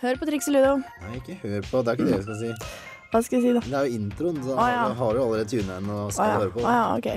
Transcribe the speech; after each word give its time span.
Hør 0.00 0.18
på 0.20 0.26
Triks 0.28 0.48
i 0.50 0.52
Ludo. 0.52 0.74
Nei, 1.04 1.14
ikke 1.20 1.38
hør 1.40 1.62
på. 1.70 1.80
Det 1.80 1.92
er 1.92 1.96
ikke 1.98 2.08
det 2.10 2.18
vi 2.18 2.26
skal 2.26 2.38
si. 2.40 2.50
Hva 3.12 3.20
skal 3.22 3.38
jeg 3.38 3.44
si, 3.44 3.52
da? 3.54 3.62
Det 3.64 3.78
er 3.78 3.86
jo 3.86 4.00
introen, 4.00 4.40
så 4.42 4.56
ah, 4.58 4.68
ja. 4.72 4.82
har 4.98 5.14
du 5.14 5.20
allerede 5.22 5.46
tuna 5.48 5.78
inn 5.80 5.90
og 5.94 6.12
skal 6.12 6.32
ja. 6.32 6.40
høre 6.42 6.52
på. 6.56 6.64
Ah, 6.66 6.74
ja, 6.76 6.84
ok. 6.98 7.08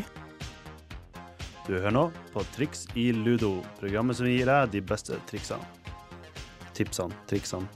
Du 1.68 1.74
hører 1.74 1.96
nå 1.96 2.06
på 2.32 2.46
Triks 2.56 2.86
i 2.96 3.10
Ludo, 3.16 3.58
programmet 3.82 4.20
som 4.20 4.30
gir 4.30 4.48
deg 4.48 4.72
de 4.78 4.84
beste 4.94 5.18
triksene. 5.28 5.66
Tipsene, 6.78 7.18
triksene. 7.28 7.68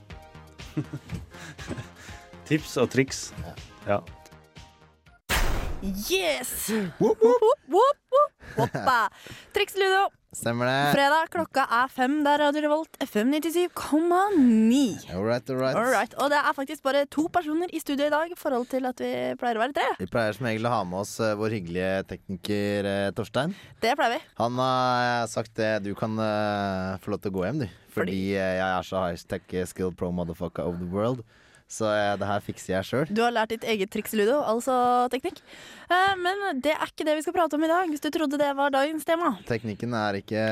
Tips 2.48 2.78
og 2.80 2.88
triks. 2.94 3.20
Ja. 3.88 3.98
Yes! 5.82 6.70
Wop, 7.02 7.18
wop, 7.20 7.42
wop, 7.42 7.96
wop, 8.14 8.32
Hoppa. 8.56 8.98
Triks 9.52 9.76
i 9.76 9.82
Ludo. 9.82 10.21
Stemmer 10.32 10.64
det. 10.64 10.94
Fredag, 10.94 11.26
klokka 11.28 11.66
er 11.76 11.90
fem. 11.92 12.14
Det 12.24 12.30
er 12.32 12.40
Radio 12.40 12.60
Revolt 12.64 12.94
FM 13.04 13.34
97,9. 13.34 14.78
All 15.12 15.26
right, 15.26 15.50
all 15.52 15.58
right. 15.60 15.76
All 15.76 15.90
right. 15.92 16.14
Og 16.24 16.30
det 16.32 16.38
er 16.40 16.54
faktisk 16.56 16.80
bare 16.86 17.02
to 17.12 17.26
personer 17.28 17.68
i 17.68 17.80
studio 17.82 18.06
i 18.08 18.14
dag, 18.14 18.32
i 18.32 18.38
forhold 18.40 18.64
til 18.72 18.88
at 18.88 19.02
vi 19.04 19.10
pleier 19.36 19.60
å 19.60 19.62
være 19.66 19.76
tre. 19.76 19.84
Vi 20.00 20.08
pleier 20.08 20.32
som 20.32 20.48
regel 20.48 20.70
å 20.70 20.72
ha 20.72 20.80
med 20.88 21.02
oss 21.02 21.12
uh, 21.20 21.34
vår 21.36 21.58
hyggelige 21.58 21.92
tekniker 22.14 22.88
uh, 22.88 23.10
Torstein. 23.12 23.52
Det 23.84 23.92
pleier 23.98 24.16
vi. 24.16 24.22
Han 24.40 24.56
har 24.64 25.28
sagt 25.28 25.52
det, 25.60 25.70
du 25.84 25.92
kan 25.98 26.16
få 26.16 27.12
lov 27.12 27.20
til 27.20 27.34
å 27.34 27.36
gå 27.36 27.46
hjem, 27.50 27.62
du. 27.66 27.68
Fordi, 27.92 27.92
Fordi? 27.92 28.18
jeg 28.32 28.64
er 28.70 28.88
så 28.88 29.04
high 29.04 29.28
tech 29.28 29.56
skill 29.68 29.92
pro 29.92 30.08
motherfucker 30.16 30.64
of 30.64 30.80
the 30.80 30.88
world. 30.88 31.20
Så 31.72 31.86
eh, 31.88 32.12
det 32.20 32.26
her 32.28 32.42
fikser 32.44 32.74
jeg 32.74 32.84
sjøl. 32.84 33.06
Du 33.16 33.22
har 33.24 33.32
lært 33.32 33.54
ditt 33.54 33.62
eget 33.64 33.88
triks 33.94 34.12
ludo, 34.18 34.42
altså 34.44 34.74
teknikk. 35.12 35.38
Eh, 35.88 36.12
Men 36.20 36.60
det 36.60 36.74
er 36.76 36.84
ikke 36.90 37.06
det 37.08 37.14
vi 37.16 37.22
skal 37.24 37.32
prate 37.38 37.56
om 37.56 37.64
i 37.64 37.70
dag, 37.70 37.88
hvis 37.88 38.02
du 38.04 38.10
trodde 38.12 38.36
det 38.40 38.50
var 38.58 38.74
dagens 38.74 39.06
tema. 39.08 39.30
Teknikken 39.48 39.96
er 39.96 40.18
ikke 40.20 40.42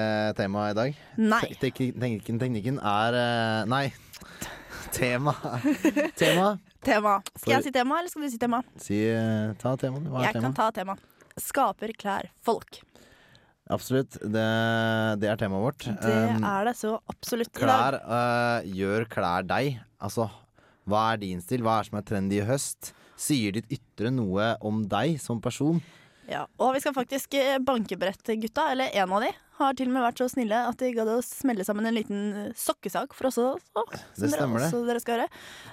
tema 0.41 0.71
i 0.71 0.77
dag. 0.79 0.97
Nei. 1.21 1.43
Te 1.45 1.59
tek- 1.69 1.83
teknikken, 2.01 2.41
teknikken 2.41 2.81
er 2.81 3.19
eh, 3.21 3.69
Nei. 3.69 3.85
Tema. 4.97 5.35
tema. 6.19 6.47
Tema. 6.83 7.19
Skal 7.37 7.53
jeg 7.59 7.67
si 7.69 7.71
tema, 7.75 7.99
eller 8.01 8.11
skal 8.11 8.25
du 8.25 8.31
si 8.33 8.39
tema? 8.41 8.63
Si, 8.81 8.97
eh, 9.13 9.53
ta 9.61 9.75
temaet. 9.79 10.09
Hva 10.09 10.23
er 10.25 10.31
Jeg 10.33 10.41
kan 10.43 10.55
ta 10.57 10.71
tema. 10.75 10.97
Skaper 11.41 11.93
klær 12.01 12.31
folk. 12.45 12.81
Absolutt. 13.71 14.17
Det, 14.25 14.47
det 15.23 15.29
er 15.31 15.39
temaet 15.39 15.63
vårt. 15.69 15.85
Det 16.01 16.15
Um, 16.35 16.43
er 16.49 16.65
det 16.67 16.75
så 16.81 16.97
absolutt 17.13 17.53
Klær 17.55 18.01
øh, 18.01 18.67
gjør 18.81 19.05
klær 19.13 19.47
deg. 19.47 19.77
Altså, 20.03 20.27
hva 20.91 21.13
er 21.13 21.23
din 21.23 21.41
stil? 21.45 21.63
Hva 21.65 21.79
er 21.79 21.87
det 21.87 21.91
som 21.93 22.01
er 22.01 22.09
trendy 22.09 22.41
i 22.41 22.47
høst? 22.47 22.93
Sier 23.21 23.55
ditt 23.57 23.71
ytre 23.73 24.13
noe 24.15 24.55
om 24.65 24.83
deg 24.89 25.19
som 25.23 25.43
person? 25.45 25.81
Ja. 26.31 26.45
Og 26.63 26.75
vi 26.77 26.83
skal 26.83 26.95
faktisk 26.95 27.35
eh, 27.39 27.59
bankebrette 27.63 28.37
gutta, 28.39 28.69
eller 28.73 28.93
en 28.95 29.15
av 29.17 29.25
de, 29.25 29.31
har 29.61 29.75
til 29.77 29.91
og 29.91 29.97
med 29.97 30.05
vært 30.07 30.21
så 30.23 30.29
snille 30.31 30.57
at 30.71 30.79
de 30.81 30.93
gadd 30.95 31.11
å 31.11 31.19
smelle 31.25 31.67
sammen 31.67 31.89
en 31.89 31.97
liten 31.97 32.21
eh, 32.45 32.53
sokkesak 32.57 33.17
for 33.17 33.29
oss 33.29 33.41
også. 33.43 33.99
Det 34.17 34.31
stemmer 34.33 34.63
dere 34.63 34.95
det. 35.01 35.03
dere. 35.09 35.27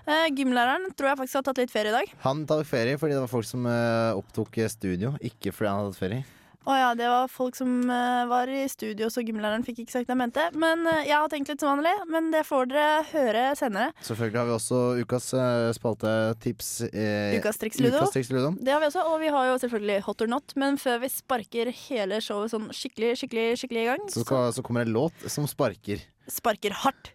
Eh, 0.05 0.25
gymlæreren 0.37 0.89
tror 0.97 1.11
jeg 1.11 1.21
faktisk 1.21 1.39
har 1.39 1.45
tatt 1.49 1.61
litt 1.61 1.73
ferie 1.73 1.93
i 1.93 1.97
dag. 1.99 2.15
Han 2.25 2.43
tar 2.49 2.65
ferie 2.67 2.97
fordi 2.99 3.15
det 3.15 3.21
var 3.23 3.31
folk 3.31 3.47
som 3.47 3.69
uh, 3.69 4.17
opptok 4.17 4.59
studio, 4.73 5.13
ikke 5.21 5.53
fordi 5.53 5.71
han 5.71 5.83
hadde 5.83 5.93
tatt 5.93 6.03
ferie. 6.03 6.36
Å 6.67 6.73
ja, 6.75 6.87
det 6.99 7.05
var 7.07 7.29
folk 7.31 7.55
som 7.55 7.69
uh, 7.87 8.25
var 8.27 8.49
i 8.51 8.65
studio, 8.67 9.07
så 9.07 9.21
gymlæreren 9.23 9.63
fikk 9.63 9.77
ikke 9.85 9.93
sagt 9.93 10.09
det 10.09 10.11
jeg 10.11 10.19
mente. 10.19 10.43
Men 10.59 10.81
uh, 10.83 10.97
jeg 11.07 11.15
har 11.15 11.29
tenkt 11.31 11.47
litt 11.53 11.61
som 11.63 11.69
vanlig, 11.77 11.93
men 12.11 12.27
det 12.33 12.41
får 12.43 12.67
dere 12.73 13.05
høre 13.13 13.43
senere. 13.55 13.93
Selvfølgelig 14.03 14.41
har 14.41 14.49
vi 14.49 14.55
også 14.57 14.79
ukas 14.99 15.29
uh, 15.39 15.69
spalte 15.77 16.11
tips. 16.43 16.71
eh, 16.89 17.37
Ukas 17.39 17.61
triks 17.61 17.79
ludo. 17.79 18.01
Ukas 18.01 18.11
triks 18.17 18.33
ludo. 18.35 18.51
Det 18.59 18.75
har 18.75 18.83
vi 18.83 18.89
også, 18.91 19.05
og 19.13 19.15
vi 19.23 19.31
har 19.31 19.47
jo 19.53 19.55
selvfølgelig 19.63 20.01
Hot 20.09 20.25
or 20.27 20.31
not. 20.35 20.57
Men 20.59 20.75
før 20.83 20.99
vi 21.05 21.11
sparker 21.15 21.71
hele 21.87 22.19
showet 22.25 22.51
sånn 22.51 22.67
skikkelig, 22.75 23.13
skikkelig, 23.23 23.47
skikkelig 23.63 23.85
i 23.85 23.89
gang, 23.93 24.03
Så, 24.11 24.19
så 24.19 24.27
skal, 24.27 24.51
så 24.59 24.67
kommer 24.67 24.83
det 24.83 24.91
en 24.91 24.97
låt 24.99 25.27
som 25.31 25.47
sparker. 25.47 26.03
sparker 26.27 26.75
hardt. 26.83 27.13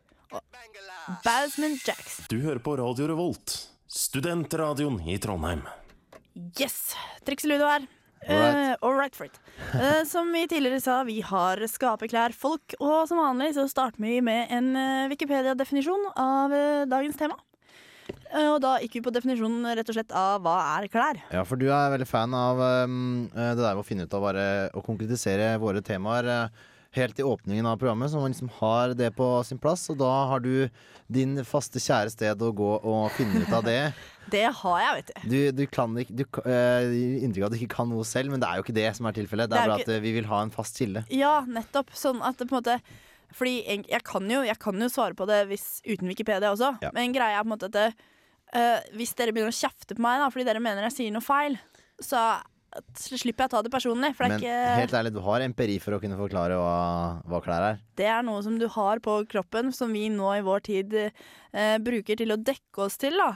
Basman 1.27 1.77
Jacks. 1.84 2.22
Du 2.33 2.39
hører 2.41 2.62
på 2.64 2.78
Radio 2.81 3.11
Revolt, 3.12 3.59
studentradioen 3.92 4.97
i 5.12 5.19
Trondheim. 5.20 5.66
Yes! 6.56 6.94
Triks 7.28 7.44
Ludo 7.44 7.69
her. 7.69 7.84
Alright. 8.28 8.55
Uh, 8.55 8.87
all 8.87 8.94
right 8.94 9.15
for 9.15 9.27
it. 9.27 9.38
Uh, 9.75 10.03
som 10.06 10.31
vi 10.33 10.44
tidligere 10.50 10.81
sa, 10.83 11.00
vi 11.06 11.21
har 11.27 11.62
skaperklær 11.66 12.34
folk, 12.37 12.77
og 12.78 13.09
som 13.10 13.19
vanlig 13.19 13.53
så 13.56 13.66
starter 13.71 14.03
vi 14.03 14.21
med 14.25 14.53
en 14.55 14.75
uh, 14.77 15.09
Wikipedia-definisjon 15.10 16.12
av 16.15 16.55
uh, 16.55 16.84
dagens 16.91 17.19
tema. 17.19 17.38
Eh, 18.32 18.49
og 18.49 18.59
da 18.65 18.77
gikk 18.82 18.99
vi 18.99 19.05
på 19.06 19.12
definisjonen 19.15 19.66
rett 19.77 19.88
og 19.88 19.97
slett 19.97 20.12
av 20.16 20.43
hva 20.44 20.56
er 20.78 20.88
klær. 20.93 21.21
Ja, 21.34 21.44
for 21.49 21.61
du 21.61 21.69
er 21.69 21.93
veldig 21.93 22.09
fan 22.09 22.34
av 22.37 22.61
um, 22.88 23.28
det 23.32 23.55
der 23.61 23.75
med 23.77 23.82
å 23.82 23.87
finne 23.87 24.06
ut 24.06 24.16
av 24.16 24.25
bare 24.25 24.47
å 24.77 24.82
konkretisere 24.84 25.55
våre 25.62 25.84
temaer 25.84 26.31
uh, 26.31 26.62
helt 26.92 27.19
i 27.19 27.25
åpningen 27.25 27.66
av 27.66 27.78
programmet, 27.80 28.10
så 28.10 28.20
man 28.20 28.32
liksom 28.32 28.50
har 28.58 28.92
det 28.97 29.10
på 29.16 29.28
sin 29.48 29.60
plass. 29.60 29.86
Og 29.92 29.98
da 30.00 30.10
har 30.28 30.42
du 30.44 30.69
din 31.12 31.38
faste, 31.48 31.80
kjære 31.80 32.12
sted 32.12 32.42
å 32.44 32.50
gå 32.56 32.72
og 32.78 33.06
finne 33.16 33.42
ut 33.42 33.53
av 33.53 33.64
det. 33.66 33.80
Det 34.32 34.44
har 34.54 34.76
jeg, 34.78 34.91
vet 34.94 35.08
du. 35.08 35.22
Du, 35.32 35.38
du 35.58 35.62
kan 35.66 35.97
ikke 35.98 36.14
Du 36.14 36.22
uh, 36.47 36.92
inntrykk 37.26 37.42
av 37.42 37.48
at 37.48 37.56
du 37.56 37.58
ikke 37.58 37.75
kan 37.75 37.88
noe 37.91 38.04
selv, 38.06 38.31
men 38.31 38.38
det 38.38 38.47
er 38.47 38.60
jo 38.60 38.62
ikke 38.62 38.76
det 38.76 38.84
som 38.94 39.08
er 39.10 39.16
tilfellet. 39.16 39.50
Det 39.50 39.56
Det 39.56 39.58
er 39.58 39.72
bare 39.72 39.81
ikke... 39.82 39.97
at 39.97 39.98
uh, 39.98 40.04
vi 40.04 40.12
vil 40.14 40.28
ha 40.31 40.38
en 40.44 40.52
fast 40.54 40.78
kilde. 40.78 41.02
Ja, 41.10 41.32
nettopp. 41.42 41.91
Sånn 41.98 42.22
at 42.22 42.38
det 42.38 42.47
på 42.47 42.54
en 42.54 42.60
måte 42.60 42.76
Fordi 43.34 43.56
jeg, 43.58 43.82
jeg, 43.91 44.04
kan 44.06 44.31
jo, 44.31 44.44
jeg 44.47 44.58
kan 44.62 44.78
jo 44.78 44.88
svare 44.92 45.19
på 45.19 45.26
det 45.26 45.41
hvis, 45.50 45.66
uten 45.88 46.12
Wikipedia 46.12 46.52
også. 46.54 46.70
Ja. 46.84 46.92
Men 46.94 47.16
greia 47.16 47.41
er 47.41 47.42
på 47.42 47.50
en 47.50 47.54
måte 47.56 47.72
at 47.72 47.75
det, 47.75 47.88
eh, 48.54 48.88
hvis 48.94 49.16
dere 49.19 49.34
begynner 49.34 49.50
å 49.50 49.58
kjefte 49.58 49.97
på 49.97 50.04
meg 50.04 50.22
da, 50.22 50.31
fordi 50.31 50.47
dere 50.47 50.62
mener 50.62 50.86
jeg 50.86 50.97
sier 50.98 51.14
noe 51.14 51.25
feil, 51.25 51.56
så 52.02 52.20
slipper 52.99 53.44
jeg 53.44 53.50
å 53.50 53.55
ta 53.56 53.62
det 53.66 53.72
personlig. 53.72 54.12
For 54.16 54.27
det 54.27 54.37
Men 54.37 54.44
ikke, 54.44 54.75
helt 54.81 54.97
ærlig, 54.99 55.15
du 55.15 55.22
har 55.25 55.44
empiri 55.44 55.78
for 55.83 55.97
å 55.97 56.00
kunne 56.03 56.19
forklare 56.21 56.59
hva, 56.60 56.77
hva 57.28 57.43
klær 57.44 57.69
er. 57.71 57.81
det 58.00 58.09
er 58.09 58.22
noe 58.27 58.43
som 58.44 58.59
du 58.60 58.69
har 58.72 59.03
på 59.05 59.19
kroppen, 59.31 59.72
som 59.77 59.93
vi 59.93 60.09
nå 60.12 60.31
i 60.38 60.44
vår 60.47 60.65
tid 60.69 60.97
eh, 61.03 61.77
bruker 61.82 62.19
til 62.19 62.34
å 62.34 62.41
dekke 62.41 62.87
oss 62.87 63.00
til. 63.03 63.19
da 63.21 63.34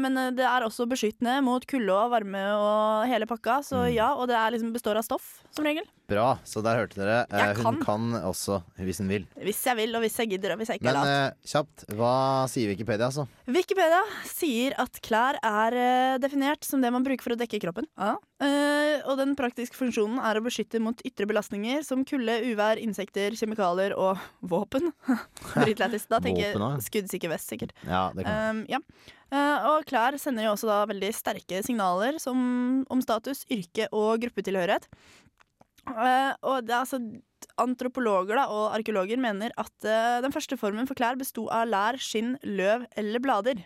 Men 0.00 0.16
eh, 0.20 0.30
det 0.36 0.46
er 0.46 0.66
også 0.66 0.86
beskyttende 0.90 1.38
mot 1.46 1.64
kulde 1.70 1.94
og 1.96 2.10
varme 2.14 2.42
og 2.56 3.06
hele 3.10 3.26
pakka. 3.30 3.60
Så 3.66 3.80
Mm. 3.80 3.94
ja, 3.94 4.08
Og 4.14 4.28
det 4.28 4.36
er 4.36 4.50
liksom 4.54 4.72
består 4.74 4.96
av 5.00 5.04
stoff, 5.06 5.40
som 5.54 5.64
regel. 5.64 5.84
Bra, 6.10 6.38
så 6.44 6.58
der 6.62 6.74
hørte 6.80 6.98
dere. 6.98 7.20
Eh, 7.30 7.38
Jeg 7.54 7.56
hun 7.64 7.78
kan 7.84 8.08
også, 8.26 8.62
hvis 8.82 8.98
hun 8.98 9.08
vil. 9.08 9.26
Hvis 9.38 9.60
jeg 9.64 9.76
vil, 9.78 9.94
og 9.94 10.02
hvis 10.02 10.16
jeg 10.18 10.30
gidder, 10.32 10.52
og 10.52 10.58
hvis 10.58 10.68
jeg 10.72 10.80
ikke 10.80 10.88
er 10.90 10.92
Men 10.92 11.06
lat. 11.06 11.32
eh, 11.32 11.48
kjapt, 11.52 11.84
hva 11.94 12.14
sier 12.50 12.68
Wikipedia, 12.72 13.06
altså? 13.06 13.28
Wikipedia 13.46 14.00
sier 14.26 14.74
at 14.82 14.98
klær 15.06 15.38
er 15.42 15.76
eh, 15.78 16.18
definert 16.18 16.64
som 16.66 16.80
det 16.82 16.90
man 16.92 17.04
bruker 17.06 17.22
for 17.22 17.36
å 17.36 17.38
dekke 17.38 17.60
kroppen. 17.62 17.86
Ja. 17.98 18.16
og 19.06 19.18
den 19.20 19.34
praktiske 19.36 19.76
funksjonen 19.76 20.18
er 20.24 20.38
å 20.40 20.42
beskytte 20.44 20.80
mot 20.80 20.98
ytre 21.04 21.26
belastninger 21.28 21.82
som 21.84 22.04
kulde, 22.08 22.38
uvær, 22.48 22.80
insekter, 22.80 23.30
kjemikalier 23.36 23.92
og 23.96 24.18
våpen. 24.42 24.90
Dritlættis. 25.60 26.06
Da 26.10 26.20
tenker 26.24 26.50
jeg 26.50 26.84
skuddsikker 26.88 27.32
vest, 27.32 27.48
sikkert. 27.52 27.72
Ja, 27.86 28.10
det 28.16 28.24
kan 28.26 28.38
Um, 28.50 28.64
ja. 28.70 28.78
Eh, 29.30 29.66
og 29.70 29.86
klær 29.86 30.16
sender 30.18 30.48
jo 30.48 30.54
også 30.56 30.66
da 30.66 30.82
veldig 30.90 31.10
sterke 31.14 31.60
signaler 31.62 32.18
som, 32.22 32.38
om 32.90 33.02
status, 33.04 33.44
yrke 33.52 33.86
og 33.94 34.24
gruppetilhørighet. 34.24 34.88
Eh, 35.90 36.32
og 36.42 36.66
det 36.66 36.74
er 36.74 36.80
altså 36.82 37.02
Antropologer 37.60 38.36
da, 38.36 38.46
og 38.52 38.74
arkeologer 38.76 39.20
mener 39.20 39.52
at 39.60 39.86
eh, 39.88 40.18
den 40.24 40.32
første 40.32 40.58
formen 40.60 40.88
for 40.88 40.98
klær 40.98 41.16
besto 41.20 41.46
av 41.52 41.68
lær, 41.70 41.98
skinn, 42.00 42.34
løv 42.44 42.84
eller 43.00 43.22
blader. 43.22 43.62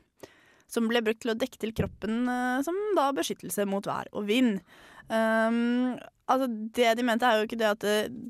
Som 0.70 0.88
ble 0.91 1.02
brukt 1.04 1.22
til 1.25 1.32
å 1.32 1.38
dekke 1.38 1.60
til 1.60 1.75
kroppen 1.76 2.25
som 2.66 2.78
da 2.96 3.10
beskyttelse 3.14 3.66
mot 3.69 3.84
vær 3.86 4.08
og 4.16 4.25
vind. 4.26 4.62
Um, 5.06 5.92
altså 6.25 6.48
Det 6.48 6.94
de 6.96 7.04
mente, 7.04 7.28
er 7.28 7.42
jo 7.42 7.46
ikke 7.46 7.58
det 7.60 7.69
at 7.69 7.84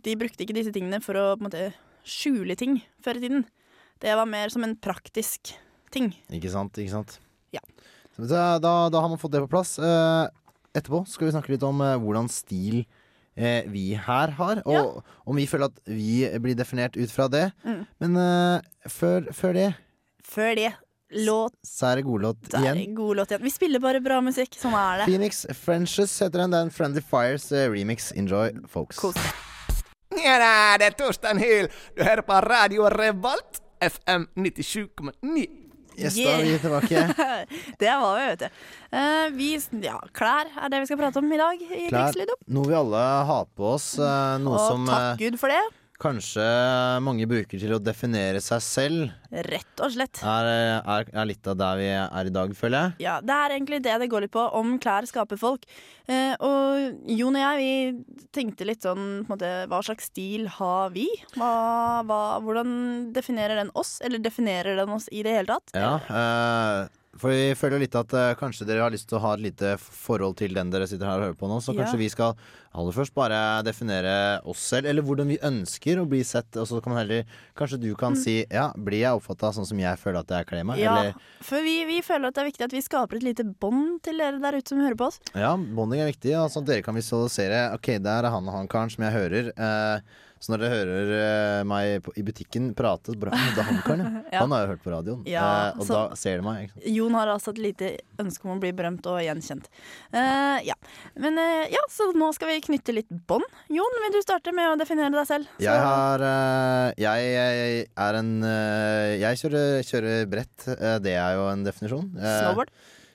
de 0.04 0.16
brukte 0.18 0.42
ikke 0.44 0.56
disse 0.56 0.74
tingene 0.74 0.98
for 1.00 1.16
å 1.16 1.26
måte 1.40 1.70
skjule 2.04 2.58
ting 2.58 2.80
før 3.04 3.20
i 3.20 3.24
tiden. 3.24 3.46
Det 4.02 4.18
var 4.18 4.28
mer 4.28 4.52
som 4.52 4.66
en 4.66 4.74
praktisk 4.76 5.54
ting. 5.94 6.10
Ikke 6.34 6.52
sant, 6.52 6.76
ikke 6.82 6.96
sant? 6.98 7.20
Ja. 7.54 7.62
Så 8.14 8.28
da, 8.30 8.44
da, 8.62 8.74
da 8.94 9.00
har 9.02 9.10
man 9.10 9.18
fått 9.18 9.32
det 9.34 9.40
på 9.46 9.50
plass. 9.56 9.76
Eh, 9.78 10.28
etterpå 10.74 11.04
skal 11.10 11.28
vi 11.28 11.34
snakke 11.34 11.54
litt 11.54 11.64
om 11.66 11.80
eh, 11.82 11.96
hvordan 12.02 12.28
stil 12.30 12.84
eh, 13.36 13.64
vi 13.70 13.88
her 13.98 14.34
har, 14.38 14.60
og 14.66 14.74
Ja. 14.74 14.84
om 15.26 15.36
vi 15.38 15.46
føler 15.50 15.70
at 15.72 15.80
vi 15.90 16.22
blir 16.42 16.54
definert 16.58 16.94
ut 16.98 17.10
fra 17.10 17.26
det. 17.32 17.48
Mm. 17.66 17.82
Men 18.04 18.16
eh, 18.22 18.88
før, 18.90 19.30
før 19.34 19.54
det 19.58 19.68
Før 20.24 20.54
det, 20.58 20.70
låt 21.26 21.54
så 21.66 21.90
er 21.92 21.96
det 22.00 22.04
godlåt 22.06 22.54
igjen. 22.58 22.94
God 22.96 23.16
låt 23.20 23.30
igjen. 23.34 23.42
Vi 23.44 23.50
spiller 23.54 23.82
bare 23.82 24.00
bra 24.02 24.20
musikk. 24.24 24.54
Sånn 24.58 24.74
er 24.78 25.02
det. 25.02 25.08
Phoenix 25.10 25.42
Frenches 25.58 26.14
heter 26.22 26.42
den. 26.44 26.54
Det 26.54 26.58
er 26.62 26.68
en 26.68 26.72
Friendly 26.74 27.02
Fires 27.04 27.50
eh, 27.52 27.66
remix. 27.70 28.12
Enjoy, 28.18 28.54
folks. 28.70 28.98
Kos 29.02 29.18
Ja, 30.14 30.38
det 30.78 30.86
er 30.92 30.94
Torsten 30.98 31.38
Hyl. 31.42 31.66
Du 31.98 32.02
hører 32.06 32.22
på 32.22 32.38
Radio 32.46 32.86
Revolt, 32.94 33.58
FM 33.82 34.28
97,9. 34.38 35.63
Yes, 35.98 36.16
da 36.18 36.32
er 36.34 36.42
vi 36.42 36.56
tilbake. 36.62 37.04
Det 37.82 37.94
var 38.02 38.18
vi, 38.18 38.26
vet 38.32 38.42
du. 38.44 38.64
Uh, 38.94 39.26
vi, 39.36 39.48
ja, 39.84 39.96
klær 40.16 40.50
er 40.50 40.72
det 40.72 40.82
vi 40.82 40.90
skal 40.90 41.00
prate 41.00 41.22
om 41.22 41.32
i 41.32 41.40
dag. 41.40 41.64
i 41.64 41.86
Klær. 41.92 42.34
Noe 42.54 42.70
vi 42.70 42.76
alle 42.78 43.06
har 43.30 43.48
på 43.54 43.74
oss. 43.76 43.94
Uh, 44.00 44.36
noe 44.42 44.58
Og 44.58 44.68
som 44.68 44.86
takk 44.90 45.08
eh, 45.14 45.24
Gud 45.24 45.38
for 45.40 45.54
det. 45.54 45.62
Kanskje 46.02 46.44
mange 47.04 47.26
bruker 47.30 47.60
til 47.60 47.72
å 47.76 47.80
definere 47.82 48.40
seg 48.42 48.62
selv, 48.64 49.12
Rett 49.34 49.80
og 49.82 49.90
slett. 49.94 50.20
er, 50.22 50.48
er, 50.78 51.08
er 51.10 51.26
litt 51.26 51.46
av 51.50 51.56
der 51.58 51.78
vi 51.80 51.86
er 51.94 52.28
i 52.30 52.32
dag, 52.34 52.52
føler 52.58 52.78
jeg. 52.84 53.04
Ja, 53.06 53.16
Det 53.24 53.34
er 53.34 53.54
egentlig 53.56 53.80
det 53.82 53.94
det 54.02 54.08
går 54.12 54.26
litt 54.26 54.34
på, 54.34 54.44
om 54.58 54.76
klær 54.82 55.06
skaper 55.10 55.38
folk. 55.40 55.64
Eh, 56.06 56.34
og 56.44 57.08
Jon 57.10 57.38
og 57.38 57.42
jeg 57.42 57.62
vi 57.62 58.26
tenkte 58.36 58.66
litt 58.68 58.84
sånn 58.84 59.24
måte, 59.28 59.48
Hva 59.70 59.80
slags 59.86 60.10
stil 60.12 60.46
har 60.58 60.90
vi? 60.94 61.08
Hva, 61.38 62.02
hva, 62.06 62.20
hvordan 62.44 63.12
definerer 63.16 63.62
den 63.62 63.72
oss, 63.74 63.96
eller 64.04 64.22
definerer 64.22 64.76
den 64.78 64.92
oss 64.94 65.08
i 65.10 65.22
det 65.26 65.34
hele 65.38 65.56
tatt? 65.56 65.74
Ja, 65.74 65.96
eh, 66.10 66.92
for 67.20 67.30
vi 67.30 67.54
føler 67.58 67.80
litt 67.82 67.94
at 67.98 68.12
uh, 68.16 68.32
kanskje 68.38 68.66
dere 68.68 68.82
har 68.84 68.92
lyst 68.94 69.08
til 69.10 69.18
å 69.18 69.22
ha 69.24 69.32
et 69.36 69.42
lite 69.44 69.74
forhold 69.80 70.36
til 70.40 70.54
den 70.56 70.70
dere 70.72 70.86
sitter 70.90 71.06
her 71.08 71.20
og 71.20 71.26
hører 71.28 71.38
på 71.40 71.48
nå, 71.50 71.60
så 71.62 71.74
Ja. 71.74 71.82
kanskje 71.82 72.00
vi 72.00 72.08
skal 72.12 72.34
aller 72.74 72.92
først 72.96 73.14
bare 73.14 73.38
definere 73.62 74.40
oss 74.50 74.58
selv, 74.72 74.88
eller 74.90 75.02
hvordan 75.06 75.28
vi 75.30 75.38
ønsker 75.38 76.00
å 76.02 76.08
bli 76.10 76.24
sett. 76.26 76.56
Og 76.58 76.66
så 76.66 76.80
kan 76.82 76.92
man 76.92 77.04
heller 77.04 77.24
Kanskje 77.54 77.78
du 77.80 77.94
kan 77.94 78.16
si 78.18 78.40
ja, 78.50 78.72
blir 78.74 79.04
jeg 79.04 79.14
oppfatta 79.14 79.52
sånn 79.54 79.66
som 79.68 79.78
jeg 79.78 80.00
føler 80.00 80.24
at 80.24 80.32
jeg 80.34 80.48
kler 80.50 80.64
meg? 80.66 80.80
Mm. 80.80 80.82
Ja, 80.82 80.96
Eller 80.98 81.14
for 81.40 81.62
vi, 81.62 81.76
vi 81.86 82.00
føler 82.02 82.28
at 82.28 82.34
det 82.34 82.42
er 82.42 82.50
viktig 82.50 82.66
at 82.66 82.74
vi 82.74 82.82
skaper 82.82 83.16
et 83.20 83.26
lite 83.28 83.44
bånd 83.46 84.02
til 84.02 84.18
dere 84.18 84.42
der 84.42 84.58
ute 84.58 84.74
som 84.74 84.82
hører 84.82 84.98
på 84.98 85.06
oss. 85.12 85.20
Ja, 85.34 85.54
bonding 85.56 86.02
er 86.02 86.10
viktig. 86.10 86.34
Altså, 86.34 86.64
dere 86.66 86.82
kan 86.82 86.98
visualisere 86.98 87.68
Ok, 87.76 87.92
der 88.02 88.26
er 88.26 88.30
han 88.34 88.48
og 88.50 88.54
han 88.58 88.66
karen 88.68 88.90
som 88.90 89.06
jeg 89.06 89.14
hører. 89.14 89.52
Eh, 89.54 90.00
så 90.44 90.52
når 90.52 90.60
dere 90.60 90.76
hører 90.76 91.10
eh, 91.16 91.62
meg 91.64 92.08
i 92.20 92.22
butikken 92.26 92.66
prate, 92.76 93.14
«Å, 93.14 93.16
Det 93.16 93.30
er 93.32 93.64
han 93.64 93.78
karen, 93.80 94.16
ja. 94.28 94.40
Han 94.42 94.52
har 94.52 94.66
jo 94.66 94.70
hørt 94.74 94.82
på 94.84 94.92
radioen. 94.92 95.22
Ja, 95.28 95.44
eh, 95.70 95.78
og 95.78 95.86
så- 95.88 95.94
da 95.96 96.18
ser 96.20 96.42
de 96.42 96.44
meg. 96.44 96.74
Jon 96.84 97.14
har 97.16 97.30
altså 97.32 97.54
et 97.54 97.60
lite 97.64 97.88
ønske 98.20 98.44
om 98.44 98.52
å 98.52 98.60
bli 98.60 98.74
berømt 98.76 99.06
og 99.08 99.22
gjenkjent. 99.24 99.70
Uh, 100.12 100.60
ja. 100.66 100.76
Men 101.16 101.40
uh, 101.40 101.64
ja, 101.72 101.80
så 101.88 102.10
nå 102.12 102.28
skal 102.36 102.50
vi 102.52 102.58
knytte 102.66 102.92
litt 102.92 103.14
bånd. 103.30 103.46
Jon, 103.72 103.96
vil 104.02 104.18
du 104.18 104.20
starte 104.20 104.52
med 104.52 104.68
å 104.68 104.76
definere 104.80 105.14
deg 105.14 105.30
selv? 105.30 105.48
Jeg 105.64 105.80
har 105.80 106.20
uh, 106.20 106.92
jeg, 107.00 107.30
jeg 107.32 107.86
er 108.04 108.18
en 108.20 108.32
Jeg 108.44 109.40
kjører, 109.40 109.80
kjører 109.86 110.28
brett. 110.28 110.66
det 111.00 111.14
er 111.16 111.38
jo 111.38 111.46
en 111.54 111.64
definisjon. 111.64 112.10
Snowboard? 112.20 112.74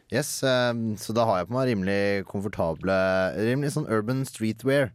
Yes, 0.09 0.39
så 0.41 1.13
da 1.13 1.27
har 1.29 1.43
jeg 1.43 1.51
på 1.51 1.53
meg 1.53 1.67
rimelig 1.69 2.25
komfortable 2.25 2.95
Rimelig 3.37 3.75
sånn 3.75 3.85
urban 3.93 4.23
streetwear. 4.25 4.89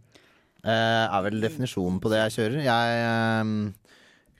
Eh, 0.64 1.04
er 1.06 1.24
vel 1.26 1.40
definisjonen 1.44 2.00
på 2.02 2.10
det 2.12 2.22
jeg 2.24 2.34
kjører. 2.38 2.62
Jeg, 2.64 3.02
eh, 3.08 3.90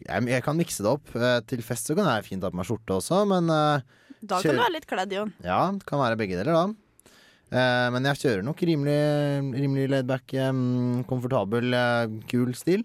jeg, 0.09 0.29
jeg 0.35 0.45
kan 0.47 0.59
mikse 0.59 0.85
det 0.85 0.91
opp. 0.95 1.13
Eh, 1.17 1.41
til 1.51 1.63
fest 1.67 1.91
så 1.91 1.97
kan 1.99 2.09
jeg 2.11 2.27
fint 2.31 2.45
ha 2.47 2.51
på 2.53 2.59
meg 2.61 2.69
skjorte 2.69 2.97
også, 2.99 3.23
men 3.31 3.51
Da 3.51 4.41
kan 4.41 4.49
kan 4.49 4.57
du 4.57 4.63
være 4.65 4.75
litt 4.79 4.89
kledd, 4.89 5.13
Jon. 5.13 5.35
ja, 5.45 5.61
det 5.77 5.87
kan 5.89 6.01
være 6.01 6.19
begge 6.21 6.41
deler, 6.41 6.57
da. 6.57 6.67
Men 7.95 8.07
jeg 8.09 8.19
kjører 8.19 8.43
nok 8.43 8.59
rimelig, 8.67 8.95
rimelig 9.55 9.85
laidback, 9.93 10.33
komfortabel, 11.07 11.77
kul 12.27 12.55
stil. 12.57 12.83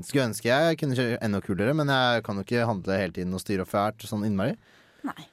Skulle 0.00 0.30
ønske 0.30 0.48
jeg 0.48 0.78
kunne 0.80 0.96
kjøre 0.96 1.18
enda 1.26 1.40
kulere, 1.44 1.74
men 1.76 1.90
jeg 1.92 2.22
kan 2.24 2.38
jo 2.38 2.44
ikke 2.46 2.64
handle 2.70 2.96
hele 2.96 3.12
tiden 3.12 3.34
og 3.36 3.42
styre 3.42 3.66
og 3.66 3.68
fælt 3.68 4.06
sånn 4.08 4.24
innmari. 4.24 4.54
Nei. 5.04 5.26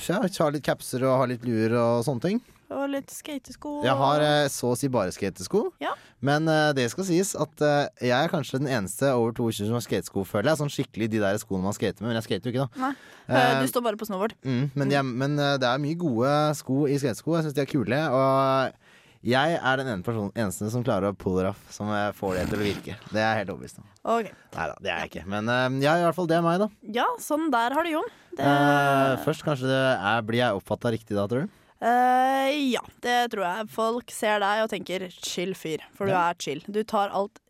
Så 0.00 0.16
jeg 0.16 0.32
har 0.40 0.56
litt 0.56 0.66
capser 0.66 1.04
og 1.04 1.20
har 1.20 1.30
litt 1.30 1.44
luer 1.46 1.76
og 1.78 2.02
sånne 2.08 2.24
ting. 2.24 2.40
Og 2.72 2.88
litt 2.92 3.10
skatesko. 3.12 3.72
Jeg 3.84 3.94
har 4.00 4.22
eh, 4.24 4.46
så 4.52 4.70
å 4.72 4.76
si 4.78 4.88
bare 4.92 5.12
skatesko. 5.14 5.62
Ja. 5.82 5.92
Men 6.24 6.46
eh, 6.48 6.70
det 6.78 6.86
skal 6.92 7.04
sies 7.08 7.34
at 7.38 7.62
eh, 7.66 7.88
jeg 8.08 8.16
er 8.16 8.32
kanskje 8.32 8.60
den 8.62 8.70
eneste 8.72 9.10
over 9.14 9.34
22 9.36 9.66
som 9.68 9.76
har 9.78 9.84
skatesko, 9.84 10.24
føler 10.28 10.52
jeg. 10.52 10.60
Sånn 10.62 10.72
skikkelig 10.72 11.10
de 11.12 11.20
der 11.24 11.40
skoene 11.42 11.66
man 11.68 11.76
skater 11.76 12.00
med, 12.04 12.12
men 12.12 12.20
jeg 12.20 12.28
skater 12.30 12.48
jo 12.48 12.54
ikke, 12.56 12.68
da. 12.68 12.86
Nei. 12.88 12.92
Eh, 13.28 13.40
Eh, 13.42 13.60
Du 13.62 13.68
står 13.70 13.84
bare 13.86 13.96
på 14.00 14.06
snowboard. 14.08 14.34
Mm, 14.44 14.64
men, 14.74 14.90
jeg, 14.96 15.04
men 15.06 15.38
eh, 15.38 15.54
det 15.62 15.68
er 15.68 15.78
mye 15.84 15.98
gode 16.00 16.32
sko 16.58 16.86
i 16.90 16.96
skatesko. 16.98 17.36
Jeg 17.38 17.46
syns 17.48 17.54
de 17.56 17.62
er 17.62 17.70
kule. 17.70 18.00
Og 18.12 18.80
jeg 19.22 19.54
er 19.54 19.76
den 19.78 19.86
ene 19.92 20.02
personen, 20.02 20.32
eneste 20.34 20.66
som 20.72 20.82
klarer 20.82 21.12
å 21.12 21.14
pull 21.14 21.36
it 21.38 21.46
off, 21.52 21.60
som 21.70 21.86
eh, 21.94 22.08
får 22.18 22.40
det 22.40 22.46
til 22.50 22.58
å 22.58 22.64
virke. 22.66 22.96
Det 23.12 23.20
er 23.22 23.28
jeg 23.28 23.44
helt 23.44 23.52
overbevist 23.54 23.78
om. 23.78 23.86
Ok. 24.16 24.32
Nei 24.56 24.66
da, 24.72 24.74
det 24.82 24.90
er 24.90 25.04
jeg 25.04 25.12
ikke. 25.12 25.24
Men 25.30 25.46
eh, 25.54 25.78
ja, 25.86 25.94
i 26.00 26.06
hvert 26.08 26.16
fall 26.18 26.26
det 26.32 26.40
er 26.40 26.42
meg, 26.48 26.58
da. 26.64 26.68
Ja, 26.98 27.06
sånn 27.22 27.46
der 27.54 27.76
har 27.78 27.86
du 27.86 27.92
Jon. 27.94 28.10
Det, 28.34 28.42
Eh, 28.42 29.14
først 29.26 29.44
kanskje 29.44 29.68
det 29.70 29.80
er, 29.94 30.22
blir 30.26 30.40
jeg 30.40 30.56
oppfatta 30.58 30.90
riktig 30.94 31.14
da, 31.18 31.26
tror 31.30 31.44
du? 31.46 31.58
Eh, 31.82 32.50
ja, 32.70 32.82
det 33.02 33.16
tror 33.32 33.46
jeg. 33.46 33.70
Folk 33.74 34.12
ser 34.14 34.42
deg 34.42 34.62
og 34.62 34.70
tenker 34.70 35.08
'chill 35.10 35.56
fyr', 35.58 35.82
for 35.96 36.06
du 36.06 36.14
er 36.14 36.38
chill. 36.38 36.62
Du 36.70 36.82
tar 36.86 37.10
alt 37.10 37.40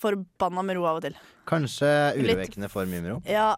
forbanna 0.00 0.64
med 0.64 0.78
ro 0.78 0.86
av 0.88 1.00
og 1.00 1.04
til. 1.06 1.18
Kanskje 1.46 1.90
urovekkende 2.16 2.70
for 2.72 2.88
mye 2.88 3.02
med 3.02 3.12
ro. 3.12 3.18
Ja, 3.28 3.56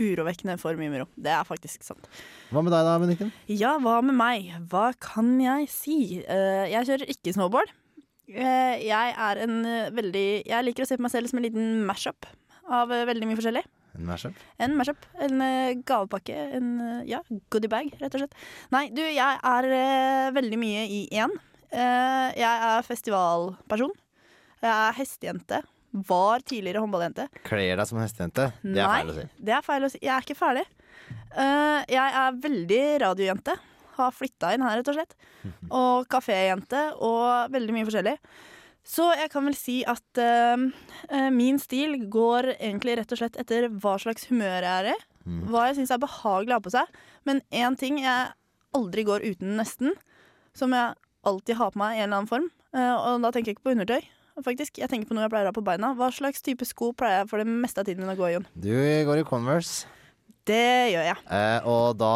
urovekkende 0.00 0.58
for 0.58 0.74
mye 0.80 0.90
med 0.90 1.04
ro. 1.04 1.06
Det 1.16 1.30
er 1.30 1.46
faktisk 1.46 1.84
sant. 1.86 2.08
Hva 2.50 2.64
med 2.64 2.74
deg 2.74 2.86
da, 2.88 2.96
Benedicte? 2.98 3.30
Ja, 3.46 3.76
hva 3.78 4.00
med 4.02 4.16
meg? 4.18 4.50
Hva 4.72 4.90
kan 4.98 5.36
jeg 5.40 5.68
si? 5.72 5.98
Uh, 6.24 6.66
jeg 6.70 6.88
kjører 6.88 7.12
ikke 7.14 7.36
snowboard. 7.36 7.70
Uh, 8.30 8.76
jeg 8.78 9.14
er 9.18 9.40
en 9.42 9.56
veldig 9.90 10.46
Jeg 10.46 10.64
liker 10.64 10.84
å 10.84 10.86
se 10.86 10.96
på 10.96 11.02
meg 11.02 11.10
selv 11.10 11.30
som 11.30 11.40
en 11.40 11.46
liten 11.48 11.84
mash-up 11.86 12.28
av 12.70 12.90
veldig 12.90 13.26
mye 13.26 13.38
forskjellig. 13.38 13.64
En 13.98 14.04
mashup? 14.06 14.36
En 14.62 14.76
mashup. 14.78 15.06
En 15.20 15.40
eh, 15.44 15.74
gavepakke. 15.86 16.36
En 16.58 16.68
eh, 16.84 17.00
ja, 17.10 17.20
goodiebag, 17.52 17.90
rett 18.00 18.14
og 18.16 18.22
slett. 18.24 18.36
Nei, 18.74 18.84
du, 18.94 19.02
jeg 19.02 19.40
er 19.50 19.68
eh, 19.76 20.28
veldig 20.36 20.58
mye 20.60 20.84
i 20.90 21.00
én. 21.20 21.34
Jeg 21.70 22.42
er 22.70 22.82
festivalperson. 22.82 23.92
Jeg 24.60 24.70
er 24.72 24.96
hestejente. 24.98 25.60
Var 26.10 26.42
tidligere 26.46 26.82
håndballjente. 26.82 27.28
Kler 27.46 27.78
deg 27.78 27.86
som 27.86 27.98
en 28.00 28.04
hestejente? 28.06 28.48
Det 28.62 28.78
er 28.82 28.86
Nei, 28.90 29.00
feil 29.00 29.10
å 29.12 29.16
si. 29.16 29.26
det 29.46 29.54
er 29.56 29.66
feil 29.66 29.86
å 29.86 29.90
si. 29.92 30.00
Jeg 30.02 30.12
er 30.16 30.26
ikke 30.26 30.38
ferdig. 30.38 30.64
Jeg 31.94 32.16
er 32.22 32.40
veldig 32.46 32.80
radiojente. 33.04 33.54
Har 34.00 34.14
flytta 34.16 34.50
inn 34.56 34.64
her, 34.66 34.80
rett 34.80 34.90
og 34.90 34.98
slett. 34.98 35.14
Og 35.80 36.06
kaféjente 36.10 36.82
og 37.06 37.50
veldig 37.54 37.74
mye 37.78 37.86
forskjellig. 37.88 38.16
Så 38.90 39.06
jeg 39.14 39.30
kan 39.30 39.46
vel 39.46 39.54
si 39.54 39.80
at 39.88 40.18
eh, 40.18 41.28
min 41.30 41.60
stil 41.62 41.94
går 42.10 42.56
egentlig 42.56 42.96
rett 42.98 43.14
og 43.14 43.20
slett 43.20 43.38
etter 43.38 43.68
hva 43.70 43.94
slags 44.02 44.26
humør 44.30 44.66
jeg 44.66 44.72
er 44.72 44.90
i. 44.94 44.96
Mm. 45.30 45.42
Hva 45.52 45.68
jeg 45.68 45.78
syns 45.78 45.92
er 45.94 46.02
behagelig 46.02 46.56
å 46.56 46.58
ha 46.58 46.64
på 46.64 46.72
seg. 46.74 46.96
Men 47.28 47.42
én 47.54 47.76
ting 47.78 48.00
jeg 48.02 48.32
aldri 48.76 49.04
går 49.06 49.26
uten, 49.26 49.54
nesten, 49.58 49.94
som 50.56 50.74
jeg 50.74 50.96
alltid 51.26 51.58
har 51.60 51.74
på 51.74 51.80
meg 51.80 51.98
i 51.98 52.00
en 52.00 52.08
eller 52.08 52.22
annen 52.22 52.30
form, 52.30 52.48
uh, 52.76 52.96
og 52.96 53.22
da 53.24 53.32
tenker 53.34 53.52
jeg 53.52 53.58
ikke 53.58 53.68
på 53.68 53.76
undertøy. 53.76 54.00
Faktisk, 54.40 54.78
Jeg 54.80 54.88
tenker 54.88 55.10
på 55.10 55.12
noe 55.12 55.26
jeg 55.26 55.32
pleier 55.34 55.48
å 55.48 55.50
ha 55.50 55.56
på 55.56 55.64
beina. 55.66 55.90
Hva 55.98 56.08
slags 56.14 56.40
type 56.40 56.64
sko 56.64 56.94
pleier 56.96 57.20
jeg 57.20 57.28
for 57.28 57.42
det 57.42 57.50
meste 57.50 57.82
av 57.82 57.88
tiden 57.90 58.06
min 58.06 58.14
å 58.14 58.16
gå 58.16 58.30
i, 58.30 58.34
Jon? 58.38 58.46
Du 58.56 58.72
går 59.04 59.20
i 59.20 59.26
Converse, 59.28 59.90
Det 60.50 60.62
gjør 60.92 61.04
jeg. 61.06 61.16
eh, 61.38 61.66
og 61.70 61.96
da 62.00 62.10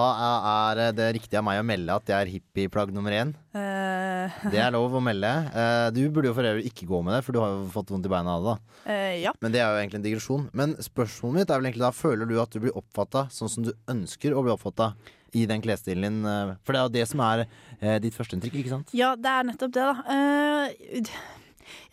er 0.74 0.92
det 0.96 1.08
riktig 1.20 1.38
av 1.38 1.44
meg 1.46 1.60
å 1.62 1.66
melde 1.66 1.94
at 1.94 2.10
jeg 2.10 2.18
er 2.26 2.32
hippieplagg 2.34 2.90
nummer 2.94 3.14
én. 3.14 3.30
Eh, 3.54 4.38
Det 4.50 4.58
er 4.58 4.72
lov 4.74 4.94
å 4.98 5.02
melde. 5.04 5.30
Eh, 5.54 5.88
du 5.94 6.00
burde 6.10 6.30
jo 6.30 6.34
for 6.36 6.48
øvrig 6.50 6.66
ikke 6.70 6.88
gå 6.90 6.98
med 7.04 7.14
det, 7.18 7.22
for 7.26 7.36
du 7.36 7.40
har 7.42 7.52
jo 7.54 7.66
fått 7.74 7.92
vondt 7.94 8.08
i 8.08 8.12
beina 8.12 8.34
av 8.38 8.46
det. 8.46 8.54
da 8.54 8.92
eh, 8.94 9.16
ja. 9.22 9.32
Men 9.44 9.52
det 9.54 9.60
er 9.62 9.68
jo 9.70 9.80
egentlig 9.82 10.00
en 10.00 10.06
digresjon. 10.08 10.46
Men 10.56 10.74
spørsmålet 10.82 11.38
mitt 11.42 11.50
er 11.52 11.60
vel 11.60 11.68
egentlig 11.70 11.84
da 11.86 11.92
Føler 11.94 12.26
du 12.30 12.38
at 12.42 12.50
du 12.56 12.58
blir 12.64 12.74
oppfatta 12.80 13.26
sånn 13.30 13.52
som 13.52 13.66
du 13.68 13.72
ønsker 13.92 14.34
å 14.34 14.42
bli 14.46 14.54
oppfatta 14.56 14.94
i 15.34 15.44
den 15.50 15.62
klesstilen 15.62 16.02
din? 16.08 16.18
eh, 16.26 16.54
For 16.64 16.72
det 16.74 16.80
er 16.80 16.88
jo 16.88 16.94
det 16.96 17.06
som 17.10 17.22
er 17.26 17.44
eh, 17.80 17.98
ditt 18.02 18.14
førsteinntrykk, 18.16 18.58
ikke 18.64 18.74
sant? 18.74 18.90
ja, 18.96 19.12
det 19.16 19.30
er 19.30 19.46
nettopp 19.52 19.72
det, 19.76 19.86
da. 19.92 19.94
Eh, 20.16 21.14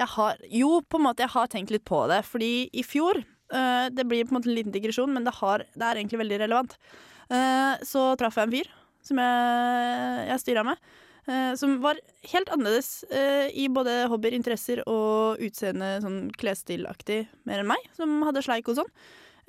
jeg 0.02 0.08
har 0.16 0.38
Jo, 0.52 0.82
på 0.82 0.98
en 1.00 1.06
måte, 1.06 1.24
jeg 1.26 1.34
har 1.36 1.48
tenkt 1.52 1.72
litt 1.72 1.86
på 1.88 2.04
det. 2.12 2.22
Fordi 2.28 2.52
i 2.74 2.84
fjor 2.84 3.22
Det 3.51 4.06
blir 4.07 4.24
på 4.25 4.31
en 4.31 4.38
måte 4.39 4.50
en 4.50 4.56
liten 4.56 4.71
digresjon, 4.74 5.12
men 5.13 5.25
det, 5.27 5.33
har, 5.42 5.65
det 5.75 5.84
er 5.88 6.00
egentlig 6.00 6.22
veldig 6.24 6.38
relevant. 6.46 6.77
Eh, 7.31 7.84
så 7.88 8.12
traff 8.20 8.38
jeg 8.39 8.48
en 8.50 8.53
fyr 8.55 8.70
som 9.03 9.20
jeg, 9.20 10.27
jeg 10.29 10.43
styra 10.43 10.63
med. 10.67 10.77
eh, 11.27 11.53
som 11.55 11.81
var 11.81 12.00
helt 12.31 12.50
annerledes 12.50 13.03
eh, 13.10 13.50
i 13.53 13.67
både 13.70 14.05
hobbyer, 14.12 14.36
interesser 14.38 14.84
og 14.89 15.41
utseende 15.43 15.98
sånn 16.03 16.22
klesstilaktig 16.38 17.25
mer 17.50 17.62
enn 17.63 17.72
meg, 17.72 17.89
som 17.98 18.22
hadde 18.27 18.43
sleik 18.46 18.70
og 18.72 18.79
sånn. 18.81 18.91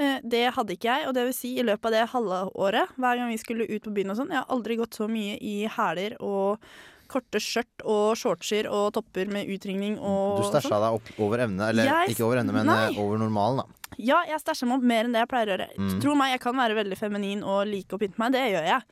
Eh, 0.00 0.18
det 0.25 0.47
hadde 0.56 0.76
ikke 0.76 0.88
jeg, 0.88 1.09
og 1.09 1.16
det 1.16 1.26
vil 1.28 1.37
si 1.37 1.54
i 1.59 1.66
løpet 1.66 1.90
av 1.90 1.97
det 1.97 2.06
halve 2.14 2.40
året, 2.54 2.94
hver 2.97 3.21
gang 3.21 3.32
vi 3.32 3.40
skulle 3.40 3.68
ut 3.68 3.85
på 3.85 3.94
byen 3.94 4.14
og 4.14 4.21
sånn, 4.23 4.32
jeg 4.32 4.40
har 4.40 4.52
aldri 4.56 4.78
gått 4.80 4.99
så 4.99 5.09
mye 5.11 5.37
i 5.40 5.56
hæler 5.71 6.16
og 6.21 6.64
korte 7.12 7.40
skjørt 7.42 7.85
og 7.85 8.16
shortser 8.19 8.69
og 8.73 8.90
topper 8.97 9.28
med 9.33 9.50
utringning 9.52 9.99
og 10.00 10.40
Du 10.40 10.49
stæsja 10.49 10.71
sånn. 10.73 10.83
deg 10.87 10.99
opp 10.99 11.21
over 11.26 11.45
evne, 11.47 11.69
eller 11.71 11.85
Jeg- 11.90 12.16
ikke 12.16 12.25
over 12.26 12.40
evne, 12.40 12.52
men 12.57 12.66
Nei. 12.66 12.90
eh, 12.90 12.99
over 13.00 13.19
normalen, 13.21 13.62
da. 13.62 13.64
Ja, 13.99 14.23
jeg 14.26 14.40
stæsja 14.40 14.66
meg 14.66 14.78
opp 14.78 14.83
mer 14.88 15.04
enn 15.04 15.12
det 15.12 15.21
jeg 15.21 15.28
pleier 15.28 15.49
å 15.52 15.57
gjøre. 15.59 15.69
Mm. 15.78 16.00
Tro 16.00 16.14
meg, 16.16 16.31
jeg 16.33 16.40
kan 16.40 16.57
være 16.57 16.75
veldig 16.81 16.99
feminin 16.99 17.42
og 17.45 17.66
like 17.69 17.92
å 17.92 17.99
pynte 18.00 18.19
meg, 18.19 18.33
det 18.33 18.47
gjør 18.54 18.64
jeg. 18.66 18.83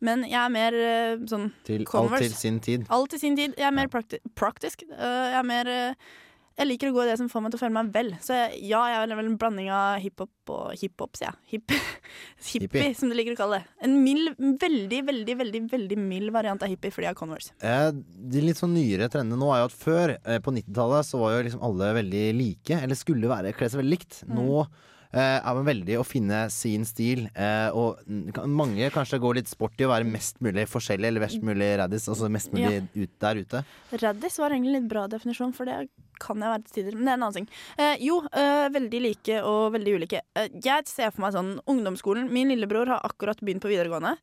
Men 0.00 0.22
jeg 0.22 0.38
er 0.38 0.48
mer 0.48 0.72
eh, 0.78 1.16
sånn 1.26 1.52
Til, 1.64 1.84
alt 1.92 2.18
til 2.18 2.30
sin 2.32 2.60
tid. 2.60 2.86
Alt 2.88 3.10
til 3.10 3.18
sin 3.18 3.34
tid. 3.36 3.54
Jeg 3.58 3.66
er 3.66 3.72
mer 3.74 3.88
prakti 3.88 4.18
praktisk. 4.34 4.84
Eh, 4.88 5.32
jeg 5.32 5.34
er 5.34 5.42
mer 5.42 5.66
eh, 5.68 5.94
Jeg 6.58 6.66
liker 6.66 6.90
å 6.90 6.94
gå 6.96 7.04
i 7.04 7.06
det 7.06 7.18
som 7.20 7.28
får 7.30 7.42
meg 7.44 7.52
til 7.52 7.60
å 7.60 7.62
føle 7.62 7.76
meg 7.76 7.90
vel. 7.94 8.08
Så 8.24 8.34
jeg, 8.34 8.62
ja, 8.72 8.80
jeg 8.90 8.98
er 9.04 9.12
vel 9.14 9.28
en 9.30 9.36
blanding 9.38 9.68
av 9.70 10.00
hiphop 10.02 10.50
og 10.50 10.72
hiphop, 10.80 11.14
sier 11.14 11.30
jeg. 11.30 11.38
Hip, 11.52 11.74
hippie, 12.50 12.88
som 12.98 13.12
du 13.12 13.14
liker 13.14 13.36
å 13.36 13.38
kalle 13.38 13.60
det. 13.60 13.76
En 13.86 13.94
mild, 14.02 14.34
veldig, 14.58 15.00
veldig, 15.06 15.38
veldig 15.44 15.62
veldig 15.70 16.00
mild 16.02 16.34
variant 16.34 16.66
av 16.66 16.72
hippie 16.72 16.90
fordi 16.94 17.06
jeg 17.06 17.14
har 17.14 17.20
Converse. 17.20 17.54
Eh, 17.62 17.92
de 17.94 18.42
litt 18.42 18.58
sånn 18.58 18.74
nyere 18.74 19.10
trendene 19.12 19.38
nå 19.38 19.52
er 19.54 19.62
jo 19.62 19.70
at 19.70 19.78
før, 19.78 20.16
eh, 20.18 20.42
på 20.42 20.54
90-tallet, 20.58 21.06
så 21.06 21.22
var 21.22 21.36
jo 21.36 21.46
liksom 21.46 21.64
alle 21.70 21.94
veldig 22.00 22.26
like, 22.40 22.82
eller 22.82 22.98
skulle 22.98 23.30
være 23.30 23.54
kle 23.54 23.70
seg 23.70 23.84
veldig 23.84 23.94
likt. 23.94 24.20
Mm. 24.26 24.34
Nå 24.40 24.64
eh, 25.12 25.38
er 25.38 25.56
man 25.60 25.66
veldig 25.68 25.98
å 26.00 26.06
finne 26.06 26.40
sin 26.52 26.84
stil, 26.88 27.28
eh, 27.38 27.68
og 27.70 28.02
mange 28.50 28.90
kanskje 28.94 29.20
går 29.22 29.40
litt 29.40 29.50
sport 29.50 29.78
i 29.80 29.86
å 29.86 29.92
være 29.92 30.08
mest 30.08 30.42
mulig 30.44 30.66
forskjellig, 30.70 31.10
eller 31.10 31.24
verst 31.24 31.44
mulig 31.46 31.70
raddis, 31.80 32.08
altså 32.10 32.30
mest 32.32 32.52
mulig 32.54 32.82
ut 32.96 33.14
der 33.22 33.42
ute. 33.44 33.64
Raddis 33.94 34.38
var 34.42 34.54
egentlig 34.54 34.74
en 34.74 34.80
litt 34.80 34.90
bra 34.90 35.06
definisjon, 35.10 35.54
for 35.56 35.68
det 35.68 35.78
kan 36.18 36.38
jeg 36.44 36.52
være 36.54 36.64
til 36.66 36.76
tider, 36.82 36.96
men 36.98 37.04
det 37.04 37.12
er 37.12 37.18
en 37.18 37.26
annen 37.28 37.38
ting. 37.38 37.48
Eh, 37.78 37.96
jo, 38.04 38.20
eh, 38.32 38.68
veldig 38.74 39.00
like 39.06 39.40
og 39.46 39.72
veldig 39.76 39.96
ulike. 40.00 40.20
Eh, 40.36 40.48
jeg 40.64 40.86
ser 40.90 41.10
for 41.10 41.22
meg 41.26 41.34
sånn 41.38 41.54
ungdomsskolen. 41.66 42.30
Min 42.30 42.48
lillebror 42.52 42.86
har 42.94 43.00
akkurat 43.08 43.40
begynt 43.40 43.62
på 43.64 43.72
videregående. 43.72 44.16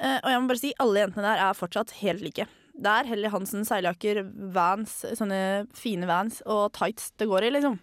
Eh, 0.00 0.16
og 0.22 0.30
jeg 0.32 0.40
må 0.40 0.48
bare 0.48 0.62
si, 0.62 0.72
alle 0.80 1.02
jentene 1.06 1.26
der 1.28 1.44
er 1.50 1.58
fortsatt 1.58 1.90
helt 2.00 2.22
like. 2.24 2.46
Det 2.80 2.88
er 2.88 3.04
Helly 3.10 3.28
Hansen 3.28 3.66
seiljakker, 3.68 4.22
Vans, 4.54 5.02
sånne 5.18 5.66
fine 5.76 6.06
Vans 6.08 6.40
og 6.46 6.70
tights 6.72 7.10
det 7.20 7.28
går 7.28 7.44
i, 7.50 7.50
liksom. 7.58 7.78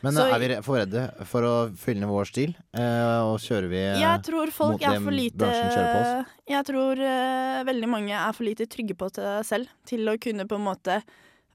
Men 0.00 0.14
Så- 0.14 0.32
er 0.32 0.38
vi 0.38 0.62
for 0.62 0.78
redde 0.78 1.26
for 1.26 1.42
å 1.42 1.52
fylle 1.76 2.00
ned 2.00 2.08
vår 2.08 2.24
stil? 2.30 2.54
Eh, 2.72 3.20
og 3.26 3.36
kjører 3.42 3.68
vi 3.68 3.76
eh, 3.82 3.98
Jeg 4.00 4.22
tror 4.22 4.50
folk 4.54 4.80
mot 4.80 4.82
er 4.82 5.00
for 5.00 5.10
lite 5.10 5.36
bransjen 5.42 5.72
kjører 5.74 5.92
på 5.92 6.00
oss? 6.00 6.26
Jeg 6.48 6.64
tror 6.64 6.96
veldig 7.66 7.88
mange 7.88 8.12
er 8.14 8.32
for 8.32 8.44
lite 8.44 8.66
trygge 8.70 8.94
på 8.96 9.10
seg 9.12 9.44
selv 9.44 9.68
til 9.84 10.06
å 10.08 10.16
kunne 10.18 10.46
på 10.48 10.54
en 10.54 10.64
måte 10.64 11.02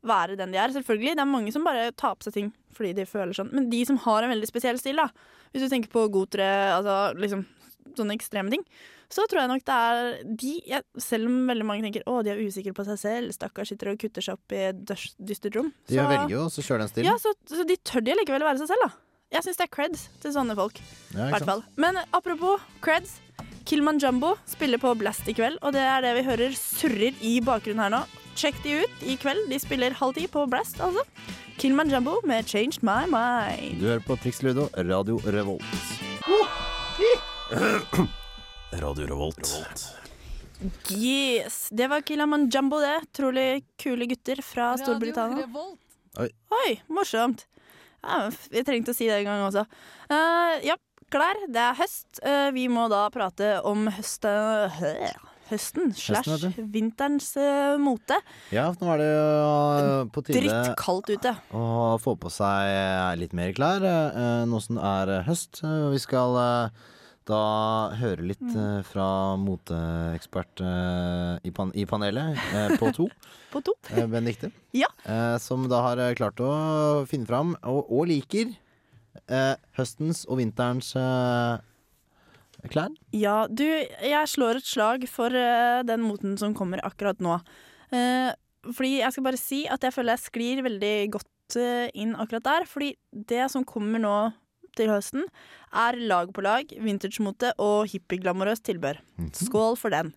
være 0.07 0.37
den 0.39 0.53
de 0.53 0.59
er. 0.59 0.73
Selvfølgelig, 0.75 1.15
det 1.17 1.23
er 1.23 1.29
mange 1.29 1.53
som 1.55 1.65
bare 1.67 1.91
tar 1.95 2.17
på 2.19 2.27
seg 2.27 2.37
ting 2.39 2.51
fordi 2.73 2.93
de 2.97 3.05
føler 3.05 3.35
sånn. 3.37 3.51
Men 3.53 3.69
de 3.69 3.83
som 3.85 3.99
har 4.01 4.25
en 4.25 4.33
veldig 4.33 4.49
spesiell 4.49 4.79
stil, 4.81 4.97
da. 4.97 5.09
Hvis 5.53 5.65
du 5.65 5.69
tenker 5.69 5.91
på 5.93 6.07
gotere, 6.13 6.47
altså 6.73 7.13
liksom 7.19 7.43
sånne 7.93 8.15
ekstreme 8.17 8.49
ting, 8.49 8.63
så 9.13 9.27
tror 9.29 9.43
jeg 9.43 9.51
nok 9.51 9.65
det 9.67 9.75
er 9.77 9.99
de 10.41 10.53
jeg, 10.65 10.85
Selv 11.03 11.29
om 11.29 11.35
veldig 11.51 11.67
mange 11.67 11.85
tenker 11.85 12.05
å, 12.09 12.21
de 12.25 12.31
er 12.33 12.41
usikre 12.41 12.73
på 12.73 12.85
seg 12.87 12.97
selv, 12.97 13.35
stakkars 13.35 13.69
sitter 13.69 13.91
og 13.91 13.99
kutter 14.01 14.25
seg 14.25 14.39
opp 14.39 14.55
i 14.55 14.63
et 14.71 14.79
dystert 15.19 15.59
rom. 15.59 15.69
De 15.91 15.99
velger 15.99 16.33
jo 16.33 16.45
også 16.47 16.65
kjøre 16.65 16.85
den 16.85 16.93
stilen. 16.93 17.11
Ja, 17.11 17.17
så, 17.21 17.35
så 17.49 17.67
de 17.67 17.77
tør 17.85 18.05
de 18.07 18.17
likevel 18.17 18.45
å 18.45 18.49
være 18.49 18.63
seg 18.63 18.71
selv, 18.73 18.87
da. 18.87 19.03
Jeg 19.33 19.45
syns 19.47 19.59
det 19.59 19.65
er 19.65 19.73
creds 19.73 20.07
til 20.21 20.33
sånne 20.33 20.57
folk. 20.57 20.81
Ja, 21.13 21.29
hvert 21.33 21.47
fall. 21.49 21.63
Men 21.81 22.01
apropos 22.13 22.61
creds. 22.85 23.19
Killman 23.69 24.01
Jumbo 24.01 24.33
spiller 24.49 24.81
på 24.81 24.91
Blast 24.99 25.29
i 25.31 25.33
kveld, 25.37 25.61
og 25.63 25.71
det 25.73 25.85
er 25.87 26.03
det 26.03 26.17
vi 26.17 26.25
hører 26.27 26.57
surrer 26.57 27.21
i 27.23 27.37
bakgrunnen 27.45 27.85
her 27.85 27.93
nå. 27.93 28.01
Sjekk 28.35 28.63
de 28.63 28.79
ut 28.81 29.03
i 29.05 29.15
kveld. 29.21 29.45
De 29.51 29.59
spiller 29.61 29.93
halv 29.99 30.15
ti 30.17 30.25
på 30.31 30.45
Blast, 30.49 30.79
altså. 30.81 31.03
Killman 31.61 31.89
Jumbo 31.89 32.17
med 32.25 32.45
'Changed 32.45 32.81
My 32.83 33.05
Mind'. 33.07 33.79
Du 33.79 33.85
hører 33.85 34.01
på 34.01 34.17
Triks 34.17 34.41
Ludo, 34.41 34.67
Radio 34.73 35.19
Revolt. 35.25 35.63
Radio 38.73 39.05
Revolt. 39.05 39.45
Yes! 40.89 41.67
Det 41.71 41.87
var 41.87 42.01
Killman 42.01 42.49
Jumbo, 42.49 42.79
det. 42.79 42.99
Trolig 43.13 43.63
kule 43.77 44.05
gutter 44.09 44.41
fra 44.41 44.73
Storbritannia. 44.77 45.45
Oi, 46.17 46.71
morsomt. 46.87 47.45
Ja, 48.03 48.31
jeg 48.51 48.65
trengte 48.67 48.91
å 48.91 48.97
si 48.97 49.07
det 49.07 49.21
en 49.21 49.29
gang 49.29 49.43
også. 49.45 49.63
Uh, 50.11 50.57
ja, 50.65 50.75
klær. 51.13 51.37
Det 51.47 51.61
er 51.61 51.77
høst. 51.79 52.19
Uh, 52.25 52.49
vi 52.55 52.67
må 52.71 52.89
da 52.91 53.05
prate 53.13 53.59
om 53.67 53.87
høsten 53.93 54.73
Høsten 55.49 55.91
slash 55.93 56.55
vinterens 56.71 57.33
uh, 57.37 57.75
mote. 57.81 58.15
Ja, 58.55 58.69
nå 58.79 58.87
er 58.93 59.01
det 59.01 59.07
jo 59.11 60.07
på 60.15 60.23
tide 60.25 60.39
Drittkaldt 60.45 61.11
ute. 61.13 61.33
å 61.53 61.97
få 62.01 62.15
på 62.17 62.31
seg 62.31 62.71
eh, 62.71 63.11
litt 63.19 63.35
mer 63.37 63.51
klær 63.57 63.83
uh, 63.83 64.43
nå 64.49 64.61
som 64.63 64.79
det 64.79 64.87
er 64.87 65.11
høst. 65.27 65.59
Vi 65.93 65.99
skal 66.01 66.39
da 67.27 67.41
høre 67.99 68.25
litt 68.27 68.41
Mm. 68.43 68.81
fra 68.83 69.05
moteekspert 69.39 70.59
i, 71.47 71.51
pan 71.55 71.69
i 71.79 71.85
panelet 71.87 72.35
på 72.81 72.89
to, 72.97 73.05
På 73.53 73.61
to. 73.63 73.71
Benedikte. 73.95 74.49
Ja. 74.75 74.89
Som 75.39 75.69
da 75.71 75.79
har 75.85 76.01
klart 76.19 76.41
å 76.43 77.05
finne 77.07 77.29
fram, 77.29 77.53
og, 77.63 77.87
og 77.93 78.07
liker, 78.09 78.51
høstens 79.77 80.25
og 80.27 80.41
vinterens 80.41 80.91
klær. 82.71 82.93
Ja, 83.15 83.43
du, 83.49 83.65
jeg 83.65 84.31
slår 84.31 84.61
et 84.61 84.69
slag 84.69 85.07
for 85.11 85.33
uh, 85.33 85.81
den 85.87 86.05
moten 86.05 86.37
som 86.39 86.55
kommer 86.57 86.83
akkurat 86.85 87.19
nå. 87.23 87.39
Uh, 87.93 88.31
fordi 88.71 88.99
jeg 89.01 89.15
skal 89.15 89.27
bare 89.27 89.41
si 89.41 89.63
at 89.67 89.83
jeg 89.83 89.95
føler 89.95 90.15
jeg 90.15 90.25
sklir 90.27 90.63
veldig 90.65 90.95
godt 91.17 91.57
uh, 91.59 91.87
inn 91.91 92.15
akkurat 92.15 92.47
der. 92.47 92.67
Fordi 92.69 92.93
det 93.11 93.49
som 93.51 93.67
kommer 93.67 94.03
nå 94.03 94.17
til 94.77 94.89
høsten, 94.89 95.27
er 95.77 95.97
lag 96.09 96.31
på 96.33 96.41
lag, 96.45 96.69
vintagemote 96.81 97.53
og 97.61 97.91
hippieglamorøst 97.91 98.65
tilbør. 98.65 99.01
Skål 99.37 99.77
for 99.77 99.93
den. 99.93 100.13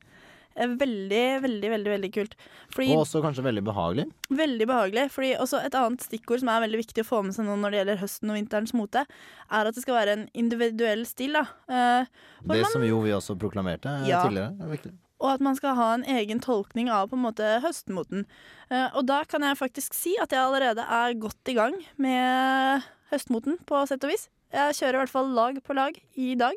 Eh, 0.56 0.66
Veldig, 0.80 1.22
veldig, 1.44 1.70
veldig 1.70 1.92
veldig 1.92 2.10
kult. 2.14 2.34
Fordi 2.72 2.90
Og 2.94 3.04
også 3.04 3.22
kanskje 3.24 3.44
veldig 3.44 3.64
behagelig. 3.66 4.06
Veldig 4.30 4.66
behagelig. 4.66 5.06
Fordi 5.12 5.34
også 5.36 5.62
Et 5.64 5.74
annet 5.74 6.00
stikkord 6.00 6.40
som 6.40 6.48
er 6.48 6.62
veldig 6.66 6.82
viktig 6.82 7.04
å 7.04 7.08
få 7.08 7.22
med 7.24 7.34
seg 7.36 7.44
nå 7.46 7.56
når 7.60 7.70
det 7.70 7.80
gjelder 7.80 8.02
høsten 8.02 8.30
og 8.32 8.38
vinterens 8.40 8.74
mote, 8.74 9.06
er 9.50 9.66
at 9.66 9.74
det 9.74 9.82
skal 9.82 9.94
være 10.00 10.16
en 10.16 10.28
individuell 10.34 11.04
stil. 11.06 11.32
da. 11.32 11.46
Eh, 11.68 12.06
Det 12.46 12.62
man- 12.62 12.72
som 12.72 12.82
jo 12.82 13.00
vi 13.00 13.10
også 13.10 13.38
proklamerte 13.38 13.86
eh, 13.86 14.08
Ja. 14.08 14.22
tidligere. 14.24 14.56
er 14.60 14.92
og 15.18 15.30
at 15.32 15.40
man 15.40 15.56
skal 15.56 15.74
ha 15.74 15.94
en 15.94 16.04
egen 16.04 16.40
tolkning 16.40 16.90
av 16.92 17.08
på 17.08 17.16
en 17.16 17.24
måte 17.24 17.60
høstmoten. 17.62 18.26
Eh, 18.70 18.88
og 18.94 19.06
da 19.06 19.24
kan 19.24 19.40
jeg 19.42 19.56
faktisk 19.56 19.94
si 19.94 20.16
at 20.20 20.30
jeg 20.30 20.40
allerede 20.40 20.84
er 20.84 21.14
godt 21.14 21.48
i 21.48 21.54
gang 21.54 21.74
med 21.96 22.82
høstmoten, 23.12 23.58
på 23.66 23.86
sett 23.88 24.04
og 24.04 24.10
vis. 24.10 24.28
Jeg 24.52 24.74
kjører 24.78 24.94
i 24.94 25.00
hvert 25.04 25.14
fall 25.14 25.28
lag 25.36 25.62
på 25.64 25.74
lag 25.74 25.96
i 26.16 26.34
dag. 26.38 26.54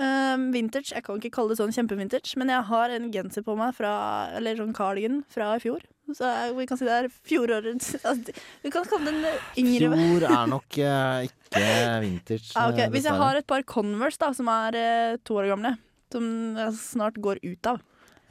Um, 0.00 0.46
vintage, 0.54 0.94
jeg 0.94 1.04
kan 1.04 1.18
ikke 1.20 1.32
kalle 1.34 1.52
det 1.52 1.58
sånn 1.58 1.74
kjempevintage, 1.76 2.32
men 2.40 2.48
jeg 2.48 2.64
har 2.70 2.92
en 2.94 3.10
genser 3.12 3.44
på 3.44 3.52
meg 3.58 3.74
fra 3.76 3.90
Eller 4.38 4.56
sånn 4.56 4.72
cardigan 4.72 5.18
fra 5.28 5.50
i 5.58 5.60
fjor. 5.60 5.82
Så 6.16 6.24
jeg, 6.24 6.54
vi 6.56 6.64
kan 6.70 6.78
si 6.80 6.86
det 6.88 6.94
er 6.96 7.08
fjorårets 7.28 7.90
altså, 8.08 8.32
Vi 8.64 8.72
kan 8.74 8.86
kalle 8.88 9.12
den 9.12 9.20
yngre 9.60 9.90
Fjor 9.92 10.24
er 10.30 10.48
nok 10.54 10.78
uh, 10.80 11.20
ikke 11.28 11.66
vintage. 12.06 12.48
Ah, 12.56 12.70
ok. 12.72 12.80
eh, 12.86 12.90
Hvis 12.96 13.06
jeg 13.10 13.20
har 13.20 13.38
et 13.42 13.46
par 13.52 13.62
Converse 13.68 14.18
da, 14.22 14.32
som 14.34 14.48
er 14.50 14.78
uh, 14.80 15.20
to 15.26 15.36
år 15.42 15.50
gamle, 15.52 15.74
som 16.10 16.26
jeg 16.58 16.74
snart 16.80 17.20
går 17.22 17.42
ut 17.44 17.70
av 17.74 17.82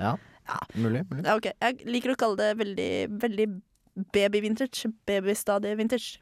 Ja, 0.02 0.16
mulig. 0.74 1.06
mulig. 1.12 1.24
Okay. 1.38 1.54
Jeg 1.62 1.86
liker 1.86 2.16
å 2.16 2.20
kalle 2.20 2.40
det 2.42 2.50
veldig, 2.64 2.92
veldig 3.22 3.48
baby-vintage. 4.16 4.90
Babystadig 5.08 5.76
vintage. 5.78 6.18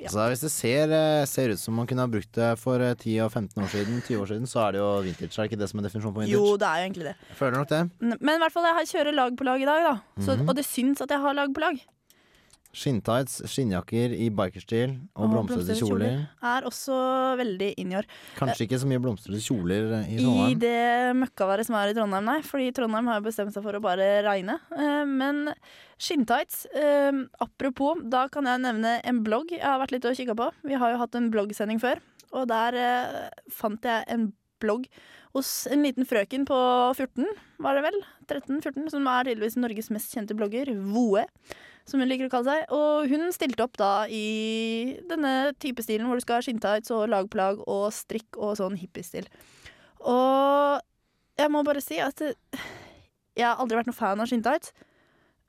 Ja. 0.00 0.08
Så 0.08 0.24
hvis 0.32 0.40
det 0.40 0.50
ser, 0.50 0.92
eh, 0.96 1.24
ser 1.28 1.50
ut 1.52 1.60
som 1.60 1.74
man 1.76 1.86
kunne 1.86 2.00
ha 2.06 2.08
brukt 2.08 2.32
det 2.32 2.58
for 2.58 2.80
eh, 2.80 2.94
10 2.94 3.18
og 3.26 3.30
15 3.32 3.62
år 3.62 3.68
siden, 3.68 4.00
20 4.06 4.20
år 4.22 4.26
siden, 4.32 4.46
så 4.48 4.62
er 4.68 4.72
det 4.72 4.80
jo 4.80 4.90
vintage. 5.04 5.32
Er 5.36 5.42
det 5.42 5.50
ikke 5.52 5.60
det 5.60 5.68
som 5.70 5.78
er 5.82 5.88
definisjonen 5.88 6.14
på 6.16 6.22
vintage? 6.24 6.40
Jo, 6.40 6.56
det 6.56 6.66
er 6.70 6.76
jo 6.80 6.86
egentlig 6.88 7.08
det. 7.10 7.14
Jeg 7.28 7.36
føler 7.36 7.58
nok 7.58 7.68
det. 7.68 7.82
Men 8.00 8.34
i 8.34 8.40
hvert 8.40 8.52
fall, 8.56 8.64
jeg 8.70 8.90
kjører 8.94 9.14
lag 9.14 9.36
på 9.36 9.44
lag 9.44 9.60
i 9.60 9.68
dag, 9.68 9.82
da. 9.90 9.94
Så, 10.24 10.36
Mhm. 10.38 10.48
Og 10.48 10.56
det 10.56 10.64
syns 10.64 11.00
at 11.02 11.10
jeg 11.10 11.20
har 11.20 11.34
lag 11.34 11.52
på 11.54 11.60
lag. 11.60 11.76
Skinntights, 12.70 13.40
skinnjakker 13.50 14.12
i 14.14 14.28
bikerstil 14.30 14.92
og 15.18 15.24
Og 15.24 15.32
blomstrete 15.32 15.74
kjoler. 15.80 16.20
Er 16.46 16.66
også 16.68 16.94
veldig 17.40 17.70
in 17.82 17.90
i 17.90 17.96
år. 17.98 18.06
Kanskje 18.38 18.68
ikke 18.68 18.78
så 18.78 18.86
mye 18.90 19.02
blomstrete 19.02 19.42
kjoler 19.42 19.88
i 20.04 20.20
Trondheim? 20.20 20.52
I 20.52 20.58
det 20.62 21.16
møkkaværet 21.18 21.66
som 21.66 21.78
er 21.80 21.90
i 21.90 21.96
Trondheim, 21.98 22.28
nei. 22.30 22.38
Fordi 22.46 22.70
Trondheim 22.76 23.10
har 23.10 23.18
jo 23.18 23.26
bestemt 23.26 23.56
seg 23.56 23.64
for 23.66 23.74
å 23.74 23.82
bare 23.82 24.08
regne. 24.26 24.60
Eh, 24.70 25.04
Men 25.10 25.48
skinntights 25.98 26.66
eh, 26.70 27.10
Apropos, 27.42 28.04
da 28.06 28.28
kan 28.32 28.46
jeg 28.46 28.62
nevne 28.62 29.00
en 29.02 29.22
blogg 29.26 29.50
jeg 29.56 29.66
har 29.66 29.80
vært 29.82 29.96
litt 29.96 30.06
og 30.06 30.14
kikka 30.18 30.38
på. 30.38 30.50
Vi 30.70 30.78
har 30.78 30.94
jo 30.94 31.00
hatt 31.02 31.18
en 31.18 31.30
bloggsending 31.34 31.82
før, 31.82 31.98
og 32.30 32.46
der 32.52 32.78
eh, 32.78 33.16
fant 33.50 33.82
jeg 33.84 34.06
en 34.14 34.30
blogg 34.62 34.86
hos 35.34 35.66
en 35.70 35.82
liten 35.86 36.06
frøken 36.06 36.42
på 36.48 36.56
14, 36.98 37.26
var 37.62 37.76
det 37.78 37.84
vel? 37.86 37.98
13-14, 38.26 38.88
som 38.90 39.06
er 39.10 39.28
tydeligvis 39.28 39.58
Norges 39.60 39.90
mest 39.94 40.14
kjente 40.14 40.34
blogger, 40.38 40.72
Voe. 40.90 41.22
Som 41.90 42.02
hun 42.02 42.10
liker 42.10 42.28
å 42.28 42.32
kalle 42.32 42.54
seg. 42.54 42.74
Og 42.76 43.10
hun 43.10 43.32
stilte 43.34 43.64
opp 43.66 43.78
da 43.80 44.06
i 44.06 45.00
denne 45.10 45.52
type 45.62 45.82
stilen 45.82 46.06
hvor 46.06 46.20
du 46.20 46.24
skal 46.24 46.38
ha 46.38 46.46
skinntights 46.46 46.92
og 46.94 47.08
lagplagg 47.10 47.64
og 47.66 47.88
strikk 47.94 48.38
og 48.38 48.54
sånn 48.60 48.78
hippiestil. 48.78 49.26
Og 50.00 50.78
jeg 51.40 51.52
må 51.52 51.64
bare 51.66 51.82
si 51.84 51.98
at 52.02 52.22
eh, 52.24 52.68
jeg 53.38 53.46
har 53.46 53.60
aldri 53.60 53.78
vært 53.78 53.90
noen 53.90 53.98
fan 53.98 54.22
av 54.22 54.30
skinntights. 54.30 54.74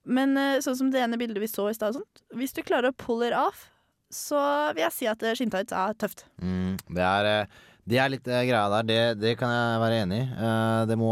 Men 0.03 0.33
eh, 0.39 0.59
sånn 0.63 0.77
som 0.79 0.89
det 0.93 1.03
ene 1.03 1.19
bildet 1.21 1.41
vi 1.43 1.49
så 1.51 1.69
i 1.69 1.77
stad, 1.77 1.99
hvis 2.37 2.55
du 2.57 2.63
klarer 2.65 2.91
å 2.91 2.97
pull 2.97 3.21
it 3.27 3.35
off, 3.37 3.67
så 4.11 4.39
vil 4.75 4.85
jeg 4.85 4.95
si 4.95 5.09
at 5.11 5.23
eh, 5.23 5.35
skinntights 5.37 5.75
er 5.75 5.97
tøft. 5.99 6.25
Mm, 6.41 6.79
det, 6.89 7.05
er, 7.05 7.51
det 7.91 7.99
er 8.01 8.13
litt 8.15 8.27
uh, 8.31 8.39
greia 8.47 8.63
der. 8.77 8.87
Det, 8.87 9.01
det 9.21 9.35
kan 9.39 9.51
jeg 9.53 9.81
være 9.83 9.99
enig 10.05 10.21
i. 10.23 10.29
Uh, 10.39 10.81
Det 10.89 10.97
må, 11.01 11.11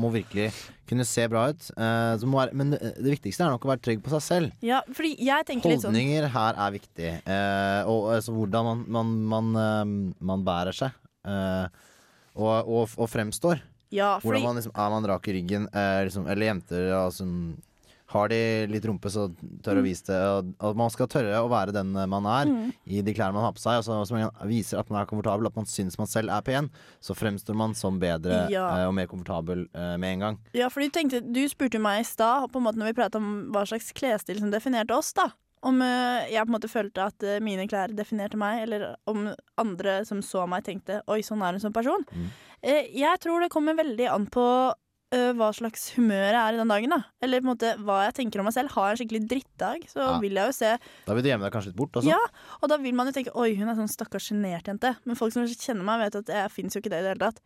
må 0.00 0.10
virkelig 0.14 0.48
kunne 0.86 1.02
se 1.06 1.24
bra 1.28 1.48
ut. 1.50 1.64
Uh, 1.74 2.14
så 2.20 2.28
må 2.30 2.38
være, 2.38 2.54
men 2.56 2.70
det, 2.74 2.80
det 3.02 3.12
viktigste 3.16 3.42
er 3.46 3.54
nok 3.54 3.64
å 3.66 3.72
være 3.72 3.82
trygg 3.82 4.02
på 4.04 4.12
seg 4.14 4.22
selv. 4.22 4.52
Ja, 4.64 4.80
litt 5.74 5.82
sånn 5.82 5.90
Holdninger 5.92 6.28
her 6.36 6.60
er 6.66 6.74
viktig. 6.76 7.10
Eh, 7.26 7.80
og 7.90 8.12
altså, 8.14 8.34
hvordan 8.36 8.68
man, 8.70 8.84
man, 8.96 9.10
man, 9.34 9.48
eh, 9.64 10.20
man 10.32 10.44
bærer 10.46 10.76
seg. 10.78 10.94
eh, 11.26 11.66
og, 12.36 12.68
og, 12.68 12.94
og 13.00 13.08
fremstår. 13.10 13.62
Ja, 13.94 14.16
fordi 14.20 14.40
Hvordan 14.42 14.46
man 14.50 14.58
liksom, 14.60 14.72
er 14.76 14.90
man 14.92 15.06
rak 15.08 15.28
i 15.30 15.34
ryggen. 15.38 15.66
eh, 15.72 16.00
liksom, 16.06 16.26
eller 16.30 16.46
jenter 16.50 16.88
altså, 16.98 17.26
Har 18.08 18.28
de 18.30 18.66
litt 18.70 18.84
rumpe, 18.86 19.10
så 19.10 19.24
tør 19.62 19.80
å 19.80 19.82
Mm. 19.82 19.84
vise 19.84 20.04
det. 20.06 20.54
Og, 20.60 20.76
man 20.76 20.90
skal 20.90 21.08
tørre 21.08 21.40
å 21.42 21.48
være 21.50 21.72
den 21.72 21.90
man 21.92 22.24
er 22.24 22.72
i 22.86 23.00
de 23.02 23.12
klærne 23.14 23.34
man 23.34 23.42
har 23.42 23.52
på 23.52 23.58
seg. 23.58 23.80
Altså, 23.82 23.96
så 24.06 24.12
man 24.14 24.30
viser 24.46 24.78
at 24.78 24.88
man 24.90 25.02
er 25.02 25.06
komfortabel, 25.10 25.46
at 25.46 25.56
man 25.56 25.64
syns 25.66 25.98
man 25.98 26.06
selv 26.06 26.30
er 26.30 26.40
pen. 26.42 26.70
Så 27.02 27.16
fremstår 27.18 27.56
man 27.56 27.74
som 27.74 27.98
bedre 27.98 28.48
Ja. 28.48 28.68
eh, 28.78 28.86
og 28.86 28.94
mer 28.94 29.06
komfortabel 29.06 29.66
eh, 29.74 29.96
med 29.96 30.12
en 30.14 30.20
gang. 30.20 30.38
Ja, 30.54 30.68
for 30.68 30.80
du 30.80 30.88
tenkte 30.88 31.20
Du 31.32 31.42
spurte 31.48 31.80
meg 31.80 32.00
i 32.00 32.04
stad 32.04 32.52
på 32.52 32.56
en 32.58 32.62
måte 32.64 32.76
når 32.78 32.92
vi 32.94 33.00
pratet 33.02 33.16
om 33.16 33.50
hva 33.52 33.66
slags 33.66 33.92
klesstil 33.92 34.38
som 34.38 34.50
definerte 34.52 34.94
oss, 34.96 35.12
da. 35.12 35.32
Om 35.64 35.82
eh, 35.82 36.28
jeg 36.30 36.46
på 36.46 36.54
en 36.54 36.60
måte 36.60 36.70
følte 36.70 37.02
at 37.06 37.42
mine 37.42 37.66
klær 37.66 37.88
definerte 37.92 38.36
meg, 38.36 38.62
eller 38.68 38.94
om 39.08 39.34
andre 39.58 40.04
som 40.06 40.20
så 40.22 40.46
meg, 40.48 40.62
tenkte 40.62 41.00
'oi, 41.08 41.22
sånn 41.22 41.42
er 41.42 41.52
hun 41.52 41.60
som 41.60 41.72
person'. 41.72 42.04
Mm. 42.14 42.30
Jeg 42.94 43.18
tror 43.20 43.40
det 43.40 43.50
kommer 43.50 43.74
veldig 43.74 44.08
an 44.12 44.26
på 44.26 44.72
øh, 45.14 45.32
hva 45.38 45.48
slags 45.54 45.90
humør 45.96 46.32
jeg 46.32 46.40
er 46.40 46.54
i 46.54 46.56
den 46.60 46.68
dagen. 46.68 46.90
da 46.90 46.98
Eller 47.22 47.40
på 47.40 47.46
en 47.46 47.52
måte 47.56 47.74
hva 47.84 47.98
jeg 48.06 48.14
tenker 48.18 48.40
om 48.40 48.44
meg 48.48 48.54
selv. 48.54 48.70
Har 48.70 48.88
jeg 48.90 48.96
en 48.96 49.00
skikkelig 49.02 49.28
drittdag, 49.28 49.86
så 49.92 50.00
Ja. 50.02 50.18
vil 50.20 50.32
jeg 50.34 50.46
jo 50.46 50.52
se 50.52 50.78
Da 51.06 51.14
vil 51.14 51.22
du 51.22 51.28
gjemme 51.30 51.42
deg 51.46 51.52
kanskje 51.52 51.66
litt 51.72 51.76
bort. 51.76 51.92
Altså. 51.96 52.08
Ja, 52.08 52.18
og 52.62 52.68
da 52.68 52.76
vil 52.78 52.94
man 52.94 53.06
jo 53.06 53.12
tenke 53.12 53.34
Oi, 53.36 53.54
hun 53.56 53.68
er 53.68 53.74
sånn 53.74 53.88
stakkars 53.88 54.28
sjenert 54.30 54.64
jente. 54.64 54.96
Men 55.04 55.14
folk 55.16 55.32
som 55.32 55.44
kjenner 55.46 55.84
meg, 55.84 56.00
vet 56.00 56.16
at 56.16 56.26
jeg 56.26 56.50
fins 56.50 56.74
jo 56.74 56.80
ikke 56.80 56.90
det 56.90 56.98
i 57.00 57.02
det 57.02 57.12
hele 57.16 57.30
tatt. 57.30 57.40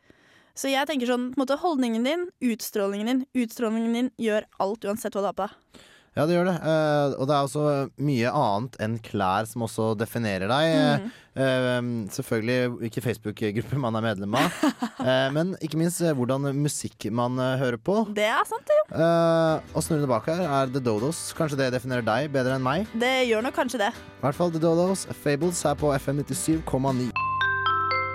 Så 0.55 0.69
jeg 0.69 0.87
tenker 0.89 1.07
sånn, 1.07 1.31
på 1.33 1.39
en 1.39 1.47
måte 1.47 1.59
holdningen 1.61 2.03
din, 2.05 2.29
utstrålingen 2.43 3.07
din 3.07 3.27
Utstrålingen 3.35 3.93
din 3.95 4.11
gjør 4.19 4.45
alt 4.59 4.81
uansett 4.85 5.13
hva 5.15 5.23
du 5.23 5.27
har 5.31 5.33
på 5.39 5.47
deg. 5.47 5.83
Ja, 6.19 6.25
det 6.27 6.35
gjør 6.35 6.49
det. 6.49 6.57
Uh, 6.59 7.15
og 7.21 7.29
det 7.31 7.35
er 7.37 7.47
også 7.47 7.65
mye 8.03 8.31
annet 8.35 8.79
enn 8.83 8.97
klær 9.05 9.47
som 9.47 9.63
også 9.67 9.93
definerer 9.99 10.51
deg. 10.51 10.71
Mm. 10.75 11.11
Uh, 11.39 11.91
selvfølgelig 12.11 12.89
ikke 12.91 13.05
Facebook-gruppe 13.05 13.79
man 13.79 13.99
er 14.01 14.07
medlem 14.09 14.35
av, 14.41 14.57
uh, 14.99 15.29
men 15.37 15.55
ikke 15.63 15.79
minst 15.79 16.03
hvordan 16.03 16.51
musikk 16.59 17.07
man 17.15 17.39
hører 17.39 17.79
på. 17.79 18.03
Det 18.17 18.27
er 18.27 18.43
sant, 18.49 18.67
det 18.67 18.77
jo. 18.81 18.87
Eh, 18.91 19.71
og 19.75 19.85
snurrende 19.85 20.11
bak 20.11 20.27
her 20.27 20.43
er 20.43 20.73
The 20.75 20.83
Dodos. 20.83 21.31
Kanskje 21.39 21.61
det 21.61 21.71
definerer 21.77 22.05
deg 22.07 22.31
bedre 22.35 22.57
enn 22.59 22.65
meg? 22.65 22.91
Det 22.99 23.13
gjør 23.31 23.47
nok 23.47 23.57
kanskje 23.57 23.83
det. 23.85 23.93
I 23.95 24.25
hvert 24.25 24.39
fall 24.39 24.51
The 24.55 24.63
Dodos. 24.63 25.07
Fables 25.23 25.63
er 25.65 25.79
på 25.79 25.93
FM 25.95 26.25
97,9. 26.27 27.11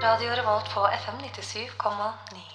Radio 0.04 0.36
Revolt 0.42 0.68
på 0.76 0.84
FM 1.00 1.24
97,9. 1.24 2.55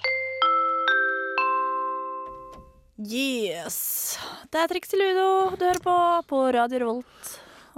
Yes. 3.01 4.19
Det 4.53 4.61
er 4.61 4.69
Triks 4.69 4.91
til 4.93 5.01
Ludo 5.01 5.57
du 5.57 5.63
hører 5.65 5.81
på 5.81 5.95
på 6.29 6.41
Radio 6.53 6.81
Revolt. 6.83 7.31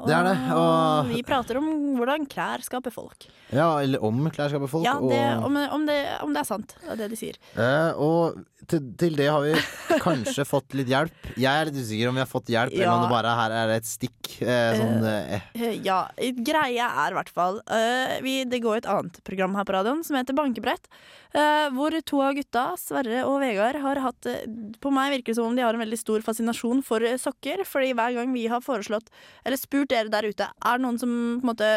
Det 0.02 0.14
er 0.16 0.24
det, 0.26 0.36
og- 0.56 1.06
vi 1.12 1.22
prater 1.22 1.58
om 1.60 1.68
hvordan 1.98 2.26
klær 2.26 2.62
skaper 2.64 2.90
folk. 2.90 3.26
Ja, 3.52 3.68
eller 3.84 4.02
om 4.04 4.22
klærskapet 4.32 4.70
folk. 4.72 4.86
Ja, 4.86 4.94
det, 5.02 5.20
og, 5.36 5.44
om, 5.50 5.56
om, 5.76 5.84
det, 5.86 5.98
om 6.24 6.32
det 6.32 6.40
er 6.40 6.48
sant. 6.48 6.72
Det 6.80 6.94
er 6.94 7.02
det 7.04 7.10
de 7.12 7.18
sier. 7.20 7.36
eh, 7.56 7.92
og 8.00 8.40
til, 8.70 8.84
til 8.96 9.16
det 9.18 9.26
har 9.26 9.42
vi 9.42 9.52
kanskje 10.00 10.44
fått 10.46 10.72
litt 10.78 10.88
hjelp. 10.88 11.30
Jeg 11.36 11.50
er 11.50 11.68
litt 11.68 11.76
usikker 11.82 12.08
om 12.12 12.16
vi 12.16 12.22
har 12.22 12.30
fått 12.30 12.52
hjelp, 12.52 12.72
eller 12.72 12.92
om 12.94 13.02
det 13.04 13.10
bare 13.12 13.32
her 13.36 13.54
er 13.62 13.72
et 13.74 13.88
stikk. 13.88 14.30
Eh, 14.40 14.76
sånn, 14.78 15.04
eh, 15.04 15.48
Eh, 15.58 15.74
Ja, 15.84 15.98
greia 16.46 16.86
er 17.04 17.12
i 17.12 17.16
hvert 17.18 17.28
fall 17.34 17.58
eh, 17.68 18.44
Det 18.48 18.60
går 18.62 18.78
et 18.80 18.86
annet 18.88 19.18
program 19.26 19.54
her 19.58 19.66
på 19.68 19.74
radioen 19.74 20.00
som 20.06 20.16
heter 20.16 20.34
Bankebrett. 20.38 20.86
eh, 21.34 21.68
hvor 21.74 21.92
to 22.06 22.22
av 22.22 22.34
gutta, 22.38 22.64
Sverre 22.80 23.24
og 23.28 23.40
Vegard, 23.42 23.76
har 23.82 24.00
hatt 24.06 24.26
eh, 24.30 24.46
På 24.80 24.92
meg 24.94 25.12
virker 25.18 25.32
det 25.34 25.36
som 25.40 25.50
om 25.50 25.56
de 25.58 25.62
har 25.66 25.74
en 25.74 25.82
veldig 25.84 25.98
stor 26.00 26.22
fascinasjon 26.24 26.82
for 26.86 27.02
eh, 27.04 27.18
sokker. 27.20 27.64
Fordi 27.68 27.92
hver 27.98 28.14
gang 28.16 28.32
vi 28.32 28.46
har 28.48 28.62
foreslått, 28.64 29.10
eller 29.44 29.60
spurt 29.60 29.90
dere 29.92 30.08
der 30.12 30.30
ute, 30.30 30.48
er 30.48 30.78
det 30.78 30.86
noen 30.86 30.98
som 31.02 31.10
på 31.42 31.44
en 31.44 31.50
måte 31.52 31.72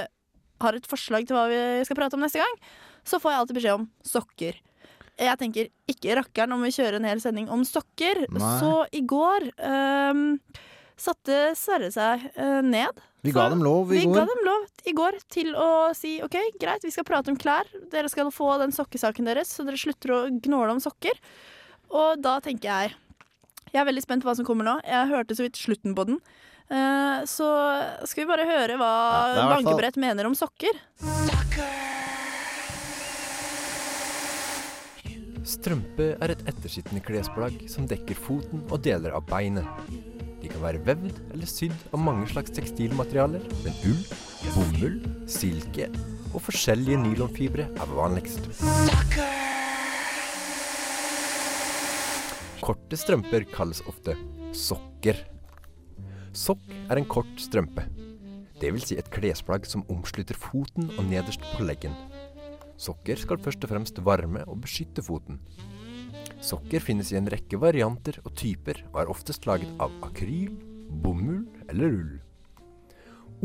har 0.63 0.77
et 0.77 0.87
forslag 0.89 1.27
til 1.27 1.37
hva 1.37 1.47
vi 1.51 1.59
skal 1.87 1.99
prate 1.99 2.17
om 2.17 2.23
neste 2.23 2.41
gang, 2.41 2.55
så 3.05 3.19
får 3.21 3.33
jeg 3.33 3.41
alltid 3.41 3.59
beskjed 3.59 3.79
om 3.79 3.89
sokker. 4.05 4.61
Jeg 5.15 5.39
tenker 5.39 5.67
ikke 5.91 6.15
rakkeren 6.19 6.55
om 6.55 6.63
vi 6.65 6.73
kjører 6.75 6.99
en 6.99 7.07
hel 7.07 7.21
sending 7.23 7.49
om 7.53 7.63
sokker. 7.67 8.25
Nei. 8.35 8.53
Så 8.59 8.71
i 8.95 9.03
går 9.07 9.47
um, 9.63 10.25
satte 10.99 11.53
Sverre 11.59 11.91
seg 11.93 12.25
uh, 12.35 12.59
ned 12.65 13.03
vi 13.25 13.33
ga 13.33 13.47
dem 13.49 13.63
lov 13.65 13.89
i 13.89 13.99
vi 13.99 14.05
går. 14.05 14.19
ga 14.19 14.25
dem 14.29 14.43
lov 14.45 14.65
i 14.85 14.93
går 14.93 15.15
til 15.33 15.55
å 15.57 15.69
si 15.97 16.19
OK, 16.21 16.35
greit, 16.61 16.83
vi 16.85 16.93
skal 16.93 17.07
prate 17.07 17.31
om 17.33 17.37
klær. 17.39 17.65
Dere 17.89 18.09
skal 18.11 18.29
få 18.33 18.51
den 18.61 18.75
sokkesaken 18.75 19.25
deres, 19.25 19.49
så 19.49 19.65
dere 19.65 19.81
slutter 19.81 20.13
å 20.13 20.19
gnåle 20.45 20.75
om 20.75 20.81
sokker. 20.83 21.17
Og 21.89 22.21
da 22.21 22.37
tenker 22.43 22.69
jeg 22.69 22.95
Jeg 23.73 23.81
er 23.81 23.87
veldig 23.89 24.03
spent 24.05 24.23
på 24.23 24.29
hva 24.29 24.35
som 24.37 24.45
kommer 24.47 24.63
nå. 24.63 24.75
Jeg 24.87 25.09
hørte 25.09 25.35
så 25.35 25.43
vidt 25.43 25.57
slutten 25.59 25.95
på 25.97 26.05
den. 26.07 26.19
Eh, 26.69 27.25
så 27.29 27.47
skal 28.09 28.23
vi 28.25 28.29
bare 28.31 28.45
høre 28.49 28.77
hva 28.79 28.89
Ja, 28.89 29.33
hvert 29.35 29.35
fall- 29.35 29.63
Bankebrett 29.63 29.97
mener 30.01 30.25
om 30.25 30.33
sokker. 30.33 30.73
Strømpe 35.45 36.15
er 36.25 36.31
et 36.33 36.41
ettersittende 36.49 37.03
klesplagg 37.05 37.67
som 37.69 37.85
dekker 37.89 38.17
foten 38.17 38.63
og 38.73 38.81
deler 38.85 39.13
av 39.13 39.27
beinet. 39.29 39.67
De 40.41 40.49
kan 40.49 40.61
være 40.63 40.81
vevd 40.85 41.19
eller 41.33 41.49
sydd 41.49 41.75
av 41.93 42.01
mange 42.01 42.25
slags 42.31 42.53
tekstilmaterialer, 42.53 43.45
men 43.63 43.77
ull, 43.85 44.01
bomull, 44.55 44.97
silke 45.29 45.87
og 46.33 46.41
forskjellige 46.47 46.97
nylonfibre 47.01 47.67
er 47.69 47.93
vanligst. 47.93 48.49
Korte 52.65 52.97
strømper 52.97 53.45
kalles 53.53 53.83
ofte 53.89 54.17
sokker. 54.57 55.21
Sokk 56.35 56.63
er 56.91 56.99
en 56.99 57.07
kort 57.07 57.39
strømpe. 57.39 57.85
Vil 58.59 58.81
si 58.83 58.97
et 58.97 59.07
klesplagg 59.13 59.67
som 59.69 59.85
omslutter 59.93 60.35
foten 60.35 60.89
og 60.97 61.05
nederst 61.07 61.43
på 61.53 61.63
leggen. 61.63 61.93
Sokker 62.81 63.19
skal 63.21 63.39
først 63.39 63.63
og 63.63 63.71
fremst 63.71 64.01
varme 64.03 64.41
og 64.49 64.57
beskytte 64.65 65.03
foten. 65.05 65.37
Sokker 66.43 66.83
finnes 66.83 67.13
i 67.13 67.19
en 67.19 67.29
rekke 67.31 67.59
varianter 67.61 68.17
og 68.25 68.33
typer, 68.35 68.81
og 68.91 68.99
er 69.03 69.11
oftest 69.13 69.47
laget 69.47 69.71
av 69.79 69.93
akryl, 70.03 70.57
bomull 71.05 71.45
eller 71.69 71.99
ull. 72.01 72.13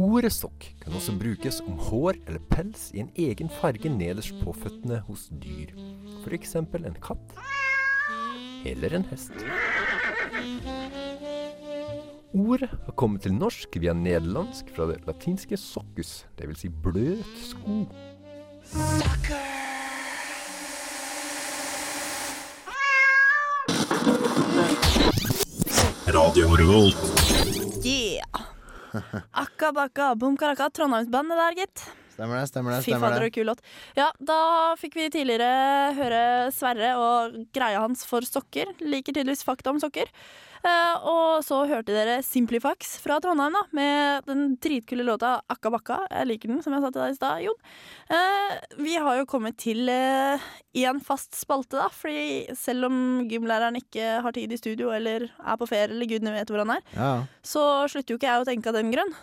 Ordet 0.01 0.33
sokk 0.35 0.67
kan 0.83 0.97
også 0.97 1.15
brukes 1.21 1.61
om 1.67 1.79
hår 1.91 2.19
eller 2.25 2.43
pels 2.51 2.89
i 2.95 3.05
en 3.05 3.13
egen 3.19 3.53
farge 3.61 3.91
nederst 3.93 4.35
på 4.43 4.55
føttene 4.57 5.03
hos 5.07 5.29
dyr. 5.43 5.77
F.eks. 6.25 6.57
en 6.59 7.01
katt 7.05 7.39
eller 8.67 8.99
en 8.99 9.07
hest. 9.13 9.37
Ordet 12.31 12.71
har 12.71 12.95
kommet 12.95 13.25
til 13.27 13.33
norsk 13.35 13.75
via 13.83 13.91
nederlandsk 13.91 14.69
fra 14.77 14.87
det 14.87 15.01
latinske 15.03 15.57
'soccus', 15.59 16.27
dvs. 16.39 16.61
Si 16.63 16.69
bløt 16.69 17.27
sko. 17.43 17.89
Radio 26.07 26.55
Revolt. 26.55 27.03
Yeah! 27.83 28.23
Akka 29.35 29.73
bakka 29.75 30.15
bom 30.15 30.37
karaka, 30.37 30.71
Trondheimsbandet 30.71 31.39
der, 31.39 31.55
gitt. 31.59 32.00
Stemmer 32.21 32.37
det, 32.43 32.49
stemmer 32.51 32.77
det. 32.77 32.83
Fy 32.85 32.93
fader, 33.01 33.25
og 33.25 33.33
kul 33.33 33.49
låt. 33.49 33.65
Ja, 33.97 34.11
da 34.21 34.37
fikk 34.77 34.99
vi 34.99 35.09
tidligere 35.09 35.95
høre 35.97 36.21
Sverre 36.53 36.93
og 37.01 37.41
greia 37.57 37.81
hans 37.81 38.05
for 38.05 38.21
sokker. 38.29 38.75
Liker 38.85 39.17
tydeligvis 39.17 39.47
fakta 39.47 39.73
om 39.73 39.81
sokker. 39.81 40.11
Eh, 40.61 41.05
og 41.09 41.41
så 41.41 41.63
hørte 41.71 41.95
dere 41.97 42.19
Simplifax 42.21 42.99
fra 43.01 43.17
Trondheim 43.25 43.55
da, 43.57 43.63
med 43.73 44.27
den 44.29 44.43
dritkule 44.61 45.07
låta 45.09 45.39
Akka 45.49 45.73
Bakka. 45.73 45.97
Jeg 46.13 46.29
liker 46.29 46.53
den, 46.53 46.61
som 46.61 46.77
jeg 46.77 46.85
sa 46.85 46.91
til 46.93 47.01
deg 47.01 47.15
i 47.15 47.17
stad, 47.17 47.45
Jon. 47.47 47.65
Eh, 48.13 48.59
vi 48.85 48.99
har 49.01 49.23
jo 49.23 49.29
kommet 49.31 49.57
til 49.65 49.89
eh, 49.89 50.45
en 50.85 51.01
fast 51.01 51.41
spalte, 51.41 51.81
da. 51.81 51.89
Fordi 51.89 52.53
selv 52.61 52.91
om 52.91 53.01
gymlæreren 53.31 53.81
ikke 53.81 54.19
har 54.27 54.37
tid 54.37 54.53
i 54.53 54.61
studio 54.61 54.93
eller 54.93 55.31
er 55.31 55.61
på 55.61 55.71
ferie 55.73 55.89
eller 55.89 56.13
gudene 56.13 56.37
vet 56.37 56.53
hvor 56.53 56.67
han 56.67 56.77
er, 56.77 56.85
Ja, 56.93 57.11
så 57.41 57.65
slutter 57.89 58.13
jo 58.13 58.21
ikke 58.21 58.29
jeg 58.29 58.45
å 58.45 58.49
tenke 58.53 58.69
av 58.69 58.77
den 58.77 58.93
grunn. 58.93 59.17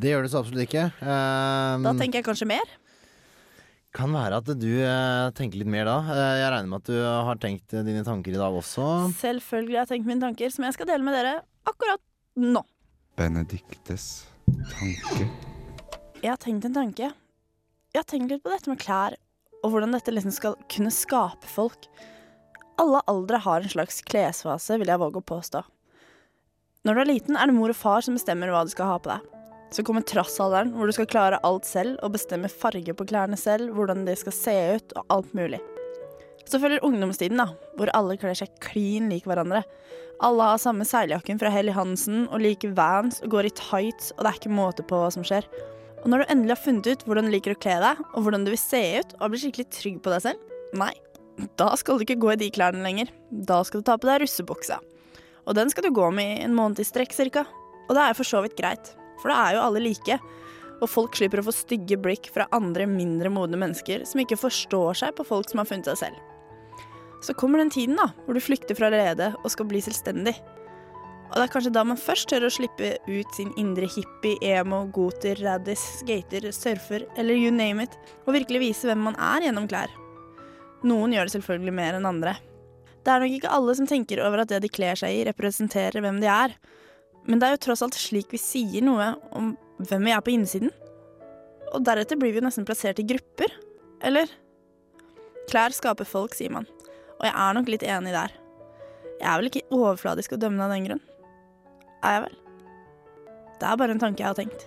Det 0.00 0.12
gjør 0.12 0.26
det 0.26 0.32
så 0.32 0.42
absolutt 0.42 0.66
ikke. 0.66 0.88
Um, 1.00 1.86
Da 1.86 1.94
tenker 1.96 2.20
jeg 2.20 2.26
kanskje 2.26 2.48
mer. 2.50 2.72
Kan 3.96 4.12
være 4.12 4.42
at 4.42 4.48
du 4.60 4.70
uh, 4.84 5.32
tenker 5.36 5.62
litt 5.62 5.70
mer 5.72 5.88
da. 5.88 5.96
Uh, 6.04 6.34
jeg 6.42 6.50
regner 6.52 6.70
med 6.72 6.82
at 6.82 6.90
du 6.90 6.98
har 7.00 7.40
tenkt 7.40 7.76
dine 7.86 8.04
tanker 8.04 8.34
i 8.34 8.40
dag 8.40 8.56
også. 8.60 8.86
Selvfølgelig 9.22 9.78
har 9.78 9.86
jeg 9.86 9.94
tenkt 9.94 10.10
mine 10.10 10.24
tanker, 10.26 10.52
som 10.52 10.66
jeg 10.68 10.76
skal 10.76 10.90
dele 10.90 11.06
med 11.06 11.16
dere 11.16 11.38
akkurat 11.66 12.02
nå. 12.36 12.62
Benediktes 13.16 14.26
tanke. 14.76 15.30
Jeg 16.20 16.28
har 16.28 16.42
tenkt 16.42 16.68
en 16.68 16.76
tanke. 16.76 17.08
Jeg 17.94 18.02
har 18.02 18.08
tenkt 18.10 18.34
litt 18.34 18.44
på 18.44 18.52
dette 18.52 18.68
med 18.68 18.80
klær, 18.82 19.16
og 19.64 19.72
hvordan 19.72 19.96
dette 19.96 20.12
liksom 20.12 20.34
skal 20.34 20.58
kunne 20.72 20.92
skape 20.92 21.48
folk. 21.48 21.88
Alle 22.76 23.00
aldre 23.08 23.40
har 23.40 23.64
en 23.64 23.72
slags 23.72 24.02
klesfase, 24.04 24.76
vil 24.76 24.92
jeg 24.92 25.00
våge 25.00 25.22
å 25.22 25.24
påstå. 25.24 25.62
Når 26.84 26.94
du 26.94 27.00
er 27.02 27.08
liten, 27.08 27.38
er 27.40 27.48
det 27.48 27.56
mor 27.56 27.72
og 27.72 27.78
far 27.78 28.04
som 28.04 28.18
bestemmer 28.18 28.52
hva 28.52 28.66
du 28.66 28.74
skal 28.74 28.92
ha 28.92 28.98
på 29.00 29.14
deg. 29.14 29.35
Så 29.74 29.82
kommer 29.86 30.04
trassalderen, 30.06 30.72
hvor 30.76 30.86
du 30.86 30.94
skal 30.94 31.08
klare 31.10 31.40
alt 31.46 31.66
selv 31.66 31.98
og 32.06 32.14
bestemme 32.14 32.50
farge 32.50 32.94
på 32.94 33.06
klærne 33.08 33.38
selv, 33.38 33.72
hvordan 33.74 34.04
de 34.06 34.14
skal 34.18 34.34
se 34.34 34.56
ut 34.76 34.94
og 34.96 35.16
alt 35.16 35.34
mulig. 35.36 35.60
Så 36.46 36.60
følger 36.62 36.84
ungdomstiden, 36.86 37.40
da, 37.42 37.48
hvor 37.74 37.90
alle 37.98 38.14
kler 38.20 38.36
seg 38.38 38.52
klin 38.62 39.08
lik 39.10 39.26
hverandre. 39.26 39.64
Alle 40.24 40.50
har 40.52 40.60
samme 40.62 40.86
seiljakken 40.86 41.40
fra 41.40 41.50
Helly 41.52 41.74
Hansen 41.74 42.28
og 42.30 42.40
liker 42.44 42.76
Vans 42.76 43.18
og 43.24 43.32
går 43.34 43.48
i 43.48 43.56
tights, 43.58 44.12
og 44.14 44.22
det 44.22 44.30
er 44.30 44.38
ikke 44.38 44.54
måte 44.54 44.86
på 44.86 45.00
hva 45.00 45.10
som 45.12 45.26
skjer. 45.26 45.48
Og 46.04 46.12
når 46.12 46.22
du 46.22 46.30
endelig 46.30 46.54
har 46.54 46.62
funnet 46.62 46.86
ut 46.86 47.02
hvordan 47.02 47.26
du 47.26 47.34
liker 47.34 47.56
å 47.56 47.58
kle 47.58 47.80
deg, 47.82 48.04
og 48.14 48.22
hvordan 48.22 48.46
du 48.46 48.52
vil 48.54 48.62
se 48.62 48.82
ut, 49.02 49.16
og 49.18 49.32
blir 49.32 49.42
skikkelig 49.42 49.66
trygg 49.74 49.98
på 50.04 50.12
deg 50.14 50.22
selv, 50.28 50.54
nei, 50.78 50.92
da 51.58 51.72
skal 51.76 51.98
du 51.98 52.06
ikke 52.06 52.20
gå 52.22 52.30
i 52.32 52.38
de 52.44 52.52
klærne 52.54 52.84
lenger. 52.84 53.10
Da 53.28 53.58
skal 53.66 53.82
du 53.82 53.88
ta 53.88 53.98
på 53.98 54.08
deg 54.08 54.22
russebuksa. 54.22 54.78
Og 55.46 55.58
den 55.58 55.70
skal 55.72 55.88
du 55.88 55.92
gå 55.94 56.06
med 56.14 56.38
i 56.38 56.46
en 56.46 56.54
måned 56.54 56.78
i 56.80 56.86
strekk 56.86 57.12
cirka. 57.16 57.44
Og 57.86 57.98
det 57.98 58.06
er 58.06 58.16
for 58.18 58.26
så 58.26 58.40
vidt 58.44 58.56
greit, 58.58 58.94
for 59.20 59.32
da 59.32 59.38
er 59.44 59.56
jo 59.56 59.64
alle 59.66 59.82
like. 59.84 60.18
Og 60.76 60.90
folk 60.92 61.16
slipper 61.16 61.40
å 61.40 61.46
få 61.46 61.54
stygge 61.56 61.96
blikk 62.00 62.28
fra 62.34 62.48
andre 62.54 62.84
mindre 62.90 63.30
modne 63.32 63.58
mennesker 63.60 64.04
som 64.08 64.20
ikke 64.20 64.38
forstår 64.40 65.00
seg 65.00 65.14
på 65.16 65.24
folk 65.24 65.48
som 65.50 65.62
har 65.62 65.68
funnet 65.68 65.88
seg 65.88 66.02
selv. 66.02 66.18
Så 67.24 67.34
kommer 67.34 67.62
den 67.62 67.72
tiden 67.72 67.96
da, 67.96 68.10
hvor 68.26 68.36
du 68.36 68.44
flykter 68.44 68.76
fra 68.76 68.90
redet 68.92 69.32
og 69.40 69.50
skal 69.50 69.68
bli 69.70 69.80
selvstendig. 69.82 70.36
Og 71.26 71.34
det 71.34 71.46
er 71.46 71.50
kanskje 71.50 71.72
da 71.74 71.82
man 71.88 71.98
først 71.98 72.28
tør 72.30 72.46
å 72.46 72.52
slippe 72.52 72.92
ut 73.08 73.32
sin 73.34 73.50
indre 73.58 73.88
hippie, 73.90 74.36
emo, 74.46 74.84
goter, 74.94 75.38
raddis, 75.42 75.82
skater, 76.02 76.46
surfer 76.54 77.06
eller 77.16 77.34
you 77.34 77.50
name 77.50 77.82
it, 77.82 77.96
og 78.26 78.36
virkelig 78.36 78.62
vise 78.62 78.86
hvem 78.86 79.08
man 79.08 79.18
er 79.18 79.48
gjennom 79.48 79.66
klær. 79.70 79.90
Noen 80.86 81.16
gjør 81.16 81.26
det 81.26 81.34
selvfølgelig 81.34 81.74
mer 81.74 81.98
enn 81.98 82.06
andre. 82.06 82.36
Det 83.02 83.12
er 83.12 83.22
nok 83.22 83.34
ikke 83.36 83.54
alle 83.54 83.74
som 83.78 83.88
tenker 83.90 84.22
over 84.22 84.42
at 84.42 84.52
det 84.52 84.62
de 84.64 84.70
kler 84.70 84.98
seg 84.98 85.14
i, 85.14 85.26
representerer 85.26 86.02
hvem 86.04 86.20
de 86.22 86.30
er. 86.30 86.54
Men 87.26 87.40
det 87.42 87.46
er 87.46 87.56
jo 87.56 87.62
tross 87.66 87.82
alt 87.82 87.96
slik 87.98 88.30
vi 88.30 88.38
sier 88.40 88.84
noe 88.86 89.12
om 89.34 89.54
hvem 89.82 90.06
vi 90.06 90.14
er 90.14 90.22
på 90.24 90.32
innsiden. 90.34 90.70
Og 91.74 91.82
deretter 91.84 92.18
blir 92.18 92.32
vi 92.32 92.40
jo 92.40 92.46
nesten 92.46 92.66
plassert 92.68 93.00
i 93.02 93.06
grupper. 93.06 93.50
Eller? 94.06 94.30
Klær 95.50 95.74
skaper 95.74 96.06
folk, 96.06 96.36
sier 96.38 96.54
man. 96.54 96.68
Og 97.18 97.26
jeg 97.26 97.34
er 97.34 97.58
nok 97.58 97.70
litt 97.72 97.86
enig 97.86 98.14
der. 98.14 98.34
Jeg 99.16 99.26
er 99.26 99.40
vel 99.40 99.50
ikke 99.50 99.66
overfladisk 99.74 100.36
å 100.36 100.40
dømme 100.40 100.62
av 100.66 100.74
den 100.74 100.86
grunn. 100.86 101.04
Er 102.04 102.18
jeg 102.18 102.24
vel? 102.28 102.40
Det 103.56 103.68
er 103.68 103.78
bare 103.80 103.96
en 103.96 104.02
tanke 104.02 104.22
jeg 104.22 104.30
har 104.30 104.38
tenkt. 104.38 104.66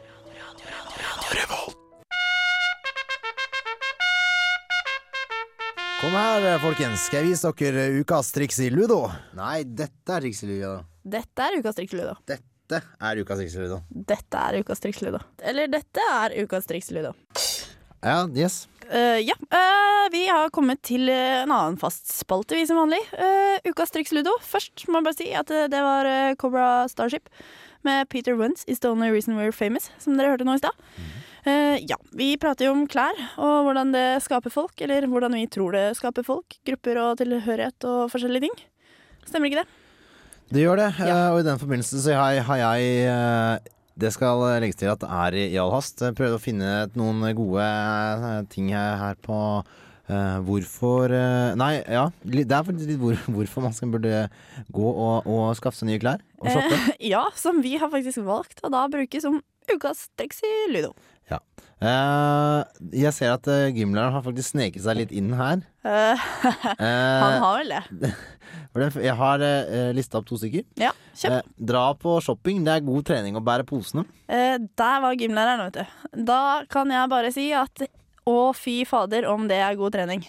Kom 5.99 6.15
her, 6.15 6.45
folkens. 6.63 7.07
Skal 7.07 7.21
jeg 7.21 7.33
vise 7.33 7.51
dere 7.59 7.89
ukas 7.99 8.31
triks 8.35 8.61
i 8.63 8.69
ludo? 8.71 9.03
Nei, 9.37 9.61
dette 9.63 10.15
er 10.15 10.23
triks 10.23 10.43
i 10.43 10.53
ludo. 10.53 10.79
Dette 11.09 11.45
er 11.45 11.59
ukas 11.59 11.77
Ludo. 11.79 12.15
Dette 12.27 12.48
er 12.77 13.21
ukas 13.23 13.39
triksludo. 13.41 13.79
Dette 13.89 14.43
er 14.49 14.59
ukas 14.61 14.83
triksludo. 14.83 15.21
Eller 15.41 15.71
dette 15.71 16.03
er 16.13 16.35
ukas 16.43 16.69
triksludo. 16.69 17.15
Ja, 18.05 18.27
yes. 18.35 18.67
Uh, 18.89 19.19
ja, 19.21 19.35
Uh, 19.49 20.05
vi 20.13 20.27
har 20.29 20.51
kommet 20.53 20.81
til 20.85 21.09
en 21.09 21.49
annen 21.49 21.77
fast 21.81 22.11
spalte, 22.13 22.53
vi 22.53 22.67
som 22.69 22.77
vanlig. 22.77 22.99
Uh, 23.17 23.57
ukas 23.69 23.89
triksludo. 23.93 24.31
Først 24.45 24.85
må 24.87 24.99
jeg 24.99 25.07
bare 25.07 25.17
si 25.17 25.29
at 25.33 25.49
det 25.49 25.81
var 25.85 26.09
Cobra 26.37 26.69
Starship 26.89 27.29
med 27.85 28.09
Peter 28.09 28.37
Wentz 28.37 28.63
is 28.67 28.79
the 28.79 28.89
only 28.89 29.09
reason 29.09 29.37
we're 29.37 29.51
famous, 29.51 29.89
som 29.99 30.17
dere 30.17 30.33
hørte 30.33 30.45
nå 30.45 30.57
i 30.57 30.61
stad. 30.61 30.85
Uh, 31.47 31.77
ja, 31.81 31.97
vi 32.13 32.33
prater 32.37 32.67
jo 32.67 32.75
om 32.75 32.85
klær 32.89 33.17
og 33.39 33.67
hvordan 33.67 33.93
det 33.95 34.07
skaper 34.25 34.53
folk, 34.53 34.81
eller 34.85 35.07
hvordan 35.09 35.37
vi 35.37 35.47
tror 35.49 35.73
det 35.73 35.85
skaper 35.97 36.25
folk. 36.27 36.59
Grupper 36.67 37.01
og 37.01 37.19
tilhørighet 37.21 37.89
og 37.89 38.09
forskjellige 38.13 38.47
ting. 38.47 38.65
Stemmer 39.25 39.49
ikke 39.49 39.63
det? 39.63 39.78
Det 40.49 40.63
gjør 40.63 40.79
det, 40.81 40.87
eh, 41.05 41.27
og 41.29 41.41
i 41.41 41.45
den 41.45 41.59
forbindelse 41.61 41.99
så 42.01 42.15
har 42.17 42.31
jeg, 42.33 42.45
har 42.47 42.61
jeg 42.63 42.93
eh, 43.05 43.73
Det 43.99 44.09
skal 44.15 44.41
legges 44.63 44.79
til 44.79 44.89
at 44.89 45.01
det 45.03 45.09
er 45.09 45.37
i, 45.37 45.57
all 45.61 45.73
hast. 45.75 46.01
Prøvde 46.17 46.39
å 46.39 46.41
finne 46.41 46.87
noen 46.97 47.21
gode 47.37 47.65
eh, 47.65 48.41
ting 48.49 48.71
her, 48.73 48.97
her 48.97 49.19
på 49.21 49.37
uh, 50.09 50.39
hvorfor 50.45 51.13
uh, 51.13 51.53
Nei, 51.59 51.73
ja. 51.85 52.07
Det 52.23 52.47
er 52.47 52.65
faktisk 52.65 52.89
litt 52.89 53.01
hvor, 53.01 53.19
hvorfor 53.35 53.67
man 53.67 53.75
skal 53.77 53.93
burde 53.93 54.25
gå 54.73 54.89
og, 54.89 55.29
og 55.29 55.53
skaffe 55.59 55.81
seg 55.81 55.91
nye 55.91 56.01
klær 56.01 56.23
og 56.39 56.49
shoppe. 56.49 56.81
Eh, 56.95 57.05
ja, 57.13 57.23
som 57.37 57.61
vi 57.65 57.75
har 57.81 57.91
faktisk 57.93 58.23
valgt 58.27 58.63
å 58.63 58.73
da 58.73 58.87
bruke 58.91 59.21
som 59.23 59.41
ukas 59.69 60.07
triks 60.17 60.41
i 60.45 60.53
ludo. 60.73 60.95
Eh, 61.79 62.63
jeg 62.99 63.13
ser 63.15 63.31
at 63.37 63.45
uh, 63.47 63.69
gymlæreren 63.71 64.11
har 64.17 64.23
faktisk 64.25 64.51
sneket 64.51 64.83
seg 64.83 64.97
litt 64.99 65.13
inn 65.15 65.31
her. 65.39 65.61
Eh, 65.87 66.25
Eh, 66.79 67.21
han 67.23 67.39
har 67.43 67.61
vel 67.61 67.71
det. 67.75 68.11
Jeg 69.03 69.15
har 69.17 69.41
uh, 69.43 69.89
lista 69.95 70.19
opp 70.19 70.27
to 70.29 70.37
stykker. 70.39 70.65
Ja, 70.79 70.91
kjøp. 71.17 71.37
Eh, 71.37 71.53
dra 71.71 71.85
på 71.99 72.17
shopping. 72.23 72.61
Det 72.65 72.75
er 72.75 72.83
god 72.85 73.07
trening 73.07 73.37
å 73.39 73.43
bære 73.43 73.65
posene. 73.67 74.05
Eh, 74.29 74.57
der 74.79 75.01
var 75.03 75.17
gymlæreren, 75.19 75.69
vet 75.69 75.79
du. 75.79 76.19
Da 76.29 76.41
kan 76.71 76.91
jeg 76.93 77.11
bare 77.11 77.31
si 77.33 77.47
at 77.55 77.83
å, 78.29 78.51
fy 78.55 78.81
fader, 78.87 79.27
om 79.29 79.47
det 79.49 79.59
er 79.63 79.77
god 79.79 79.95
trening. 79.95 80.25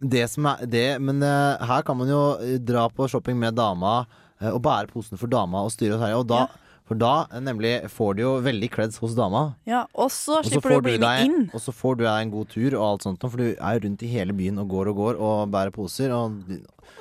Det 0.00 0.24
som 0.32 0.48
er 0.52 0.64
det, 0.70 0.86
men 1.02 1.22
eh, 1.24 1.66
her 1.68 1.84
kan 1.86 1.98
man 1.98 2.10
jo 2.10 2.22
eh, 2.40 2.56
dra 2.62 2.86
på 2.92 3.08
shopping 3.12 3.38
med 3.40 3.56
dama 3.58 3.98
eh, 4.40 4.52
og 4.52 4.62
bære 4.64 4.90
posene 4.92 5.20
for 5.20 5.30
dama 5.32 5.64
og 5.66 5.74
styre 5.74 5.98
og 5.98 6.04
herje. 6.06 6.20
Og 6.22 6.28
da, 6.30 6.44
For 6.86 6.98
da 6.98 7.26
eh, 7.32 7.42
nemlig 7.42 7.72
får 7.90 8.14
du 8.16 8.22
jo 8.22 8.32
veldig 8.44 8.68
creds 8.70 9.00
hos 9.02 9.16
dama. 9.18 9.56
Ja, 9.66 9.84
Og 9.94 10.12
så 10.14 10.38
slipper 10.46 10.76
du 10.76 10.78
å 10.78 10.84
bli 10.86 10.96
med 11.02 11.24
inn. 11.26 11.50
og 11.52 11.60
så 11.62 11.74
får 11.74 11.98
du 11.98 12.04
deg 12.06 12.22
en 12.22 12.32
god 12.36 12.52
tur 12.52 12.76
og 12.78 12.84
alt 12.86 13.06
sånt, 13.08 13.26
for 13.26 13.42
du 13.42 13.48
er 13.54 13.76
jo 13.78 13.84
rundt 13.88 14.06
i 14.06 14.10
hele 14.12 14.36
byen 14.36 14.62
og 14.62 14.70
går 14.70 14.92
og 14.92 15.00
går 15.02 15.20
og 15.28 15.50
bærer 15.54 15.74
poser. 15.74 16.14
Og, 16.14 16.38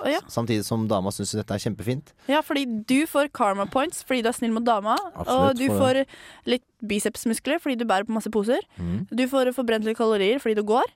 ja. 0.10 0.20
Samtidig 0.32 0.66
som 0.66 0.88
dama 0.90 1.14
syns 1.14 1.36
dette 1.38 1.54
er 1.54 1.62
kjempefint. 1.62 2.12
Ja, 2.32 2.42
fordi 2.46 2.66
du 2.90 3.06
får 3.10 3.30
karma 3.36 3.68
points 3.70 4.02
fordi 4.04 4.24
du 4.26 4.30
er 4.32 4.38
snill 4.38 4.54
mot 4.58 4.66
dama. 4.66 4.98
Absolutt, 5.14 5.30
og 5.30 5.62
du 5.62 5.66
får 5.70 6.02
litt 6.50 6.66
bicepsmuskler 6.86 7.62
fordi 7.62 7.78
du 7.80 7.86
bærer 7.90 8.10
på 8.10 8.18
masse 8.18 8.34
poser. 8.34 8.66
Mm. 8.82 9.06
Du 9.14 9.26
får 9.30 9.54
forbrent 9.58 9.86
litt 9.86 9.98
kalorier 10.02 10.42
fordi 10.42 10.58
du 10.58 10.66
går. 10.68 10.90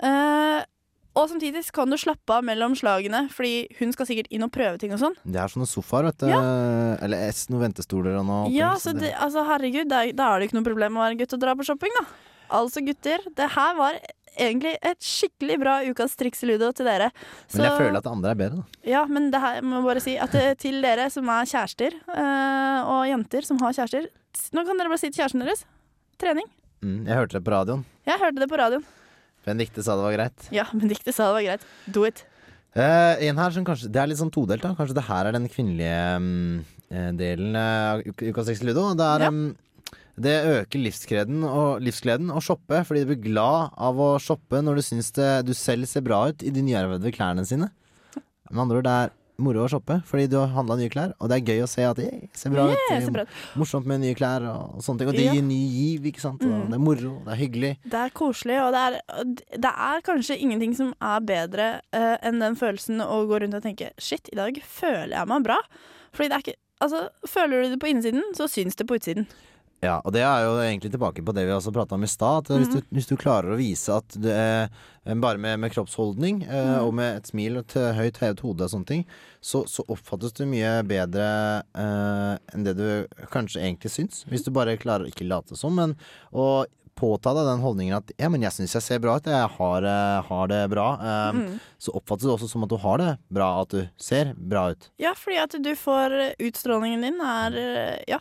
Eh, 0.00 0.64
og 1.18 1.26
samtidig 1.26 1.64
kan 1.74 1.90
du 1.90 1.96
slappe 1.98 2.36
av 2.36 2.44
mellom 2.46 2.76
slagene, 2.78 3.24
fordi 3.34 3.66
hun 3.80 3.90
skal 3.94 4.06
sikkert 4.06 4.30
inn 4.30 4.46
og 4.46 4.52
prøve 4.54 4.78
ting 4.78 4.94
og 4.94 5.00
sånn. 5.02 5.16
Det 5.24 5.40
er 5.42 5.50
sånne 5.50 5.66
sofaer, 5.66 6.06
vet 6.10 6.22
du. 6.22 6.30
Eller 6.30 7.26
S, 7.32 7.48
noen 7.50 7.66
ventestoler 7.66 8.20
og 8.20 8.28
noe. 8.28 8.44
Ja, 8.54 8.76
så 8.78 8.94
det, 8.94 9.10
altså 9.18 9.42
herregud, 9.48 9.90
da 9.90 10.04
er, 10.06 10.14
det 10.14 10.48
ikke 10.48 10.60
noe 10.60 10.68
problem 10.68 11.00
å 11.00 11.04
være 11.04 11.18
gutt 11.22 11.34
og 11.34 11.42
dra 11.42 11.56
på 11.58 11.66
shopping, 11.66 11.96
da. 11.98 12.06
Altså 12.60 12.82
gutter, 12.86 13.26
det 13.38 13.48
her 13.56 13.74
var 13.78 13.98
egentlig 14.38 14.76
et 14.86 15.02
skikkelig 15.02 15.56
bra 15.60 15.74
ukas 15.90 16.14
triks 16.18 16.44
i 16.44 16.50
ludo 16.50 16.70
til 16.76 16.86
dere. 16.88 17.10
Men 17.54 17.66
jeg 17.66 17.74
føler 17.82 17.98
at 17.98 18.06
det 18.06 18.12
andre 18.14 18.32
er 18.32 18.38
bedre, 18.38 18.62
da. 18.62 18.80
Ja, 18.92 19.02
men 19.10 19.28
det 19.34 19.42
her 19.42 19.58
jeg 19.58 19.66
må 19.66 19.82
bare 19.86 20.04
si 20.04 20.14
at 20.20 20.34
det, 20.36 20.46
til 20.62 20.78
dere 20.84 21.08
som 21.12 21.28
er 21.34 21.50
kjærester, 21.50 21.98
øh, 22.14 22.78
og 22.94 23.02
jenter 23.10 23.50
som 23.50 23.60
har 23.64 23.76
kjærester 23.76 24.08
Nå 24.54 24.62
kan 24.62 24.78
dere 24.78 24.86
bare 24.92 25.00
si 25.02 25.08
til 25.10 25.24
kjæresten 25.24 25.42
deres 25.42 25.64
trening. 26.22 26.46
Mm, 26.86 27.02
jeg 27.08 27.18
hørte 27.18 27.34
det 27.36 27.44
på 27.44 27.50
radioen. 27.50 27.82
Jeg 28.06 28.22
hørte 28.22 28.38
det 28.38 28.46
på 28.48 28.58
radioen. 28.60 28.86
Benedicte 29.46 29.82
sa 29.86 29.96
det 29.96 30.04
var 30.04 30.16
greit. 30.18 30.48
Ja, 30.54 30.66
Benedicte 30.72 31.12
sa 31.16 31.30
det 31.30 31.38
var 31.38 31.46
greit. 31.48 31.64
Do 31.88 32.04
it. 32.08 32.24
Uh, 32.76 33.16
en 33.26 33.38
her 33.40 33.50
som 33.50 33.64
kanskje 33.66 33.88
Det 33.90 33.98
er 33.98 34.06
litt 34.12 34.20
sånn 34.20 34.30
todelt, 34.30 34.62
da. 34.62 34.74
Kanskje 34.78 34.94
det 35.00 35.06
her 35.08 35.26
er 35.26 35.34
den 35.34 35.48
kvinnelige 35.50 35.96
eh, 36.90 37.10
delen 37.18 37.56
av 37.58 38.04
uk- 38.06 38.22
ukas 38.30 38.46
Sex 38.46 38.62
Ludo. 38.62 38.90
Det, 38.94 39.06
er, 39.06 39.24
Ja. 39.26 39.28
um, 39.32 39.56
det 40.20 40.34
øker 40.52 40.82
livsgleden 40.84 41.42
og, 41.48 41.80
livsgleden 41.82 42.30
å 42.30 42.42
shoppe, 42.44 42.82
fordi 42.86 43.02
du 43.06 43.10
blir 43.14 43.22
glad 43.32 43.72
av 43.80 43.96
å 43.98 44.10
shoppe 44.22 44.60
når 44.62 44.78
du 44.78 44.82
syns 44.86 45.10
det, 45.16 45.30
du 45.48 45.54
selv 45.56 45.88
ser 45.90 46.04
bra 46.06 46.28
ut 46.30 46.42
i 46.46 46.50
de 46.54 46.62
nyarvede 46.62 47.10
klærne 47.16 47.46
sine. 47.48 47.70
Med 48.50 48.60
andre 48.66 48.78
ord, 48.82 48.84
det 48.86 48.94
er 49.06 49.10
moro 49.42 49.64
å 49.64 49.70
shoppe 49.72 50.00
fordi 50.08 50.28
du 50.30 50.36
har 50.40 50.52
handla 50.54 50.76
nye 50.80 50.90
klær, 50.92 51.14
og 51.18 51.30
det 51.30 51.38
er 51.40 51.52
gøy 51.54 51.64
å 51.64 51.68
se 51.70 51.84
at 51.88 51.98
det 52.00 52.08
ser 52.36 52.54
bra 52.54 52.68
ut. 52.70 52.78
Yeah, 52.90 53.08
bra. 53.14 53.24
Morsomt 53.60 53.88
med 53.90 54.02
nye 54.04 54.16
klær 54.18 54.46
og, 54.50 54.76
og 54.78 54.84
sånne 54.86 55.02
ting. 55.02 55.10
Og 55.12 55.18
det 55.18 55.26
Ja. 55.26 55.34
gir 55.36 55.42
ny 55.46 55.60
giv, 55.74 56.08
ikke 56.12 56.24
sant. 56.24 56.40
Mm. 56.44 56.70
det 56.70 56.78
er 56.78 56.84
moro, 56.84 57.12
det 57.26 57.34
er 57.34 57.40
hyggelig. 57.42 57.72
Det 57.84 58.00
er 58.04 58.16
koselig, 58.22 58.58
og 58.62 58.72
det 58.76 58.86
er, 58.86 58.98
det 59.66 59.74
er 59.90 60.06
kanskje 60.06 60.38
ingenting 60.38 60.74
som 60.76 60.94
er 61.00 61.20
bedre 61.20 61.68
uh, 61.96 62.16
enn 62.22 62.40
den 62.42 62.56
følelsen 62.60 63.00
å 63.04 63.22
gå 63.30 63.40
rundt 63.42 63.56
og 63.58 63.62
tenke 63.66 63.92
Shit, 63.98 64.28
i 64.32 64.36
dag 64.38 64.58
føler 64.64 65.16
jeg 65.16 65.30
meg 65.30 65.46
bra. 65.46 65.60
Fordi 66.12 66.28
det 66.28 66.36
er 66.38 66.44
ikke 66.46 66.58
Altså, 66.80 67.10
føler 67.28 67.60
du 67.60 67.74
det 67.74 67.80
på 67.82 67.90
innsiden, 67.90 68.22
så 68.32 68.46
syns 68.48 68.72
det 68.78 68.86
på 68.88 68.96
utsiden. 68.96 69.26
Ja, 69.82 69.94
og 70.04 70.12
det 70.12 70.20
er 70.20 70.42
jo 70.44 70.56
egentlig 70.60 70.90
tilbake 70.92 71.22
på 71.24 71.32
det 71.32 71.46
vi 71.48 71.52
også 71.54 71.72
prata 71.72 71.94
om 71.96 72.02
i 72.04 72.06
stad. 72.10 72.50
Hvis, 72.52 72.68
Mhm. 72.68 72.74
du, 72.74 72.80
hvis 72.92 73.06
du 73.08 73.16
klarer 73.16 73.54
å 73.54 73.56
vise 73.56 73.88
at 73.96 74.08
du 74.20 74.28
er 74.28 74.68
bare 75.16 75.38
med, 75.38 75.58
med 75.58 75.72
kroppsholdning 75.72 76.42
eh, 76.44 76.66
Mhm. 76.76 76.84
og 76.84 76.94
med 76.94 77.16
et 77.16 77.26
smil 77.30 77.56
og 77.56 77.64
et 77.64 77.96
høyt 77.96 78.18
hevet 78.20 78.40
hode 78.44 78.60
og 78.64 78.70
sånne 78.70 78.86
ting, 78.86 79.06
så, 79.40 79.64
så 79.66 79.80
oppfattes 79.88 80.34
du 80.36 80.44
mye 80.44 80.82
bedre 80.84 81.62
eh, 81.74 82.36
enn 82.52 82.64
det 82.64 82.76
du 82.76 83.06
kanskje 83.32 83.62
egentlig 83.64 83.90
syns. 83.90 84.24
Hvis 84.28 84.44
du 84.44 84.50
bare 84.50 84.76
klarer 84.76 85.06
å 85.06 85.08
ikke 85.08 85.26
late 85.26 85.56
som, 85.56 85.74
men 85.74 85.96
å 86.32 86.66
påta 87.00 87.32
deg 87.32 87.46
den 87.48 87.62
holdningen 87.64 87.96
at 87.96 88.10
ja, 88.20 88.28
men 88.28 88.42
jeg 88.44 88.52
syns 88.52 88.74
jeg 88.76 88.82
ser 88.84 88.98
bra 89.00 89.14
ut, 89.16 89.24
jeg 89.24 89.48
har, 89.56 89.82
eh, 89.88 90.20
har 90.28 90.46
det 90.52 90.68
bra. 90.68 90.88
eh, 91.00 91.32
Mhm. 91.32 91.60
Så 91.80 91.94
oppfattes 91.96 92.28
det 92.28 92.34
også 92.36 92.50
som 92.50 92.62
at 92.64 92.68
du 92.68 92.76
har 92.76 92.98
det 92.98 93.18
bra, 93.32 93.62
at 93.62 93.70
du 93.70 93.88
ser 93.96 94.34
bra 94.36 94.72
ut. 94.72 94.90
Ja, 94.98 95.14
fordi 95.16 95.38
at 95.40 95.56
du 95.62 95.72
får 95.74 96.34
Utstrålingen 96.38 97.00
din 97.00 97.18
er 97.24 97.56
eh, 97.56 98.04
Ja. 98.06 98.18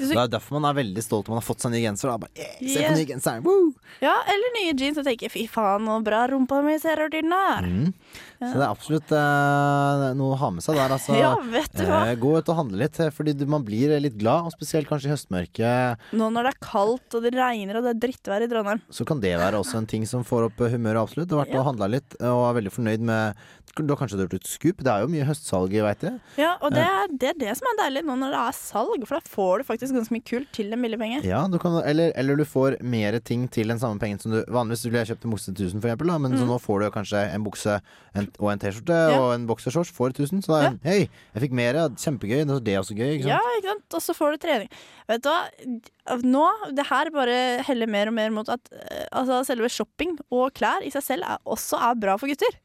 Det 0.00 0.16
er 0.16 0.32
derfor 0.32 0.58
man 0.58 0.70
er 0.70 0.78
veldig 0.80 1.04
stolt 1.04 1.28
når 1.28 1.36
man 1.36 1.42
har 1.42 1.48
fått 1.48 1.64
seg 1.64 1.74
ny 1.74 1.82
genser. 1.84 2.14
Bare, 2.18 2.32
yeah, 2.36 2.56
se 2.72 2.86
på 2.88 2.96
ny 2.96 3.04
genser, 3.12 3.42
Woo! 3.44 3.72
ja, 4.00 4.16
eller 4.32 4.54
nye 4.56 4.74
jeans 4.74 4.98
og 5.00 5.04
tenker 5.06 5.28
'fy 5.32 5.46
faen, 5.50 5.84
så 5.86 6.00
bra 6.04 6.26
rumpa 6.32 6.62
mi 6.64 6.78
ser 6.80 6.96
er'. 7.04 7.20
Mm. 7.20 7.92
Så 8.40 8.56
det 8.56 8.64
er 8.64 8.70
absolutt 8.72 9.10
eh, 9.12 10.04
noe 10.16 10.32
å 10.32 10.38
ha 10.40 10.48
med 10.54 10.64
seg 10.64 10.78
der. 10.78 10.94
Altså, 10.96 11.12
Ja, 11.20 11.34
vet 11.52 11.74
du 11.76 11.84
hva. 11.84 12.06
Eh, 12.08 12.16
gå 12.20 12.32
ut 12.38 12.48
og 12.48 12.56
handle 12.56 12.80
litt, 12.80 12.96
eh, 13.02 13.12
fordi 13.12 13.34
du, 13.36 13.44
man 13.50 13.64
blir 13.66 13.92
litt 14.00 14.16
glad. 14.20 14.48
Og 14.48 14.54
spesielt 14.54 14.88
kanskje 14.88 15.10
i 15.10 15.12
høstmørket. 15.12 16.06
Nå 16.16 16.30
når 16.32 16.48
det 16.48 16.54
er 16.54 16.60
kaldt 16.64 17.18
og 17.18 17.26
det 17.26 17.34
regner 17.36 17.76
og 17.80 17.84
det 17.84 17.92
er 17.94 18.02
drittvær 18.06 18.46
i 18.46 18.48
Trondheim. 18.50 18.80
Så 18.88 19.04
kan 19.08 19.20
det 19.20 19.34
være 19.36 19.60
også 19.60 19.82
en 19.82 19.88
ting 19.90 20.06
som 20.08 20.24
får 20.24 20.48
opp 20.48 20.64
eh, 20.64 20.72
humøret. 20.72 21.02
absolutt 21.04 21.28
Du 21.28 21.36
har 21.36 21.44
vært 21.44 21.52
Ja. 21.54 21.60
og 21.60 21.68
handla 21.72 21.90
litt 21.92 22.16
og 22.20 22.42
er 22.48 22.56
veldig 22.62 22.72
fornøyd 22.72 23.00
med 23.04 23.34
Du 23.76 23.92
har 23.92 24.00
kanskje 24.00 24.18
gjort 24.18 24.34
ut 24.34 24.48
skup? 24.50 24.80
Det 24.82 24.90
er 24.90 25.04
jo 25.04 25.10
mye 25.12 25.24
høstsalg, 25.28 25.70
veit 25.70 26.00
jeg. 26.02 26.16
Ja, 26.40 26.56
og 26.60 26.72
det 26.74 26.86
det 27.20 27.28
er 27.28 27.38
det 27.38 27.52
som 27.58 27.68
er 27.70 27.76
deilig 27.84 28.02
nå 28.08 28.16
når 28.18 28.32
det 28.34 28.40
er 28.40 28.56
salg, 28.56 29.04
for 29.06 29.20
da 29.20 29.30
får 29.30 29.60
du 29.60 29.64
faktisk 29.68 29.89
ganske 29.96 30.14
mye 30.14 30.24
kult 30.30 30.48
til 30.56 30.72
en 30.72 30.82
billig 30.84 30.98
penge. 31.00 31.20
Ja, 31.26 31.42
du 31.50 31.58
kan, 31.62 31.76
eller, 31.84 32.12
eller 32.18 32.36
du 32.36 32.44
får 32.48 32.78
mer 32.82 33.18
ting 33.20 33.48
til 33.52 33.68
den 33.72 33.78
samme 33.82 33.98
pengen 34.02 34.20
som 34.22 34.32
du 34.32 34.40
Vanligvis 34.50 34.84
ville 34.86 35.02
jeg 35.02 35.10
kjøpt 35.12 35.24
en 35.26 35.34
bukse 35.34 35.46
til 35.50 35.66
1000, 35.68 35.80
for 35.82 35.88
eksempel, 35.90 36.12
da, 36.12 36.18
men 36.18 36.32
så 36.38 36.44
Mm. 36.44 36.50
nå 36.52 36.58
får 36.60 36.80
du 36.80 36.90
kanskje 36.94 37.22
en 37.34 37.44
bukse 37.44 37.80
en, 38.14 38.28
og 38.38 38.50
en 38.52 38.58
T-skjorte 38.58 38.98
Ja. 39.10 39.18
og 39.20 39.34
en 39.34 39.46
boksershorts 39.46 39.90
for 39.92 40.10
1000. 40.10 40.42
Så 40.44 40.52
da 40.54 40.60
ja. 40.62 40.70
hei, 40.84 41.08
jeg 41.34 41.42
fikk 41.46 41.52
mer, 41.52 41.74
kjempegøy. 41.96 42.44
Det 42.64 42.74
er 42.74 42.80
også 42.80 42.96
gøy. 42.98 43.16
Ikke 43.18 43.28
sant? 43.28 43.34
Ja, 43.36 43.56
ikke 43.58 43.72
sant? 43.74 43.94
Og 43.94 44.02
så 44.02 44.14
får 44.16 44.32
du 44.36 44.38
trening. 44.46 44.68
Vet 45.08 45.22
du 45.22 45.28
hva? 45.30 46.20
Nå, 46.26 46.44
det 46.74 46.86
her 46.90 47.10
bare 47.14 47.62
heller 47.66 47.86
mer 47.86 48.08
og 48.10 48.14
mer 48.16 48.30
mot 48.34 48.48
at 48.48 48.60
eh, 48.72 49.06
altså, 49.12 49.44
selve 49.46 49.68
shopping 49.70 50.16
og 50.30 50.52
klær 50.58 50.82
i 50.86 50.90
seg 50.90 51.02
selv 51.06 51.22
er, 51.28 51.38
også 51.46 51.78
er 51.90 51.94
bra 52.02 52.16
for 52.18 52.26
gutter. 52.30 52.56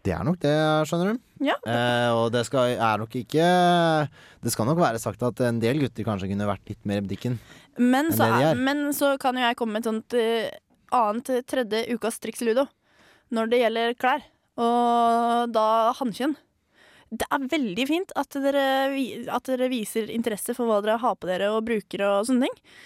Det 0.00 0.12
er 0.16 0.24
nok 0.24 0.38
det, 0.40 0.54
skjønner 0.88 1.12
du. 1.12 1.22
Ja. 1.44 1.56
Eh, 1.68 2.10
og 2.16 2.30
det 2.34 2.44
skal, 2.48 2.74
er 2.76 3.00
nok 3.00 3.14
ikke 3.16 3.44
Det 4.44 4.52
skal 4.52 4.68
nok 4.68 4.80
være 4.80 5.00
sagt 5.00 5.22
at 5.24 5.40
en 5.46 5.60
del 5.60 5.80
gutter 5.82 6.06
kanskje 6.06 6.28
kunne 6.30 6.48
vært 6.48 6.72
litt 6.72 6.82
mer 6.88 7.00
i 7.00 7.04
butikken. 7.04 7.38
Men 7.80 8.10
så, 8.12 8.28
de 8.32 8.52
men 8.60 8.90
så 8.96 9.14
kan 9.20 9.38
jo 9.38 9.44
jeg 9.44 9.56
komme 9.56 9.76
med 9.76 9.84
et 9.84 9.88
sånt 9.88 10.16
uh, 10.16 10.50
annet 11.00 11.48
tredje 11.48 11.84
ukas 11.94 12.20
triks 12.20 12.42
ludo 12.44 12.66
når 13.32 13.50
det 13.52 13.60
gjelder 13.62 13.96
klær. 14.00 14.24
Og 14.60 15.52
da 15.54 15.66
hannkjønn. 16.00 16.34
Det 17.10 17.26
er 17.26 17.46
veldig 17.50 17.86
fint 17.88 18.12
at 18.18 18.36
dere, 18.42 18.64
at 19.32 19.48
dere 19.48 19.70
viser 19.72 20.12
interesse 20.12 20.54
for 20.54 20.68
hva 20.68 20.78
dere 20.84 21.00
har 21.02 21.16
på 21.18 21.30
dere 21.30 21.48
og 21.54 21.64
bruker 21.66 22.04
og 22.06 22.28
sånne 22.28 22.48
ting. 22.48 22.76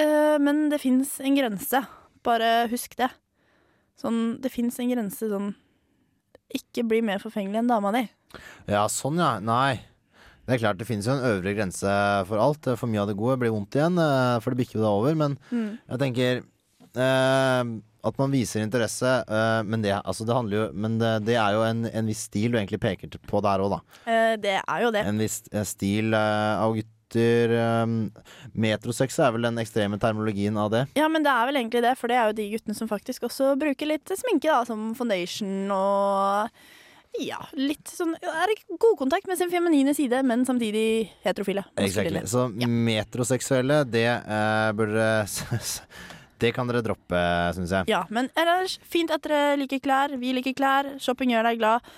Uh, 0.00 0.36
men 0.42 0.68
det 0.72 0.82
fins 0.82 1.18
en 1.22 1.38
grense. 1.38 1.82
Bare 2.24 2.54
husk 2.70 2.96
det. 3.00 3.10
Sånn, 4.00 4.40
det 4.42 4.50
fins 4.50 4.80
en 4.82 4.90
grense 4.90 5.28
sånn 5.30 5.52
Ikke 6.52 6.84
bli 6.86 7.00
mer 7.02 7.18
forfengelig 7.22 7.62
enn 7.62 7.70
dama 7.70 7.92
di. 7.94 8.04
Ja, 8.68 8.84
sånn 8.90 9.18
ja. 9.22 9.38
Nei. 9.40 9.80
Det 10.44 10.58
er 10.58 10.60
klart, 10.60 10.76
det 10.76 10.84
finnes 10.86 11.06
jo 11.08 11.14
en 11.16 11.24
øvre 11.24 11.54
grense 11.56 11.88
for 12.28 12.36
alt. 12.42 12.68
For 12.76 12.86
mye 12.90 13.00
av 13.00 13.08
det 13.08 13.16
gode 13.16 13.38
blir 13.40 13.50
vondt 13.54 13.78
igjen, 13.78 13.96
eh, 13.98 14.36
for 14.44 14.52
det 14.52 14.60
bikker 14.60 14.76
jo 14.76 14.84
da 14.84 14.92
over. 14.92 15.14
Men 15.16 15.38
Mm. 15.50 15.78
jeg 15.88 15.98
tenker 16.02 16.42
eh, 17.00 17.64
at 18.04 18.18
man 18.20 18.30
viser 18.30 18.60
interesse, 18.60 19.24
eh, 19.24 19.62
men, 19.64 19.80
det, 19.80 19.94
altså 20.04 20.26
det, 20.28 20.36
jo, 20.52 20.66
men 20.76 20.98
det, 21.00 21.24
det 21.24 21.36
er 21.40 21.52
jo 21.56 21.62
en, 21.64 21.86
en 21.88 22.06
viss 22.06 22.26
stil 22.28 22.52
du 22.52 22.58
egentlig 22.60 22.80
peker 22.82 23.08
på 23.24 23.40
der 23.42 23.64
òg, 23.64 23.78
da. 23.78 23.80
Eh, 24.04 24.36
det 24.36 24.58
er 24.60 24.82
jo 24.84 24.90
det. 24.92 25.06
En 25.08 25.18
viss 25.18 25.40
eh, 25.50 25.64
stil 25.64 26.12
eh, 26.12 26.60
av 26.60 26.74
gutter. 26.76 26.90
Eh, 27.22 27.84
metrosex 28.52 29.18
er 29.22 29.34
vel 29.34 29.48
den 29.48 29.60
ekstreme 29.62 29.98
termologien 30.02 30.56
av 30.60 30.70
det. 30.72 30.84
Ja, 30.98 31.08
men 31.12 31.26
det 31.26 31.32
er 31.32 31.50
vel 31.50 31.60
egentlig 31.60 31.84
det, 31.84 31.96
for 32.00 32.10
det 32.10 32.18
er 32.20 32.30
jo 32.30 32.38
de 32.40 32.48
guttene 32.54 32.78
som 32.78 32.90
faktisk 32.90 33.28
også 33.28 33.54
bruker 33.60 33.90
litt 33.90 34.14
sminke, 34.18 34.50
da, 34.50 34.64
som 34.68 34.92
foundation 34.98 35.70
og 35.74 36.50
ja, 37.22 37.38
litt 37.54 37.86
sånn 37.94 38.16
Er 38.18 38.50
i 38.50 38.56
god 38.80 38.96
kontakt 38.98 39.28
med 39.30 39.38
sin 39.38 39.50
feminine 39.52 39.94
side, 39.94 40.22
men 40.26 40.42
samtidig 40.46 41.12
heterofile. 41.22 41.62
Exactly. 41.78 42.24
Så 42.26 42.48
Så 42.50 42.68
metroseksuelle, 42.68 43.84
det 43.86 44.08
uh, 44.26 44.72
burde 44.74 45.06
Det 46.42 46.50
kan 46.52 46.66
dere 46.66 46.82
droppe, 46.82 47.20
syns 47.54 47.70
jeg. 47.70 47.88
Ja, 47.88 48.02
men 48.10 48.28
ellers 48.36 48.80
fint 48.82 49.12
at 49.14 49.22
dere 49.22 49.54
liker 49.60 49.78
klær. 49.80 50.16
Vi 50.18 50.34
liker 50.34 50.56
klær. 50.58 50.90
Shopping 51.00 51.30
gjør 51.30 51.46
deg 51.46 51.62
glad. 51.62 51.94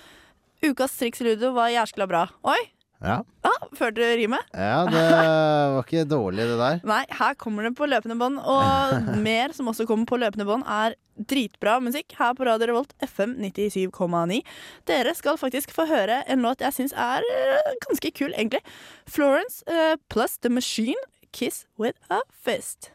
Ukas 0.63 0.93
triks 0.97 1.21
i 1.21 1.27
ludo 1.27 1.51
var 1.57 1.73
jæskla 1.73 2.07
bra. 2.09 2.27
Oi! 2.45 2.76
Ja. 3.03 3.19
Ah, 3.45 3.65
Førte 3.77 4.01
du 4.01 4.05
rimet? 4.17 4.41
ja, 4.57 4.79
det 4.89 5.01
var 5.13 5.83
ikke 5.83 6.05
dårlig, 6.09 6.45
det 6.49 6.55
der. 6.57 6.79
Nei, 6.87 7.03
her 7.19 7.35
kommer 7.37 7.67
det 7.67 7.75
på 7.77 7.85
løpende 7.89 8.17
bånd. 8.17 8.39
Og 8.41 8.95
mer 9.27 9.53
som 9.53 9.69
også 9.69 9.85
kommer 9.89 10.09
på 10.09 10.17
løpende 10.17 10.47
bånd, 10.49 10.65
er 10.65 10.95
dritbra 11.17 11.77
musikk 11.81 12.13
her 12.17 12.33
på 12.37 12.45
Radio 12.45 12.71
Revolt 12.71 12.93
FM 13.05 13.35
97,9. 13.41 14.41
Dere 14.89 15.13
skal 15.17 15.37
faktisk 15.41 15.73
få 15.73 15.85
høre 15.89 16.23
en 16.29 16.41
låt 16.45 16.61
jeg 16.65 16.73
syns 16.77 16.93
er 16.97 17.25
eh, 17.33 17.71
ganske 17.87 18.11
kul, 18.17 18.33
egentlig. 18.33 18.61
Florence 19.09 19.61
uh, 19.69 19.95
plus 20.09 20.37
The 20.41 20.49
Machine, 20.53 21.01
'Kiss 21.33 21.65
With 21.77 21.97
A 22.09 22.21
Fist'. 22.33 22.89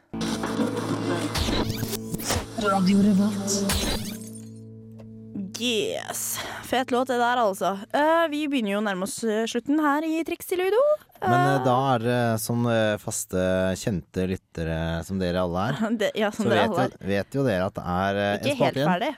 Yes. 5.62 6.40
Fet 6.64 6.90
låt, 6.90 7.08
det 7.08 7.18
der, 7.20 7.38
altså. 7.38 7.76
Uh, 7.94 8.26
vi 8.32 8.48
begynner 8.50 8.72
jo 8.72 8.78
å 8.80 8.82
nærme 8.82 9.06
oss 9.06 9.20
eh, 9.22 9.44
slutten 9.46 9.78
her 9.78 10.02
i 10.02 10.24
Triks 10.26 10.48
til 10.50 10.58
Ludo. 10.58 10.80
Men 11.22 11.36
uh, 11.38 11.58
da 11.62 11.74
er 11.92 12.02
det 12.02 12.22
som 12.42 12.64
eh, 12.66 12.96
faste, 12.98 13.44
kjente 13.78 14.24
lyttere 14.26 14.78
som 15.06 15.20
dere 15.22 15.44
alle 15.44 15.68
er. 15.70 15.78
Det, 16.00 16.10
ja, 16.18 16.32
som 16.34 16.48
Så 16.48 16.50
dere 16.50 16.64
vet 16.66 16.72
alle 16.72 16.88
jo, 16.88 16.98
er. 16.98 17.10
vet 17.12 17.38
jo 17.38 17.46
dere 17.46 17.68
at 17.70 17.78
det 17.78 17.84
er 17.94 18.20
en 18.24 18.40
Ikke 18.40 18.48
helt 18.48 18.58
spalte 18.58 18.80
igjen. 18.80 18.90
ferdig. 18.90 19.12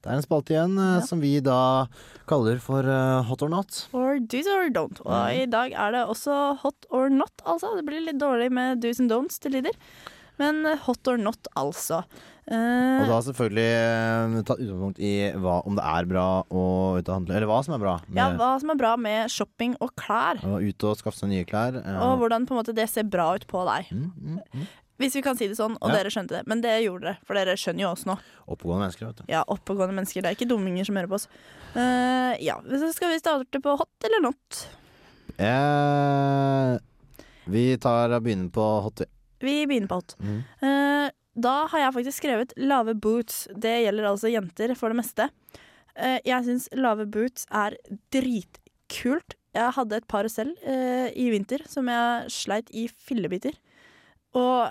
Det 0.00 0.10
er 0.10 0.16
en 0.16 0.26
spalte 0.26 0.56
igjen 0.56 0.76
ja. 0.80 0.92
som 1.06 1.22
vi 1.22 1.32
da 1.44 1.62
kaller 2.30 2.58
for 2.64 2.90
Hot 3.30 3.46
or 3.46 3.52
not. 3.52 3.84
Or 3.94 4.18
do's 4.18 4.50
or 4.50 4.72
don't. 4.74 4.98
Og 5.06 5.44
i 5.44 5.46
dag 5.50 5.76
er 5.76 5.94
det 5.94 6.06
også 6.10 6.40
hot 6.64 6.90
or 6.90 7.12
not, 7.14 7.44
altså. 7.44 7.76
Det 7.78 7.86
blir 7.86 8.02
litt 8.08 8.18
dårlig 8.18 8.50
med 8.50 8.82
do's 8.82 8.98
and 8.98 9.12
don'ts 9.12 9.38
til 9.38 9.54
tider. 9.60 9.78
Men 10.40 10.64
eh, 10.66 10.80
hot 10.86 11.10
or 11.12 11.20
not, 11.20 11.50
altså. 11.58 12.02
Uh, 12.50 13.04
Og 13.04 13.06
da 13.06 13.18
selvfølgelig 13.22 13.66
eh, 13.78 14.36
tatt 14.48 14.58
utgangspunkt 14.58 14.98
i 15.06 15.12
hva, 15.38 15.60
om 15.68 15.76
det 15.78 15.84
er 15.86 16.08
bra 16.10 16.24
å 16.50 16.62
ut 16.98 17.06
og 17.06 17.12
handle, 17.14 17.36
eller 17.36 17.46
hva 17.46 17.60
som 17.62 17.76
er 17.76 17.82
bra. 17.84 17.92
Med 18.08 18.18
ja, 18.18 18.28
hva 18.40 18.48
som 18.58 18.72
er 18.72 18.80
bra 18.80 18.94
med 18.98 19.30
shopping 19.30 19.76
og 19.78 19.92
klær. 20.00 20.40
Og 20.48 20.64
ut 20.64 20.86
og 20.88 20.98
skaffe 20.98 21.20
seg 21.20 21.30
nye 21.30 21.46
klær. 21.46 21.78
Uh, 21.78 22.00
Og 22.08 22.24
hvordan 22.24 22.48
måte 22.50 22.74
det 22.74 22.88
ser 22.90 23.06
bra 23.06 23.28
ut 23.38 23.46
på 23.50 23.62
deg. 23.68 23.92
mm, 23.94 24.08
mm, 24.16 24.40
mm. 24.56 24.70
Hvis 25.00 25.14
vi 25.16 25.22
kan 25.24 25.38
si 25.38 25.46
det 25.48 25.56
sånn, 25.56 25.78
og 25.80 25.88
Ja. 25.88 25.94
dere 25.96 26.10
skjønte 26.12 26.34
det. 26.36 26.42
Men 26.50 26.60
det 26.60 26.74
gjorde 26.84 27.06
dere, 27.06 27.18
for 27.24 27.38
dere 27.38 27.54
skjønner 27.56 27.86
jo 27.86 27.92
oss 27.94 28.02
nå. 28.04 28.18
Oppegående 28.52 28.84
mennesker, 28.84 29.06
vet 29.06 29.22
du. 29.22 29.24
Ja, 29.32 29.44
oppegående 29.48 29.96
mennesker. 29.96 30.20
Det 30.20 30.28
er 30.28 30.36
ikke 30.36 30.50
dumminger 30.50 30.84
som 30.84 30.98
hører 30.98 31.08
på 31.08 31.16
oss. 31.16 31.28
Eh, 31.72 32.34
ja, 32.44 32.58
så 32.68 32.90
skal 32.92 33.14
vi 33.14 33.22
starte 33.22 33.62
på 33.64 33.78
hot 33.80 34.04
eller 34.04 34.20
not? 34.26 34.58
Eh, 35.40 36.78
vi 37.48 37.64
tar 37.80 38.12
og 38.12 38.26
begynner 38.26 38.52
på 38.52 38.66
hot. 38.84 39.06
Vi 39.40 39.56
begynner 39.68 39.90
på 39.90 40.00
hot. 40.00 40.16
Mm. 40.20 40.42
Uh, 40.62 41.08
da 41.40 41.54
har 41.72 41.84
jeg 41.86 41.96
faktisk 41.96 42.20
skrevet 42.20 42.54
lave 42.60 42.94
boots. 42.98 43.46
Det 43.56 43.80
gjelder 43.84 44.10
altså 44.10 44.32
jenter 44.32 44.74
for 44.78 44.92
det 44.92 45.00
meste. 45.00 45.30
Uh, 45.96 46.18
jeg 46.26 46.46
syns 46.46 46.68
lave 46.76 47.08
boots 47.10 47.48
er 47.48 47.78
dritkult. 48.12 49.36
Jeg 49.56 49.74
hadde 49.74 49.98
et 49.98 50.06
par 50.10 50.28
selv 50.30 50.54
uh, 50.62 51.08
i 51.10 51.30
vinter 51.32 51.64
som 51.70 51.88
jeg 51.90 52.30
sleit 52.34 52.70
i 52.76 52.86
fillebiter. 52.90 53.56
Og 54.38 54.68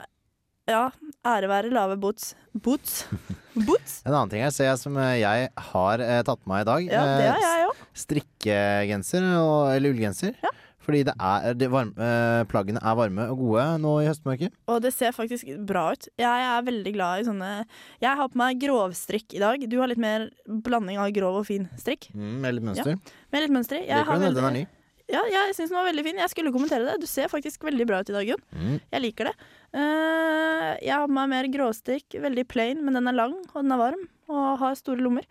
ja, 0.69 0.85
ære 1.25 1.49
være 1.49 1.73
lave 1.73 1.97
boots. 1.99 2.35
Boots? 2.53 3.03
Boots? 3.67 3.99
En 4.05 4.13
annen 4.13 4.29
ting 4.31 4.43
jeg 4.45 4.53
ser 4.55 4.75
som 4.79 4.95
jeg 5.17 5.49
har 5.71 6.03
tatt 6.23 6.39
på 6.39 6.51
meg 6.51 6.61
i 6.61 6.67
dag. 6.69 6.85
Ja, 6.93 7.01
det 7.17 7.31
har 7.33 7.57
jeg 7.57 7.69
også. 7.71 7.87
Strikkegenser 8.05 9.25
og, 9.33 9.71
eller 9.73 9.91
ullgenser. 9.91 10.37
Fordi 10.89 11.03
det 11.05 11.13
er, 11.15 11.53
det 11.57 11.69
varme, 11.69 11.93
eh, 12.01 12.43
plaggene 12.49 12.81
er 12.81 12.95
varme 12.97 13.27
og 13.29 13.43
gode 13.43 13.65
nå 13.83 13.93
i 14.01 14.07
høstmørket. 14.09 14.55
Og 14.71 14.81
det 14.81 14.91
ser 14.95 15.13
faktisk 15.13 15.51
bra 15.69 15.91
ut. 15.93 16.09
Jeg 16.19 16.47
er 16.47 16.65
veldig 16.65 16.93
glad 16.95 17.21
i 17.21 17.27
sånne 17.27 17.49
Jeg 18.01 18.17
har 18.19 18.31
på 18.31 18.39
meg 18.41 18.59
grovstrikk 18.63 19.37
i 19.37 19.43
dag. 19.43 19.63
Du 19.69 19.77
har 19.81 19.91
litt 19.91 20.01
mer 20.01 20.29
blanding 20.47 20.97
av 20.97 21.11
grov 21.13 21.41
og 21.43 21.47
fin 21.49 21.69
strikk. 21.77 22.09
Mm, 22.15 22.35
med 22.41 22.57
litt 22.57 22.67
mønster. 22.71 22.99
Med 23.29 23.45
litt 23.45 23.53
mønster. 23.53 23.83
Jeg, 23.83 23.93
Liker 23.93 24.09
har 24.09 24.21
du 24.21 24.25
den? 24.25 24.37
Den 24.39 24.49
er 24.49 24.55
ny. 24.57 24.65
ja, 25.13 25.21
jeg 25.33 25.53
syns 25.57 25.69
den 25.69 25.77
var 25.77 25.89
veldig 25.91 26.05
fin. 26.09 26.23
Jeg 26.23 26.33
skulle 26.33 26.53
kommentere 26.55 26.87
det. 26.87 26.97
Du 27.03 27.07
ser 27.09 27.29
faktisk 27.29 27.63
veldig 27.69 27.87
bra 27.89 28.01
ut 28.01 28.09
i 28.09 28.17
dag, 28.17 28.33
Jon. 28.33 28.43
Mm. 28.55 28.79
Jeg 28.79 29.05
liker 29.05 29.29
det. 29.29 29.35
Uh, 29.75 30.73
jeg 30.81 30.95
har 30.95 31.05
på 31.05 31.13
meg 31.19 31.29
mer 31.35 31.51
gråstrikk. 31.53 32.17
Veldig 32.25 32.47
plain, 32.49 32.81
men 32.85 32.97
den 32.97 33.11
er 33.11 33.17
lang, 33.17 33.37
og 33.53 33.61
den 33.61 33.77
er 33.77 33.83
varm. 33.85 34.03
Og 34.33 34.49
har 34.63 34.77
store 34.79 35.05
lommer. 35.05 35.29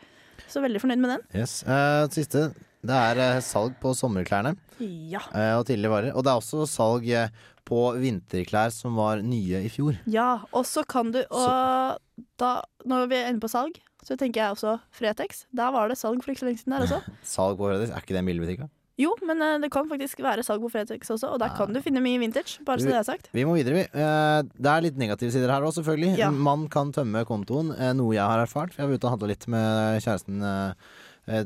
Så 0.48 0.62
veldig 0.64 0.80
fornøyd 0.80 1.02
med 1.02 1.16
den. 1.16 1.28
Yes. 1.42 1.60
Uh, 1.66 2.06
siste. 2.14 2.48
Det 2.86 2.94
er 2.94 3.18
eh, 3.18 3.40
salg 3.42 3.74
på 3.82 3.90
sommerklærne 3.98 4.54
Ja. 4.78 5.18
eh, 5.34 5.54
og 5.58 5.66
tidligere 5.66 5.90
varer. 5.96 6.12
Og 6.14 6.22
det 6.24 6.30
er 6.30 6.38
også 6.38 6.66
salg 6.70 7.08
eh, 7.10 7.28
på 7.68 7.80
vinterklær 8.00 8.70
som 8.72 8.94
var 8.96 9.20
nye 9.20 9.64
i 9.66 9.68
fjor. 9.68 9.98
ja. 10.06 10.38
Og 10.52 10.64
så 10.64 10.84
kan 10.88 11.10
du 11.12 11.18
Og 11.30 11.98
da, 12.38 12.62
når 12.86 13.08
vi 13.10 13.16
er 13.18 13.28
inne 13.32 13.40
på 13.42 13.50
salg, 13.50 13.76
så 14.04 14.16
tenker 14.16 14.40
jeg 14.40 14.54
også 14.56 14.78
Fretex. 14.94 15.44
Der 15.52 15.70
var 15.74 15.88
det 15.90 15.98
salg 15.98 16.22
for 16.22 16.30
ikke 16.32 16.40
så 16.44 16.46
lenge 16.48 16.62
siden 16.62 16.76
der 16.78 16.86
også. 16.86 17.02
Salg 17.34 17.58
på 17.58 17.66
Fretex, 17.68 17.90
er 17.90 18.00
ikke 18.00 18.14
det 18.14 18.22
en 18.22 18.30
billigbutikk? 18.30 18.60
da? 18.64 18.68
Jo, 18.98 19.12
men 19.22 19.38
det 19.62 19.68
kan 19.70 19.86
faktisk 19.86 20.18
være 20.24 20.42
salg 20.42 20.58
på 20.64 20.70
Fretex 20.72 21.10
også, 21.14 21.28
og 21.30 21.38
der 21.38 21.52
kan 21.54 21.70
du 21.70 21.78
finne 21.84 22.00
mye 22.02 22.18
vintage. 22.18 22.58
Bare 22.66 22.80
så 22.82 22.88
det 22.90 22.96
er 22.98 23.04
sagt. 23.06 23.28
Vi 23.30 23.44
må 23.46 23.52
videre, 23.54 23.76
vi. 23.76 23.84
Det 23.92 24.70
er 24.72 24.82
litt 24.82 24.96
negative 24.98 25.30
sider 25.30 25.52
her 25.54 25.62
òg, 25.62 25.70
selvfølgelig. 25.76 26.16
Ja. 26.18 26.30
Man 26.34 26.64
kan 26.72 26.90
tømme 26.90 27.22
kontoen, 27.28 27.70
noe 27.94 28.16
jeg 28.16 28.24
har 28.26 28.42
erfart. 28.42 28.74
Jeg 28.74 28.88
var 28.88 28.96
ute 28.98 29.06
og 29.06 29.12
handla 29.14 29.28
litt 29.30 29.46
med 29.54 30.00
kjæresten 30.02 30.42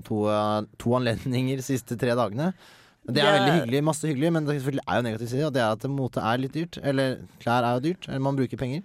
to, 0.06 0.22
to 0.78 0.94
anledninger 0.98 1.58
de 1.58 1.66
siste 1.66 1.98
tre 1.98 2.14
dagene. 2.18 2.52
Det 3.02 3.18
er 3.18 3.34
veldig 3.34 3.54
hyggelig, 3.56 3.82
masse 3.82 4.06
hyggelig, 4.06 4.28
men 4.30 4.44
det 4.46 4.54
er 4.62 4.98
jo 4.98 5.02
negativ 5.02 5.30
side. 5.32 5.46
Og 5.48 5.54
det 5.54 5.62
er 5.62 5.74
at 5.74 5.86
mote 5.90 6.22
er 6.22 6.38
litt 6.38 6.54
dyrt. 6.54 6.78
Eller 6.86 7.16
klær 7.42 7.66
er 7.66 7.78
jo 7.78 7.86
dyrt. 7.88 8.06
Eller 8.08 8.22
man 8.22 8.38
bruker 8.38 8.60
penger. 8.60 8.84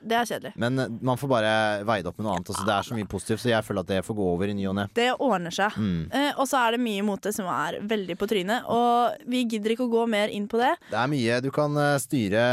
Det 0.00 0.16
er 0.16 0.24
kjedelig. 0.28 0.52
Men 0.56 0.78
eh, 0.80 0.88
man 1.04 1.18
får 1.20 1.28
bare 1.28 1.50
veie 1.84 2.02
det 2.04 2.08
opp 2.08 2.18
med 2.20 2.26
noe 2.26 2.34
annet. 2.38 2.50
Altså, 2.52 2.64
det 2.64 2.74
er 2.74 2.86
så 2.88 2.96
mye 2.96 3.08
positivt, 3.10 3.42
så 3.42 3.50
jeg 3.52 3.64
føler 3.66 3.84
at 3.84 3.90
det 3.92 3.98
får 4.06 4.16
gå 4.16 4.28
over 4.34 4.48
i 4.48 4.54
ny 4.56 4.64
og 4.70 4.76
ne. 4.78 4.86
Det 4.96 5.08
ordner 5.20 5.52
seg. 5.54 5.76
Mm. 5.76 6.06
Eh, 6.16 6.30
og 6.40 6.48
så 6.48 6.60
er 6.64 6.76
det 6.76 6.80
mye 6.84 7.04
mote 7.04 7.32
som 7.36 7.48
er 7.52 7.78
veldig 7.90 8.16
på 8.20 8.28
trynet, 8.30 8.64
og 8.72 9.20
vi 9.30 9.42
gidder 9.44 9.74
ikke 9.76 9.86
å 9.88 9.92
gå 9.92 10.06
mer 10.10 10.32
inn 10.32 10.46
på 10.50 10.60
det. 10.62 10.72
Det 10.90 10.98
er 11.02 11.10
mye 11.12 11.40
du 11.44 11.50
kan 11.54 11.76
eh, 11.76 11.98
styre 12.00 12.44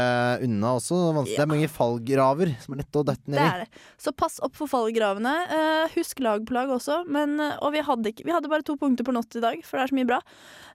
unna 0.44 0.74
også. 0.78 1.00
Det 1.28 1.38
er 1.40 1.50
mange 1.50 1.70
fallgraver 1.72 2.52
som 2.62 2.76
er 2.76 2.82
lette 2.84 3.00
å 3.00 3.06
dette 3.08 3.24
ned 3.32 3.40
Det 3.40 3.46
i. 3.46 3.48
er 3.48 3.64
det. 3.64 3.84
Så 3.98 4.12
pass 4.12 4.38
opp 4.44 4.56
for 4.58 4.70
fallgravene. 4.70 5.34
Eh, 5.58 5.96
husk 5.96 6.20
lagplagg 6.24 6.70
også. 6.76 7.02
Men, 7.08 7.38
eh, 7.40 7.56
og 7.64 7.72
vi 7.74 7.82
hadde, 7.84 8.12
ikke, 8.12 8.26
vi 8.28 8.34
hadde 8.36 8.50
bare 8.52 8.66
to 8.66 8.76
punkter 8.80 9.06
på 9.08 9.14
not 9.16 9.32
i 9.38 9.42
dag, 9.44 9.64
for 9.64 9.78
det 9.80 9.86
er 9.88 9.92
så 9.94 9.98
mye 9.98 10.08
bra. 10.12 10.20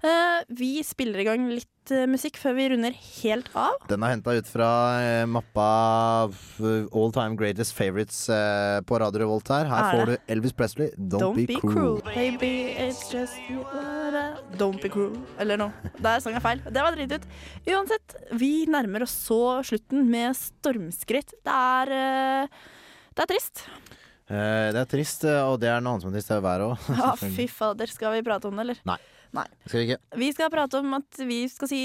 Eh, 0.03 0.39
vi 0.51 0.81
spiller 0.83 1.21
i 1.21 1.23
gang 1.23 1.45
litt 1.47 1.91
eh, 1.95 2.03
musikk 2.11 2.35
før 2.41 2.57
vi 2.57 2.65
runder 2.73 2.95
helt 3.21 3.47
av. 3.55 3.77
Den 3.87 4.03
er 4.03 4.11
henta 4.17 4.33
ut 4.35 4.49
fra 4.51 4.67
eh, 4.99 5.21
mappa 5.31 5.67
All 6.27 7.13
Time 7.15 7.37
Greatest 7.39 7.71
Favorites 7.77 8.17
eh, 8.27 8.81
på 8.83 8.99
Radio 8.99 9.21
Revolt 9.23 9.47
her. 9.53 9.69
Her 9.71 9.85
Er 9.85 9.93
får 9.95 10.11
det? 10.11 10.17
du 10.27 10.33
Elvis 10.35 10.55
Presley, 10.59 10.89
Don't, 10.97 11.23
Don't 11.23 11.39
Be, 11.39 11.45
be 11.53 11.59
Cruel. 11.61 12.01
cruel, 12.01 12.01
baby, 12.17 12.51
it's 12.75 13.05
just 13.13 13.39
Don't 14.59 14.81
be 14.83 14.91
cruel. 14.91 15.15
Eller 15.39 15.61
noe. 15.63 15.71
Der 16.03 16.19
sang 16.23 16.35
jeg 16.35 16.43
feil. 16.43 16.59
Det 16.67 16.83
var 16.83 16.99
dritt 16.99 17.15
ut. 17.15 17.29
Uansett, 17.71 18.17
vi 18.43 18.51
nærmer 18.69 19.07
oss 19.07 19.15
så 19.29 19.39
slutten 19.63 20.03
med 20.11 20.35
stormskritt. 20.35 21.31
Det 21.47 21.55
er 21.79 21.95
eh, 21.95 22.61
Det 23.15 23.23
er 23.23 23.31
trist. 23.31 23.63
Eh, 24.27 24.67
det 24.75 24.83
er 24.83 24.91
trist, 24.97 25.23
eh, 25.31 25.39
og 25.47 25.57
det 25.63 25.71
er 25.71 25.79
noe 25.79 25.95
annet 25.95 26.03
som 26.05 26.11
er 26.11 26.19
trist, 26.19 26.31
det 26.35 26.37
er 26.41 26.45
været 26.51 26.67
òg. 26.67 26.91
Ja, 26.99 27.15
fy 27.39 27.47
fader. 27.47 27.91
Skal 27.95 28.19
vi 28.19 28.23
prate 28.27 28.51
om 28.51 28.59
det, 28.59 28.67
eller? 28.67 29.09
Skal 29.65 29.79
vi 29.79 29.85
ikke? 29.87 29.99
Vi 30.21 30.29
skal 30.35 30.51
prate 30.53 30.79
om 30.79 30.93
at 30.99 31.21
vi 31.25 31.39
skal 31.49 31.69
si 31.71 31.79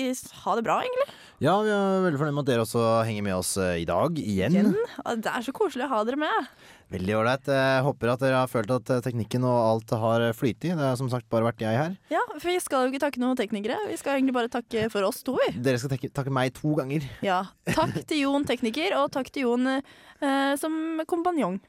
ha 0.44 0.56
det 0.58 0.64
bra, 0.66 0.80
egentlig. 0.84 1.06
Ja, 1.40 1.54
vi 1.64 1.70
er 1.72 2.02
veldig 2.04 2.20
fornøyd 2.20 2.36
med 2.36 2.42
at 2.44 2.50
dere 2.50 2.64
også 2.66 2.82
henger 3.08 3.24
med 3.24 3.36
oss 3.38 3.52
eh, 3.62 3.78
i 3.82 3.86
dag, 3.88 4.18
igjen. 4.18 4.56
Igjen? 4.58 4.74
Det 5.22 5.30
er 5.32 5.46
så 5.46 5.54
koselig 5.56 5.86
å 5.86 5.92
ha 5.92 6.02
dere 6.08 6.18
med. 6.20 6.50
Veldig 6.92 7.14
ålreit. 7.18 7.48
Håper 7.84 8.12
at 8.14 8.24
dere 8.24 8.42
har 8.42 8.50
følt 8.52 8.74
at 8.74 8.92
eh, 8.94 9.00
teknikken 9.04 9.46
og 9.48 9.56
alt 9.56 9.94
har 10.02 10.26
flytet. 10.36 10.74
Det 10.74 10.90
har 10.90 10.98
som 11.00 11.10
sagt 11.12 11.28
bare 11.32 11.46
vært 11.48 11.64
jeg 11.64 11.78
her. 11.78 11.96
Ja, 12.12 12.20
For 12.34 12.50
vi 12.50 12.58
skal 12.64 12.86
jo 12.86 12.92
ikke 12.92 13.04
takke 13.06 13.22
noen 13.22 13.38
teknikere. 13.38 13.78
Vi 13.88 13.96
skal 14.00 14.18
egentlig 14.18 14.36
bare 14.36 14.52
takke 14.52 14.88
for 14.92 15.08
oss 15.08 15.22
to, 15.26 15.38
vi. 15.40 15.54
Dere 15.62 15.80
skal 15.80 15.94
takke, 15.94 16.12
takke 16.20 16.34
meg 16.34 16.52
to 16.58 16.74
ganger. 16.78 17.06
Ja. 17.24 17.44
Takk 17.70 17.96
til 18.08 18.24
Jon 18.26 18.46
tekniker, 18.48 18.98
og 19.00 19.10
takk 19.14 19.32
til 19.32 19.46
Jon 19.48 19.72
eh, 19.78 20.54
som 20.60 21.00
kompanjong. 21.08 21.60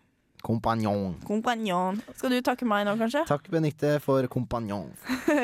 Kompanjong. 0.45 1.19
Kompanjong. 1.27 1.99
Skal 2.15 2.33
du 2.35 2.41
takke 2.45 2.67
meg 2.67 2.85
nå, 2.87 2.95
kanskje? 2.99 3.25
Takk, 3.29 3.49
Benitte 3.51 3.97
for 4.03 4.25
kompanjong. 4.31 4.89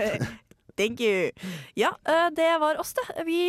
Thank 0.80 1.00
you. 1.00 1.32
Ja, 1.80 1.94
eh, 2.04 2.28
det 2.36 2.50
var 2.60 2.80
oss, 2.80 2.94
det. 2.98 3.24
Vi 3.28 3.40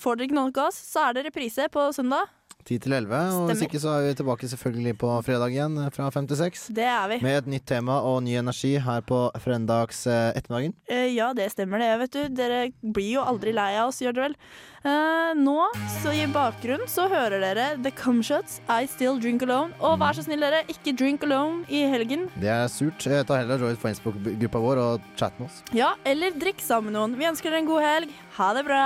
Får 0.00 0.16
dere 0.16 0.28
ikke 0.28 0.38
noe 0.38 0.52
av 0.54 0.70
oss, 0.70 0.78
så 0.92 1.08
er 1.08 1.18
det 1.18 1.26
reprise 1.28 1.68
på 1.72 1.90
søndag. 1.96 2.32
10 2.64 2.80
til 2.84 2.96
11. 2.96 3.22
Og 3.38 3.50
hvis 3.50 3.64
ikke 3.66 3.80
så 3.82 3.94
er 3.98 4.08
vi 4.08 4.14
tilbake 4.18 4.48
selvfølgelig 4.50 4.96
på 5.00 5.12
fredag 5.26 5.54
igjen 5.54 5.78
eh, 5.84 5.90
fra 5.94 6.10
5 6.14 6.28
til 6.30 6.40
6. 6.40 6.66
Det 6.76 6.86
er 6.88 7.08
vi. 7.12 7.20
Med 7.24 7.40
et 7.42 7.50
nytt 7.56 7.66
tema 7.68 8.00
og 8.06 8.22
ny 8.26 8.38
energi 8.40 8.74
her 8.80 9.04
på 9.06 9.26
fredags 9.44 10.06
eh, 10.10 10.30
ettermiddagen. 10.38 10.76
Eh, 10.88 11.10
ja, 11.14 11.32
det 11.36 11.50
stemmer 11.52 11.82
det, 11.82 11.90
vet 12.04 12.16
du. 12.16 12.22
Dere 12.42 12.62
blir 12.80 13.18
jo 13.18 13.26
aldri 13.26 13.52
lei 13.56 13.74
av 13.76 13.92
oss, 13.92 14.00
gjør 14.02 14.16
dere 14.16 14.30
vel? 14.30 14.38
Eh, 14.84 15.30
nå, 15.40 15.56
så 16.02 16.12
i 16.12 16.26
bakgrunnen, 16.28 16.88
så 16.90 17.06
hører 17.08 17.40
dere 17.40 17.68
The 17.84 17.92
Cumshots, 17.96 18.58
I 18.68 18.88
Still 18.90 19.20
Drink 19.20 19.44
Alone. 19.46 19.72
Og 19.80 19.96
vær 20.02 20.16
så 20.16 20.26
snill, 20.26 20.44
dere, 20.44 20.64
ikke 20.72 20.96
drink 20.96 21.24
alone 21.24 21.64
i 21.72 21.86
helgen. 21.88 22.28
Det 22.40 22.52
er 22.52 22.68
surt. 22.72 23.00
Ta 23.04 23.40
heller 23.40 23.60
join 23.60 23.80
Facebook-gruppa 23.80 24.60
vår 24.64 24.82
og 24.84 25.08
chat 25.20 25.36
med 25.40 25.48
oss. 25.48 25.64
Ja, 25.76 25.94
eller 26.04 26.36
drikk 26.36 26.60
sammen 26.64 26.92
med 26.92 27.00
noen. 27.00 27.18
Vi 27.20 27.28
ønsker 27.32 27.52
dere 27.52 27.64
en 27.64 27.72
god 27.72 27.84
helg. 27.84 28.20
Ha 28.38 28.52
det 28.58 28.68
bra. 28.68 28.84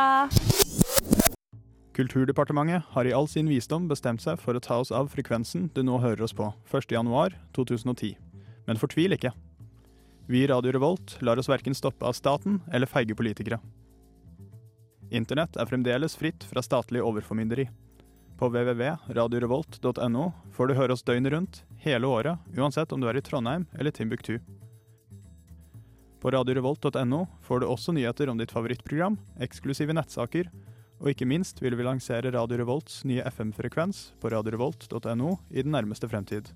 Kulturdepartementet 1.98 2.82
har 2.94 3.04
i 3.04 3.12
all 3.12 3.26
sin 3.26 3.48
visdom 3.50 3.88
bestemt 3.90 4.22
seg 4.22 4.38
for 4.38 4.54
å 4.54 4.60
ta 4.62 4.76
oss 4.78 4.92
av 4.94 5.08
frekvensen 5.10 5.64
du 5.74 5.80
nå 5.82 5.96
hører 5.98 6.20
oss 6.28 6.34
på, 6.36 6.46
1.1.2010. 6.70 8.12
Men 8.68 8.78
fortvil 8.78 9.16
ikke. 9.16 9.32
Vi 10.30 10.44
i 10.44 10.46
Radio 10.46 10.70
Revolt 10.76 11.16
lar 11.26 11.42
oss 11.42 11.48
verken 11.50 11.74
stoppe 11.74 12.06
av 12.06 12.14
staten 12.14 12.60
eller 12.70 12.86
feige 12.86 13.16
politikere. 13.18 13.58
Internett 15.10 15.58
er 15.58 15.66
fremdeles 15.66 16.14
fritt 16.20 16.46
fra 16.46 16.62
statlig 16.62 17.02
overformynderi. 17.02 17.66
På 18.38 18.46
www.radiorevolt.no 18.46 20.28
får 20.54 20.70
du 20.70 20.76
høre 20.78 20.94
oss 20.94 21.02
døgnet 21.02 21.34
rundt, 21.34 21.60
hele 21.82 22.06
året, 22.06 22.38
uansett 22.54 22.94
om 22.94 23.02
du 23.02 23.10
er 23.10 23.18
i 23.18 23.26
Trondheim 23.26 23.66
eller 23.74 23.90
Timbuktu. 23.90 24.36
På 26.22 26.30
radiorevolt.no 26.30 27.24
får 27.42 27.58
du 27.58 27.66
også 27.66 27.98
nyheter 27.98 28.30
om 28.30 28.38
ditt 28.38 28.54
favorittprogram, 28.54 29.18
eksklusive 29.42 29.98
nettsaker 29.98 30.46
og 30.98 31.10
ikke 31.12 31.28
minst 31.28 31.62
vil 31.62 31.76
vi 31.78 31.86
lansere 31.86 32.32
Radio 32.34 32.58
Revolts 32.60 33.02
nye 33.06 33.22
FM-frekvens 33.30 34.12
på 34.20 34.32
radiorevolt.no 34.34 35.34
i 35.50 35.62
den 35.62 35.74
nærmeste 35.74 36.10
fremtid. 36.10 36.50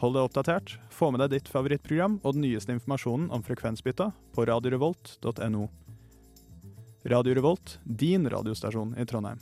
Hold 0.00 0.16
deg 0.16 0.26
oppdatert, 0.28 0.76
få 0.92 1.08
med 1.12 1.22
deg 1.24 1.36
ditt 1.36 1.48
favorittprogram 1.48 2.18
og 2.22 2.36
den 2.36 2.44
nyeste 2.44 2.74
informasjonen 2.74 3.30
om 3.32 3.44
frekvensbytta 3.44 4.10
på 4.36 4.46
radiorevolt.no. 4.48 5.66
Radio 7.06 7.36
Revolt, 7.38 7.78
din 7.84 8.26
radiostasjon 8.28 8.96
i 8.98 9.06
Trondheim. 9.06 9.38